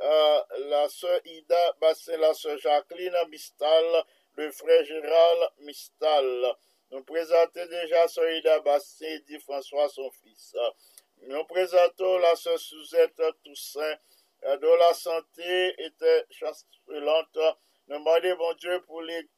euh, 0.00 0.40
la 0.70 0.88
sœur 0.88 1.20
Ida 1.24 1.72
Bassin, 1.80 2.16
la 2.16 2.34
sœur 2.34 2.58
Jacqueline 2.58 3.14
Mistal, 3.30 4.04
le 4.34 4.50
frère 4.50 4.84
Gérald 4.86 5.50
Mistal. 5.60 6.56
Nous 6.90 7.04
présentons 7.04 7.66
déjà 7.66 8.08
sœur 8.08 8.28
Ida 8.28 8.58
Bassin 8.58 9.20
dit 9.28 9.38
François, 9.38 9.88
son 9.88 10.10
fils. 10.10 10.56
Nous 11.28 11.44
présentons 11.44 12.18
la 12.18 12.34
sœur 12.34 12.58
Suzette 12.58 13.22
Toussaint, 13.44 13.96
dont 14.60 14.76
la 14.80 14.92
santé 14.94 15.74
était 15.78 16.26
chancelante. 16.28 17.38
Demandons, 17.92 18.36
bon 18.38 18.54
Dieu, 18.54 18.80
pour 18.86 19.02
les 19.02 19.28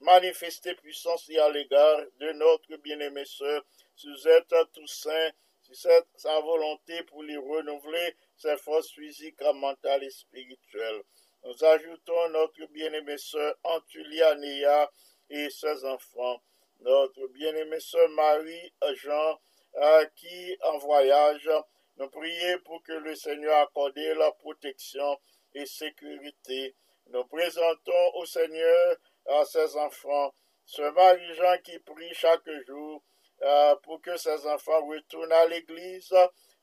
manifester 0.00 0.74
puissance 0.74 1.30
à 1.30 1.48
l'égard 1.48 1.98
de 2.20 2.30
notre 2.32 2.76
bien-aimée 2.76 3.24
sœur 3.24 3.64
Suzette 3.94 4.54
Toussaint, 4.74 5.30
c'est 5.72 6.04
sa 6.14 6.38
volonté 6.40 7.02
pour 7.04 7.22
les 7.22 7.38
renouveler 7.38 8.14
ses 8.36 8.58
forces 8.58 8.90
physiques, 8.90 9.40
mentales 9.54 10.04
et 10.04 10.10
spirituelles. 10.10 11.04
Nous 11.42 11.64
ajoutons 11.64 12.28
notre 12.28 12.66
bien-aimée 12.66 13.16
sœur 13.16 13.54
Antulia 13.64 14.34
Néa 14.34 14.90
et 15.30 15.48
ses 15.48 15.82
enfants, 15.86 16.42
notre 16.80 17.28
bien-aimée 17.28 17.80
sœur 17.80 18.10
Marie-Jean, 18.10 19.40
qui 20.16 20.58
en 20.64 20.76
voyage, 20.76 21.48
nous 21.96 22.10
prions 22.10 22.58
pour 22.62 22.82
que 22.82 22.92
le 22.92 23.14
Seigneur 23.14 23.56
accorde 23.56 23.96
la 23.96 24.32
protection 24.32 25.18
et 25.54 25.64
sécurité. 25.64 26.74
Nous 27.08 27.24
présentons 27.24 28.14
au 28.14 28.26
Seigneur 28.26 28.96
à 29.26 29.44
ses 29.44 29.76
enfants, 29.76 30.34
ce 30.64 30.82
Marie-Jean 30.82 31.58
qui 31.62 31.78
prie 31.78 32.14
chaque 32.14 32.48
jour 32.66 33.02
euh, 33.42 33.76
pour 33.76 34.00
que 34.00 34.16
ses 34.16 34.46
enfants 34.46 34.86
retournent 34.86 35.32
à 35.32 35.46
l'église 35.46 36.12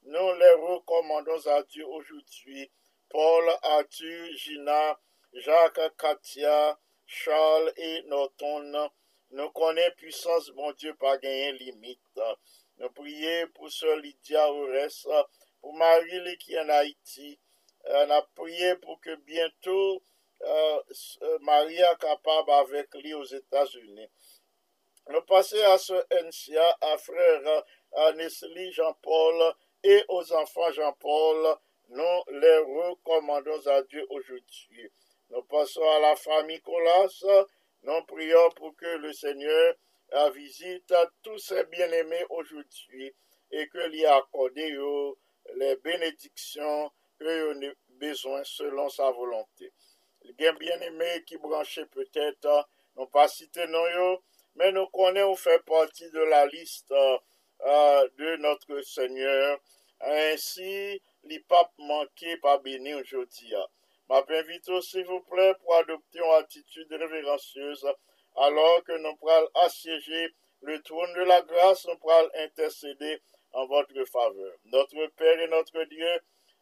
nous 0.06 0.34
les 0.36 0.52
recommandons 0.52 1.48
à 1.48 1.64
Dieu 1.64 1.86
aujourd'hui. 1.88 2.70
Paul, 3.10 3.50
Arthur, 3.62 4.36
Gina, 4.36 5.00
Jacques, 5.34 5.96
Katia, 5.98 6.78
Charles 7.06 7.72
et 7.78 8.02
Norton. 8.08 8.89
Nous 9.32 9.50
connaissons 9.52 9.96
puissance, 9.96 10.52
mon 10.56 10.74
Dieu, 10.74 10.94
pas 10.96 11.18
gagner 11.20 11.54
limite. 11.54 12.20
Nous 12.80 12.89
prions 12.89 13.48
pour 13.54 13.72
Sœur 13.72 13.96
Lydia 13.98 14.52
Ores, 14.52 15.26
pour 15.62 15.74
Marie 15.74 16.38
qui 16.38 16.54
est 16.54 16.60
en 16.60 16.70
Haïti, 16.70 17.39
on 17.86 18.10
a 18.10 18.22
prié 18.36 18.76
pour 18.78 19.00
que 19.00 19.16
bientôt 19.16 19.96
euh, 19.96 20.00
Maria 21.41 21.96
capable 21.96 22.52
avec 22.52 22.94
lui 22.96 23.14
aux 23.14 23.24
États-Unis. 23.24 24.10
Nous 25.10 25.22
passons 25.22 25.58
à 25.66 25.78
ce 25.78 25.94
NCA, 25.94 26.78
à 26.82 26.98
frère 26.98 27.64
à 27.94 28.12
Nestlé 28.14 28.72
Jean-Paul 28.72 29.54
et 29.84 30.04
aux 30.08 30.34
enfants 30.34 30.72
Jean-Paul. 30.72 31.58
Nous 31.89 32.24
les 32.32 32.58
recommandons 32.58 33.68
à 33.68 33.82
Dieu 33.84 34.06
aujourd'hui. 34.10 34.89
Nous 35.30 35.44
passons 35.44 35.84
à 35.84 36.00
la 36.00 36.16
famille 36.16 36.62
Colas. 36.62 37.24
Nous 37.84 38.02
prions 38.06 38.50
pour 38.56 38.76
que 38.76 38.98
le 38.98 39.12
Seigneur 39.12 39.76
visite 40.34 40.94
tous 41.22 41.38
ses 41.38 41.66
bien-aimés 41.66 42.26
aujourd'hui 42.30 43.14
et 43.52 43.68
que 43.68 43.89
lui 43.89 44.06
accordé 44.06 44.76
les 45.56 45.76
bénédictions 45.78 46.91
que 47.20 47.54
nous 47.54 47.74
besoin 47.89 48.44
selon 48.44 48.89
sa 48.89 49.12
volonté. 49.12 49.72
Les 50.24 50.51
bien-aimés 50.53 51.24
qui 51.26 51.38
branchaient 51.38 51.86
peut-être, 51.86 52.67
n'ont 52.95 53.07
pas 53.07 53.28
cité 53.28 53.65
non, 53.67 54.19
mais 54.55 54.71
nous 54.71 54.88
connaissons 54.88 55.36
fait 55.36 55.63
partie 55.65 56.09
de 56.11 56.19
la 56.19 56.45
liste 56.47 56.91
euh, 56.91 58.09
de 58.17 58.36
notre 58.38 58.82
Seigneur. 58.82 59.59
Ainsi, 60.01 61.01
les 61.24 61.39
papes 61.39 61.74
manqués 61.78 62.38
pas 62.38 62.57
béni 62.57 62.93
aujourd'hui. 62.93 63.53
M'invite 64.09 64.82
s'il 64.82 65.05
vous 65.05 65.21
plaît, 65.21 65.55
pour 65.55 65.76
adopter 65.76 66.19
une 66.19 66.34
attitude 66.34 66.91
révérencieuse 66.91 67.88
alors 68.36 68.84
que 68.84 68.97
nous 68.97 69.15
pourrons 69.15 69.47
assiéger 69.55 70.34
le 70.61 70.82
trône 70.82 71.13
de 71.13 71.21
la 71.21 71.41
grâce, 71.41 71.86
nous 71.88 71.97
pourrons 71.97 72.30
intercéder 72.36 73.21
en 73.53 73.65
votre 73.65 74.03
faveur. 74.05 74.53
Notre 74.65 75.07
Père 75.15 75.39
et 75.39 75.47
notre 75.47 75.84
Dieu, 75.86 76.19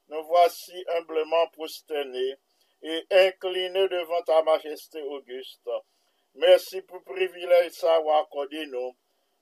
nous 0.10 0.24
voici 0.24 0.84
humblement 0.90 1.48
prosternés 1.48 2.36
et 2.84 3.06
inclinés 3.12 3.88
devant 3.88 4.22
ta 4.24 4.42
majesté 4.44 5.02
auguste. 5.02 5.70
Merci 6.36 6.82
pour 6.82 6.98
le 6.98 7.04
privilège 7.04 7.72
savoir 7.74 8.24
accordé 8.24 8.66
nous, 8.68 8.96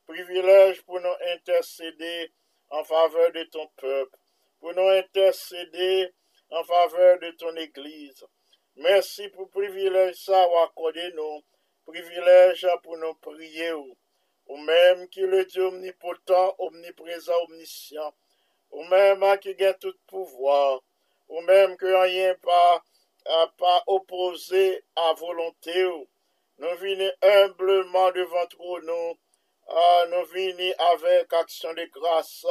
privilège 0.05 0.81
pour 0.83 0.99
nous 0.99 1.15
intercéder 1.33 2.31
en 2.69 2.83
faveur 2.83 3.31
de 3.31 3.43
ton 3.43 3.67
peuple, 3.77 4.17
pour 4.59 4.73
nous 4.73 4.89
intercéder 4.89 6.11
en 6.49 6.63
faveur 6.63 7.19
de 7.19 7.31
ton 7.31 7.55
Église. 7.55 8.25
Merci 8.75 9.27
pour 9.29 9.43
le 9.43 9.49
privilège 9.49 10.15
savoir 10.15 10.65
accordé 10.65 11.11
nous, 11.13 11.43
privilège 11.85 12.67
pour 12.83 12.97
nous 12.97 13.13
prier, 13.15 13.73
ou. 13.73 13.95
Même 14.49 15.07
qui 15.09 15.21
le 15.21 15.45
Dieu 15.45 15.65
omnipotent, 15.65 16.55
omniprésent, 16.57 17.33
omniscient, 17.43 18.13
ou 18.71 18.83
même 18.85 19.23
qui 19.39 19.63
a 19.63 19.73
tout 19.73 19.93
pouvoir, 20.07 20.81
ou 21.27 21.41
même 21.41 21.77
que 21.77 21.85
rien 21.85 22.35
pas, 22.35 22.83
pas 23.57 23.83
opposé 23.87 24.83
à 24.95 25.13
volonté, 25.13 25.83
nous 26.57 26.75
venons 26.77 27.11
humblement 27.21 28.11
devant 28.11 28.47
nous, 28.83 29.17
ah, 29.67 30.05
nous 30.09 30.25
venons 30.25 30.73
avec 30.91 31.31
action 31.33 31.73
de 31.73 31.85
grâce, 31.85 32.45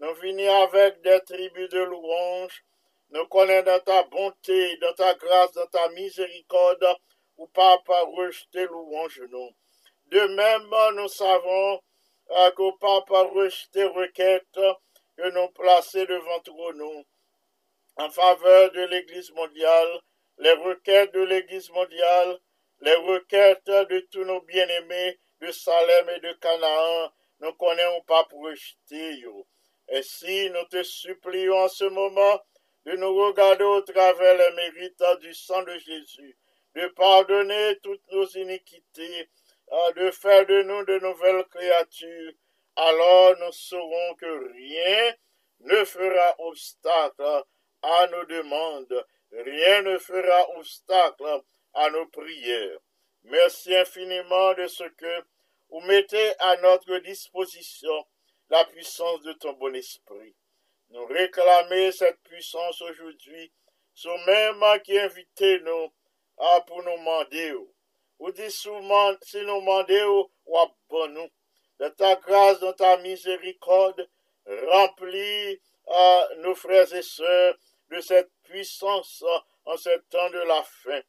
nous 0.00 0.14
venons 0.14 0.62
avec 0.62 1.00
des 1.02 1.20
tribus 1.20 1.68
de 1.68 1.80
louange, 1.80 2.64
nous 3.10 3.26
connaissons 3.26 3.66
dans 3.66 3.80
ta 3.80 4.02
bonté, 4.04 4.76
dans 4.78 4.92
ta 4.94 5.14
grâce, 5.14 5.52
dans 5.52 5.66
ta 5.66 5.88
miséricorde, 5.90 6.96
ou 7.36 7.46
pas 7.46 7.78
par 7.86 8.06
rejeter 8.08 8.66
louange. 8.66 9.22
De 10.06 10.20
même, 10.20 10.96
nous 10.96 11.08
savons 11.08 11.80
qu'au 12.56 12.72
pas 12.72 13.02
par 13.02 13.30
rejeter 13.30 13.84
requête 13.84 14.60
que 15.16 15.30
nous 15.30 15.48
placer 15.50 16.06
devant 16.06 16.42
nous, 16.74 17.04
en 17.96 18.10
faveur 18.10 18.72
de 18.72 18.82
l'Église 18.82 19.30
mondiale, 19.32 20.00
les 20.38 20.52
requêtes 20.52 21.12
de 21.12 21.20
l'Église 21.20 21.70
mondiale, 21.70 22.38
les 22.80 22.94
requêtes 22.94 23.66
de 23.66 24.00
tous 24.10 24.24
nos 24.24 24.40
bien-aimés 24.42 25.18
de 25.40 25.50
Salem 25.50 26.08
et 26.10 26.20
de 26.20 26.32
Canaan, 26.34 27.12
nous 27.40 27.52
connaissons 27.54 28.02
pas 28.02 28.24
pour 28.24 28.44
rejeter. 28.44 29.24
Ainsi, 29.92 30.50
nous 30.50 30.64
te 30.64 30.82
supplions 30.82 31.58
en 31.58 31.68
ce 31.68 31.84
moment 31.84 32.40
de 32.84 32.96
nous 32.96 33.14
regarder 33.14 33.64
au 33.64 33.80
travers 33.82 34.36
les 34.36 34.56
mérites 34.56 35.02
du 35.20 35.34
sang 35.34 35.62
de 35.62 35.76
Jésus, 35.78 36.36
de 36.74 36.86
pardonner 36.88 37.78
toutes 37.82 38.06
nos 38.12 38.26
iniquités, 38.26 39.28
de 39.96 40.10
faire 40.10 40.46
de 40.46 40.62
nous 40.62 40.84
de 40.84 40.98
nouvelles 40.98 41.44
créatures. 41.46 42.32
Alors 42.76 43.36
nous 43.40 43.52
saurons 43.52 44.14
que 44.14 44.52
rien 44.52 45.14
ne 45.60 45.84
fera 45.84 46.34
obstacle 46.38 47.44
à 47.82 48.06
nos 48.06 48.24
demandes, 48.24 49.04
rien 49.32 49.82
ne 49.82 49.98
fera 49.98 50.48
obstacle 50.56 51.42
à 51.74 51.90
nos 51.90 52.06
prières. 52.06 52.78
Merci 53.24 53.74
infiniment 53.74 54.54
de 54.54 54.66
ce 54.66 54.84
que 54.84 55.24
vous 55.70 55.80
mettez 55.80 56.32
à 56.38 56.56
notre 56.58 56.98
disposition 56.98 58.06
la 58.50 58.64
puissance 58.64 59.20
de 59.22 59.32
ton 59.34 59.52
bon 59.54 59.74
esprit. 59.74 60.34
Nous 60.90 61.04
réclamer 61.06 61.92
cette 61.92 62.20
puissance 62.22 62.80
aujourd'hui, 62.80 63.52
ce 63.92 64.08
même 64.26 64.82
qui 64.82 64.98
invitait 64.98 65.60
nous 65.60 65.92
à 66.38 66.60
pour 66.62 66.82
nous 66.82 66.96
demander. 66.96 67.54
Ou 68.18 68.30
dit 68.32 68.50
souvent, 68.50 69.14
si 69.22 69.38
nous 69.38 69.60
demandons, 69.60 70.30
ou 70.46 70.56
bon 70.88 71.08
nous, 71.08 71.28
de 71.78 71.88
ta 71.88 72.16
grâce, 72.16 72.60
de 72.60 72.72
ta 72.72 72.96
miséricorde, 72.98 74.08
remplis 74.46 75.60
à 75.86 76.28
nos 76.38 76.54
frères 76.54 76.92
et 76.94 77.02
sœurs 77.02 77.54
de 77.90 78.00
cette 78.00 78.30
puissance 78.44 79.24
en 79.64 79.76
ce 79.76 79.96
temps 80.10 80.30
de 80.30 80.38
la 80.38 80.62
fin. 80.62 81.00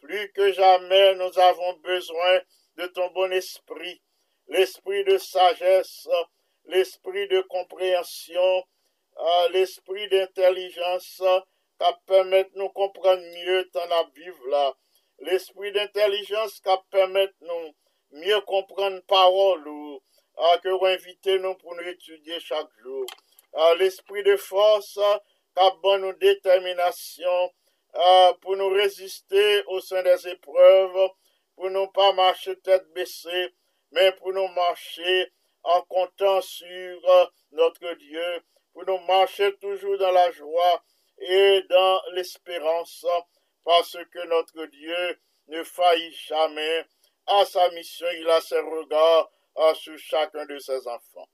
Plus 0.00 0.32
que 0.32 0.52
jamais, 0.52 1.14
nous 1.14 1.38
avons 1.38 1.72
besoin 1.78 2.40
de 2.76 2.86
ton 2.86 3.10
bon 3.12 3.32
esprit, 3.32 4.00
l'esprit 4.48 5.04
de 5.04 5.18
sagesse, 5.18 6.08
l'esprit 6.66 7.28
de 7.28 7.40
compréhension, 7.42 8.64
euh, 9.16 9.48
l'esprit 9.50 10.08
d'intelligence 10.08 11.22
qui 11.78 11.90
permet 12.06 12.44
de 12.44 12.50
nous 12.56 12.68
comprendre 12.70 13.22
mieux 13.22 13.68
ton 13.72 13.88
la. 14.50 14.74
L'esprit 15.20 15.72
d'intelligence 15.72 16.60
qui 16.60 16.70
permet 16.90 17.26
de 17.26 17.46
nous 17.46 18.20
mieux 18.20 18.40
comprendre 18.42 19.00
parole 19.06 19.66
euh, 19.66 20.58
que 20.62 20.68
vous 20.68 20.86
invitez 20.86 21.38
nous 21.38 21.54
pour 21.54 21.74
nous 21.76 21.88
étudier 21.88 22.40
chaque 22.40 22.70
jour. 22.82 23.06
Euh, 23.54 23.74
l'esprit 23.76 24.22
de 24.24 24.36
force 24.36 24.98
qui 25.56 25.62
bonne 25.82 26.02
nous 26.02 26.12
détermination 26.14 27.52
euh, 27.94 28.32
pour 28.40 28.56
nous 28.56 28.70
résister 28.70 29.62
au 29.66 29.80
sein 29.80 30.02
des 30.02 30.28
épreuves, 30.28 31.10
pour 31.54 31.70
nous 31.70 31.86
pas 31.88 32.12
marcher 32.12 32.58
tête 32.60 32.86
baissée, 32.92 33.54
mais 33.92 34.12
pour 34.12 34.32
nous 34.32 34.48
marcher 34.48 35.32
en 35.62 35.80
comptant 35.82 36.40
sur 36.40 37.08
euh, 37.08 37.26
notre 37.52 37.94
Dieu, 37.94 38.42
pour 38.72 38.84
nous 38.86 38.98
marcher 39.06 39.56
toujours 39.58 39.96
dans 39.98 40.10
la 40.10 40.30
joie 40.32 40.82
et 41.18 41.62
dans 41.70 42.02
l'espérance, 42.12 43.06
parce 43.64 43.96
que 44.10 44.26
notre 44.26 44.66
Dieu 44.66 45.18
ne 45.48 45.62
faillit 45.62 46.12
jamais 46.12 46.84
à 47.26 47.44
sa 47.44 47.70
mission, 47.70 48.06
il 48.18 48.28
a 48.28 48.40
ses 48.40 48.58
regards 48.58 49.30
euh, 49.58 49.74
sur 49.74 49.96
chacun 49.98 50.44
de 50.46 50.58
ses 50.58 50.86
enfants. 50.88 51.28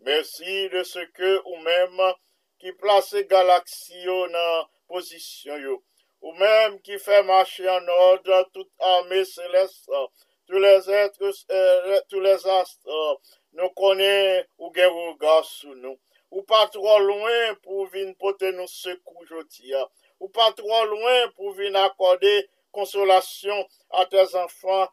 Merci 0.00 0.68
de 0.68 0.82
ce 0.82 0.98
que, 0.98 1.40
ou 1.46 1.56
même, 1.58 2.14
ki 2.62 2.72
plase 2.78 3.24
galaksi 3.30 4.04
yo 4.06 4.18
nan 4.30 4.68
posisyon 4.88 5.62
yo. 5.66 5.78
Ou 6.22 6.30
menm 6.38 6.78
ki 6.86 7.00
fè 7.02 7.18
mache 7.26 7.66
an 7.66 7.88
orde 7.96 8.38
tout 8.54 8.70
arme 8.94 9.24
seleste, 9.26 10.02
tout 10.46 10.60
les 10.62 10.88
etres, 11.02 11.44
euh, 11.50 12.00
tout 12.08 12.20
les 12.20 12.46
astres, 12.60 13.18
nou 13.58 13.70
konen 13.74 14.46
ou 14.62 14.70
gen 14.76 14.94
wou 14.94 15.16
gas 15.18 15.50
sou 15.58 15.74
nou. 15.74 15.98
Ou 16.32 16.46
pa 16.48 16.62
tro 16.72 16.94
louen 17.02 17.58
pou 17.64 17.88
vin 17.92 18.14
pote 18.22 18.52
nou 18.54 18.70
sekou 18.70 19.26
joti 19.28 19.74
ya. 19.74 19.82
Ou 20.22 20.30
pa 20.32 20.48
tro 20.56 20.84
louen 20.86 21.32
pou 21.34 21.52
vin 21.58 21.76
akode 21.82 22.32
konsolasyon 22.72 23.66
a 24.00 24.06
te 24.08 24.22
zanfan 24.30 24.86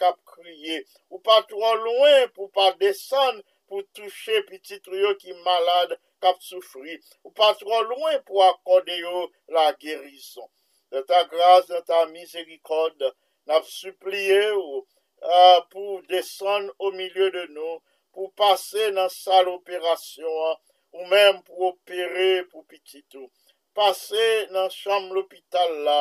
kap 0.00 0.22
kriye. 0.30 0.80
Ou 1.10 1.18
pa 1.26 1.42
tro 1.50 1.74
louen 1.82 2.30
pou 2.32 2.48
pa 2.54 2.70
desan 2.80 3.42
pou 3.66 3.82
touche 3.98 4.40
piti 4.48 4.78
trio 4.86 5.12
ki 5.18 5.34
malade 5.42 5.98
kap 6.22 6.42
soufri. 6.44 6.98
Ou 7.24 7.32
patro 7.36 7.80
louen 7.88 8.20
pou 8.28 8.42
akode 8.44 8.96
yo 9.00 9.26
la 9.54 9.70
gerison. 9.82 10.46
De 10.92 11.02
ta 11.08 11.24
grase, 11.30 11.72
de 11.72 11.80
ta 11.88 12.04
miserikode, 12.12 13.10
nap 13.46 13.66
supliye 13.68 14.42
ou 14.54 14.82
uh, 14.82 15.60
pou 15.72 16.00
desen 16.10 16.70
o 16.78 16.92
milye 16.94 17.30
de 17.34 17.46
nou, 17.54 17.80
pou 18.14 18.30
pase 18.38 18.90
nan 18.96 19.10
sal 19.12 19.50
operasyon, 19.52 20.60
ou 20.96 21.08
men 21.10 21.42
pou 21.46 21.72
opere 21.72 22.46
pou 22.50 22.64
pititou. 22.70 23.26
Pase 23.76 24.46
nan 24.54 24.70
chanm 24.72 25.10
l'opital 25.12 25.74
la, 25.88 25.98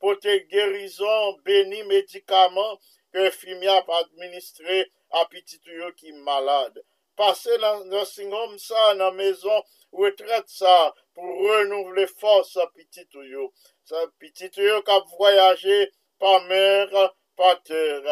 pou 0.00 0.16
te 0.22 0.38
gerison 0.52 1.36
beni 1.44 1.82
medikaman 1.90 2.78
ke 3.12 3.28
fimi 3.34 3.68
ap 3.72 3.90
administre 3.98 4.84
a 5.18 5.24
pititou 5.32 5.82
yo 5.82 5.90
ki 5.98 6.14
malade. 6.24 6.80
pase 7.18 7.58
nan 7.60 7.88
nursing 7.90 8.32
home 8.32 8.58
sa, 8.62 8.94
nan 8.94 9.16
mezon 9.18 9.62
retret 9.98 10.48
sa, 10.52 10.92
pou 11.16 11.48
renouvle 11.48 12.06
fos 12.20 12.52
sa 12.54 12.68
pitit 12.70 13.18
yo. 13.26 13.50
Sa 13.88 14.06
pitit 14.22 14.56
yo 14.62 14.80
kap 14.86 15.08
voyaje 15.18 15.88
pa 16.22 16.38
mer, 16.46 16.92
pa 17.38 17.54
ter, 17.66 18.06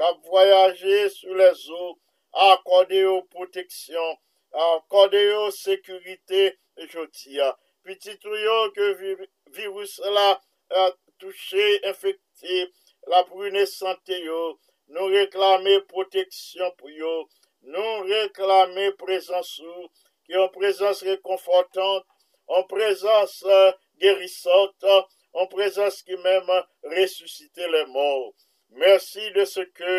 kap 0.00 0.20
voyaje 0.28 1.08
sou 1.16 1.36
les 1.40 1.64
ou, 1.72 1.96
akode 2.50 3.00
yo 3.00 3.16
proteksyon, 3.32 4.16
akode 4.68 5.24
yo 5.24 5.48
sekurite 5.54 6.54
joti 6.92 7.38
ya. 7.38 7.52
Pitit 7.86 8.24
yo 8.44 8.58
ke 8.76 8.92
virus 9.56 9.98
la 10.04 10.34
a, 10.70 10.90
touche, 11.20 11.66
infekte, 11.88 12.66
la 13.08 13.24
prune 13.28 13.64
sante 13.66 14.20
yo, 14.20 14.58
nou 14.92 15.10
reklame 15.12 15.80
proteksyon 15.90 16.74
pou 16.78 16.92
yo, 16.92 17.14
nou 17.74 18.04
reklame 18.08 18.90
prezansou, 19.00 19.88
ki 20.26 20.38
an 20.38 20.50
prezans 20.54 21.02
rekonfortant, 21.06 22.06
an 22.56 22.66
prezans 22.70 23.34
gerisant, 24.02 24.86
an 25.40 25.48
prezans 25.50 26.00
ki 26.06 26.18
menm 26.24 26.50
resusite 26.94 27.66
le 27.74 27.84
mor. 27.94 28.30
Mersi 28.80 29.30
de 29.34 29.46
se 29.52 29.64
ke 29.74 29.96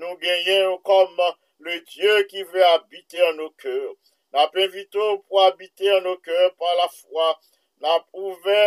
nou 0.00 0.16
genyen 0.20 0.76
kom 0.84 1.16
le 1.64 1.78
Diyo 1.88 2.16
ki 2.30 2.44
ve 2.52 2.64
habite 2.66 3.22
an 3.28 3.38
nou 3.40 3.52
kèr. 3.62 3.92
Na 4.32 4.46
pe 4.52 4.66
vito 4.74 5.06
pou 5.26 5.40
habite 5.42 5.88
an 5.96 6.04
nou 6.06 6.20
kèr 6.24 6.52
pa 6.60 6.74
la 6.78 6.88
fwa, 6.92 7.32
na 7.80 7.96
pouve 8.12 8.60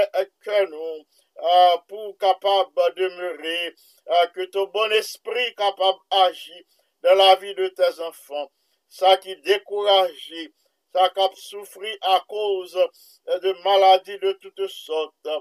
ke 0.45 0.65
nou 0.71 1.03
pou 1.89 2.13
kapab 2.21 2.81
demure, 2.97 3.59
ke 4.33 4.49
tou 4.53 4.69
bon 4.73 4.93
espri 4.97 5.51
kapab 5.57 6.01
agi 6.25 6.65
de 7.03 7.15
la 7.19 7.35
vi 7.35 7.53
de 7.53 7.67
tes 7.77 7.99
anfan, 8.07 8.47
sa 8.87 9.15
ki 9.23 9.35
dekouraje, 9.47 10.47
sa 10.93 11.09
kap 11.15 11.35
soufri 11.37 11.91
a 12.13 12.19
koz 12.29 12.75
de 13.43 13.53
maladi 13.65 14.17
de 14.21 14.33
tout 14.41 14.67
sot, 14.71 15.33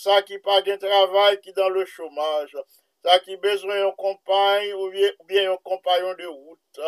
sa 0.00 0.20
ki 0.26 0.38
pa 0.44 0.60
gen 0.64 0.80
travay 0.80 1.36
ki 1.42 1.52
dan 1.56 1.74
le 1.74 1.84
chomaj, 1.92 2.54
sa 3.04 3.18
ki 3.24 3.36
bezwen 3.42 3.82
yon 3.82 3.96
kompany 4.00 4.72
ou 4.78 4.88
bien 5.28 5.50
yon 5.50 5.60
kompanyon 5.68 6.16
de 6.20 6.30
wout, 6.30 6.80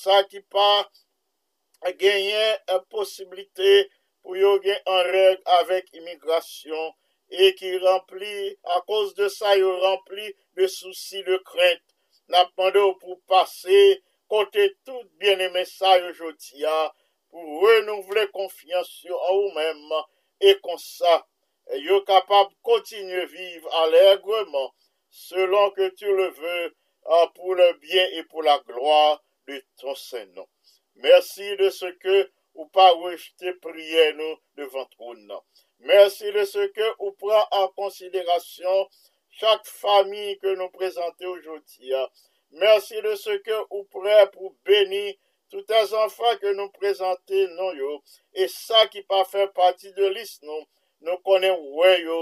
sa 0.00 0.22
ki 0.30 0.40
pa 0.54 0.70
genyen 2.00 2.80
posibilite 2.90 3.74
pou 4.22 4.38
yo 4.38 4.56
gen 4.64 4.80
an 4.90 5.02
reg 5.12 5.44
avèk 5.60 5.92
imigrasyon, 6.00 6.94
e 7.26 7.50
ki 7.58 7.76
rempli, 7.82 8.54
a 8.74 8.80
koz 8.86 9.12
de 9.18 9.28
sa 9.34 9.54
yo 9.58 9.74
rempli 9.82 10.30
de 10.56 10.68
souci 10.70 11.22
de 11.26 11.38
krent, 11.44 11.85
nap 12.32 12.52
mande 12.58 12.80
ou 12.82 12.94
pou 13.00 13.20
pase 13.30 13.80
kote 14.30 14.68
tout 14.84 15.06
biene 15.20 15.48
mesay 15.54 16.02
ojoti 16.10 16.62
ya 16.64 16.76
pou 17.30 17.60
renouvle 17.64 18.26
konfians 18.34 18.90
yo 19.06 19.18
a 19.28 19.30
ou 19.36 19.52
mem 19.56 19.82
e 20.40 20.54
konsa 20.66 21.20
yo 21.88 22.00
kapab 22.08 22.50
kontinye 22.66 23.26
viv 23.32 23.66
alegreman 23.82 24.72
selon 25.10 25.70
ke 25.76 25.90
tu 25.98 26.10
le 26.18 26.28
ve 26.40 26.56
pou 27.34 27.54
le 27.54 27.72
bien 27.82 28.18
e 28.18 28.22
pou 28.30 28.42
la 28.42 28.58
gloa 28.66 29.18
de 29.46 29.60
ton 29.80 29.94
senon. 29.94 30.46
Mersi 31.02 31.56
de 31.60 31.70
se 31.70 31.92
ke 32.02 32.16
ou 32.56 32.66
pa 32.74 32.88
rejte 33.02 33.52
priye 33.62 34.10
nou 34.18 34.38
devan 34.58 34.86
troun 34.94 35.26
nan. 35.28 35.42
Mersi 35.78 36.32
de 36.32 36.44
se 36.48 36.68
ke 36.76 36.88
ou 36.98 37.12
pran 37.20 37.44
an 37.60 37.68
konsiderasyon 37.78 38.86
chak 39.36 39.68
fami 39.68 40.36
ke 40.40 40.56
nou 40.56 40.72
prezante 40.74 41.28
oujoti 41.28 41.92
ya. 41.92 42.06
Mersi 42.56 43.00
de 43.04 43.14
se 43.20 43.38
ke 43.44 43.56
ou 43.68 43.84
pre 43.92 44.24
pou 44.32 44.54
beni 44.64 45.16
tout 45.52 45.70
an 45.76 45.86
zanfan 45.90 46.38
ke 46.42 46.54
nou 46.56 46.72
prezante 46.74 47.44
non 47.58 47.76
yo, 47.76 48.00
e 48.34 48.48
sa 48.50 48.86
ki 48.90 49.04
pa 49.10 49.22
fe 49.28 49.46
pati 49.56 49.92
de 49.96 50.10
lis 50.14 50.38
non, 50.46 50.64
nou 51.04 51.20
konen 51.26 51.54
wè 51.78 51.92
yo, 52.02 52.20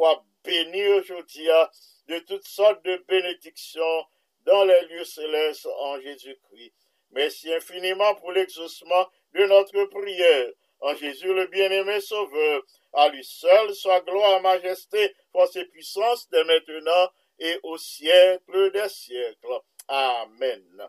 wap 0.00 0.22
beni 0.46 0.84
yo 0.86 1.00
joutia, 1.04 1.66
de 2.06 2.20
tout 2.28 2.44
sort 2.46 2.82
de 2.86 2.96
benediksyon, 3.10 4.06
dan 4.46 4.68
le 4.68 4.78
liyo 4.86 5.04
seles 5.04 5.64
an 5.66 5.98
Jésus-Christ. 6.04 6.74
Mersi 7.16 7.52
infiniman 7.54 8.14
pou 8.20 8.30
l'exosman 8.34 9.08
de 9.34 9.46
notre 9.50 9.84
prier, 9.90 10.54
an 10.80 10.94
Jésus 10.94 11.32
le 11.34 11.46
bien-aimé 11.50 12.00
sauveur, 12.00 12.62
a 12.96 13.08
lui 13.12 13.24
seul, 13.24 13.74
sa 13.76 14.00
gloa 14.06 14.40
majesté, 14.40 15.12
fos 15.32 15.52
et 15.56 15.66
puissance, 15.72 16.28
de 16.30 16.42
maintenant, 16.48 17.10
et 17.38 17.58
au 17.62 17.76
siècle 17.76 18.72
des 18.72 18.88
siècles. 18.88 19.60
Amen. 19.88 20.88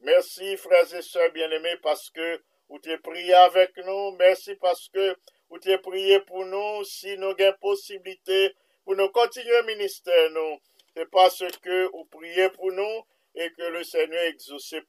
Mersi, 0.00 0.56
frères 0.56 0.94
et 0.94 1.02
sœurs 1.02 1.30
bien-aimés, 1.32 1.76
paske 1.84 2.30
ou 2.72 2.80
te 2.82 2.96
priye 3.04 3.36
avek 3.44 3.76
nou. 3.86 4.10
Mersi 4.18 4.56
paske 4.58 5.12
ou 5.52 5.60
te 5.62 5.76
priye 5.84 6.18
pou 6.26 6.42
nou, 6.48 6.82
si 6.88 7.14
nou 7.20 7.36
gen 7.38 7.54
posibilite 7.62 8.40
pou 8.82 8.98
nou 8.98 9.12
kontinye 9.14 9.62
minister 9.68 10.30
nou. 10.34 10.58
Se 10.96 11.06
paske 11.12 11.82
ou 11.92 12.06
priye 12.16 12.48
pou 12.56 12.72
nou, 12.74 13.04
e 13.38 13.48
ke 13.54 13.70
le 13.76 13.84
Seigneur 13.84 14.26
exauce 14.32 14.80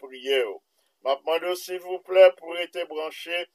ou. 0.48 0.62
Mapmando, 1.04 1.54
s'il 1.56 1.80
vous 1.80 2.00
plè, 2.00 2.30
pou 2.40 2.56
ete 2.64 2.86
branché, 2.88 3.46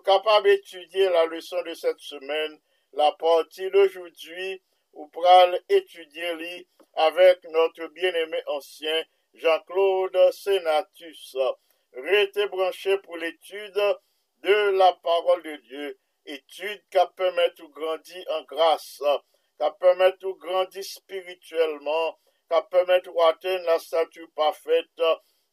kapab 0.00 0.46
etudye 0.46 1.10
la 1.10 1.26
leçon 1.30 1.62
de 1.66 1.74
set 1.74 2.00
semen, 2.00 2.58
la 2.92 3.10
parti 3.20 3.70
d'aujoudwi, 3.70 4.56
ou 4.96 5.08
pral 5.14 5.54
etudye 5.68 6.32
li, 6.40 6.54
avek 7.06 7.44
notre 7.52 7.88
bien-aimé 7.96 8.40
ancien, 8.56 9.04
Jean-Claude 9.34 10.32
Senatus, 10.32 11.36
rete 11.92 12.46
branché 12.52 12.96
pou 13.04 13.16
l'étude 13.16 13.86
de 14.44 14.56
la 14.78 14.92
parole 15.04 15.42
de 15.42 15.56
Dieu, 15.68 15.98
étude 16.24 16.82
ka 16.90 17.06
permette 17.06 17.60
ou 17.60 17.68
grandi 17.68 18.24
en 18.38 18.42
grâce, 18.44 19.02
ka 19.58 19.70
permette 19.70 20.24
ou 20.24 20.34
grandi 20.34 20.82
spirituellement, 20.84 22.18
ka 22.48 22.62
permette 22.62 23.08
ou 23.08 23.22
atteindre 23.22 23.66
la 23.66 23.78
statue 23.78 24.28
parfaite 24.34 25.02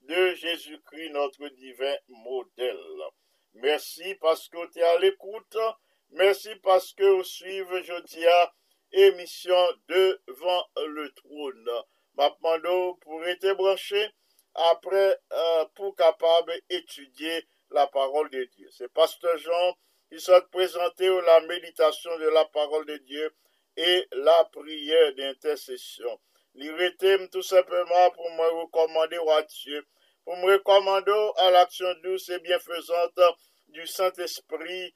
de 0.01 0.33
Jésus-Christ, 0.35 1.11
notre 1.11 1.47
divin 1.49 1.95
modèle. 2.07 3.11
Merci 3.53 4.15
parce 4.15 4.49
que 4.49 4.71
tu 4.71 4.79
es 4.79 4.83
à 4.83 4.99
l'écoute, 4.99 5.57
merci 6.09 6.55
parce 6.63 6.93
que 6.93 7.03
vous 7.03 7.23
suivez 7.23 7.83
Jodia, 7.83 8.53
émission 8.91 9.67
devant 9.87 10.67
le 10.75 11.11
trône. 11.13 11.69
Mapmando 12.19 12.93
pou 13.01 13.17
rete 13.23 13.55
branche 13.57 14.01
apre 14.69 14.99
euh, 15.01 15.63
pou 15.73 15.95
kapab 15.97 16.51
etudye 16.69 17.39
la 17.73 17.87
parol 17.95 18.29
de 18.29 18.43
Diyo. 18.51 18.69
Se 18.69 18.85
Pastor 18.93 19.39
Jean 19.41 19.73
sote 20.21 20.51
prezante 20.53 21.09
ou 21.09 21.23
la 21.25 21.39
meditasyon 21.47 22.19
de 22.21 22.29
la 22.35 22.45
parol 22.53 22.85
de 22.85 22.99
Diyo 23.01 23.31
e 23.73 23.95
la 24.27 24.37
priye 24.53 24.99
d'intersesyon. 25.17 26.19
Li 26.61 26.69
rete 26.77 27.15
m 27.17 27.25
tout 27.33 27.45
sepeman 27.47 28.13
pou 28.13 28.29
m 28.29 28.43
rekomande 28.59 29.17
ou 29.23 29.33
atye, 29.39 29.81
pou 30.23 30.39
m 30.39 30.49
rekomande 30.49 31.13
ou 31.13 31.35
al 31.45 31.59
aksyon 31.61 32.01
dou 32.03 32.19
se 32.21 32.39
bienfezante 32.43 33.31
du 33.75 33.87
Saint-Esprit 33.87 34.91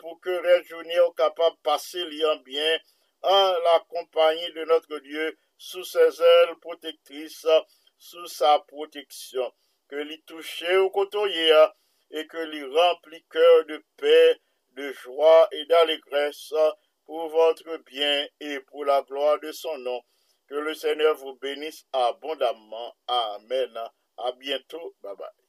pou 0.00 0.18
ke 0.24 0.40
rejouni 0.46 0.98
ou 1.04 1.14
kapab 1.18 1.58
pase 1.66 2.02
li 2.08 2.24
an 2.26 2.42
bien 2.46 2.82
an 3.22 3.54
la 3.64 3.78
kompanyi 3.94 4.50
de 4.54 4.64
notre 4.64 4.98
Diyo 4.98 5.30
sous 5.56 5.84
ses 5.84 6.20
ailes 6.20 6.56
protectrices, 6.60 7.46
sous 7.96 8.26
sa 8.26 8.58
protection, 8.66 9.52
que 9.88 9.94
l'y 9.94 10.20
toucher 10.22 10.76
au 10.76 10.90
cotoyer, 10.90 11.66
et 12.10 12.26
que 12.26 12.38
l'y 12.38 12.64
remplit 12.64 13.24
cœur 13.30 13.64
de 13.66 13.84
paix, 13.96 14.40
de 14.70 14.90
joie 14.92 15.48
et 15.52 15.64
d'allégresse, 15.66 16.52
pour 17.04 17.28
votre 17.28 17.76
bien 17.84 18.26
et 18.40 18.58
pour 18.60 18.84
la 18.84 19.02
gloire 19.02 19.38
de 19.38 19.52
son 19.52 19.78
nom. 19.78 20.02
Que 20.48 20.56
le 20.56 20.74
Seigneur 20.74 21.14
vous 21.16 21.36
bénisse 21.36 21.86
abondamment. 21.92 22.96
Amen. 23.06 23.78
À 24.16 24.32
bientôt. 24.32 24.94
Bye 25.02 25.14
bye. 25.16 25.41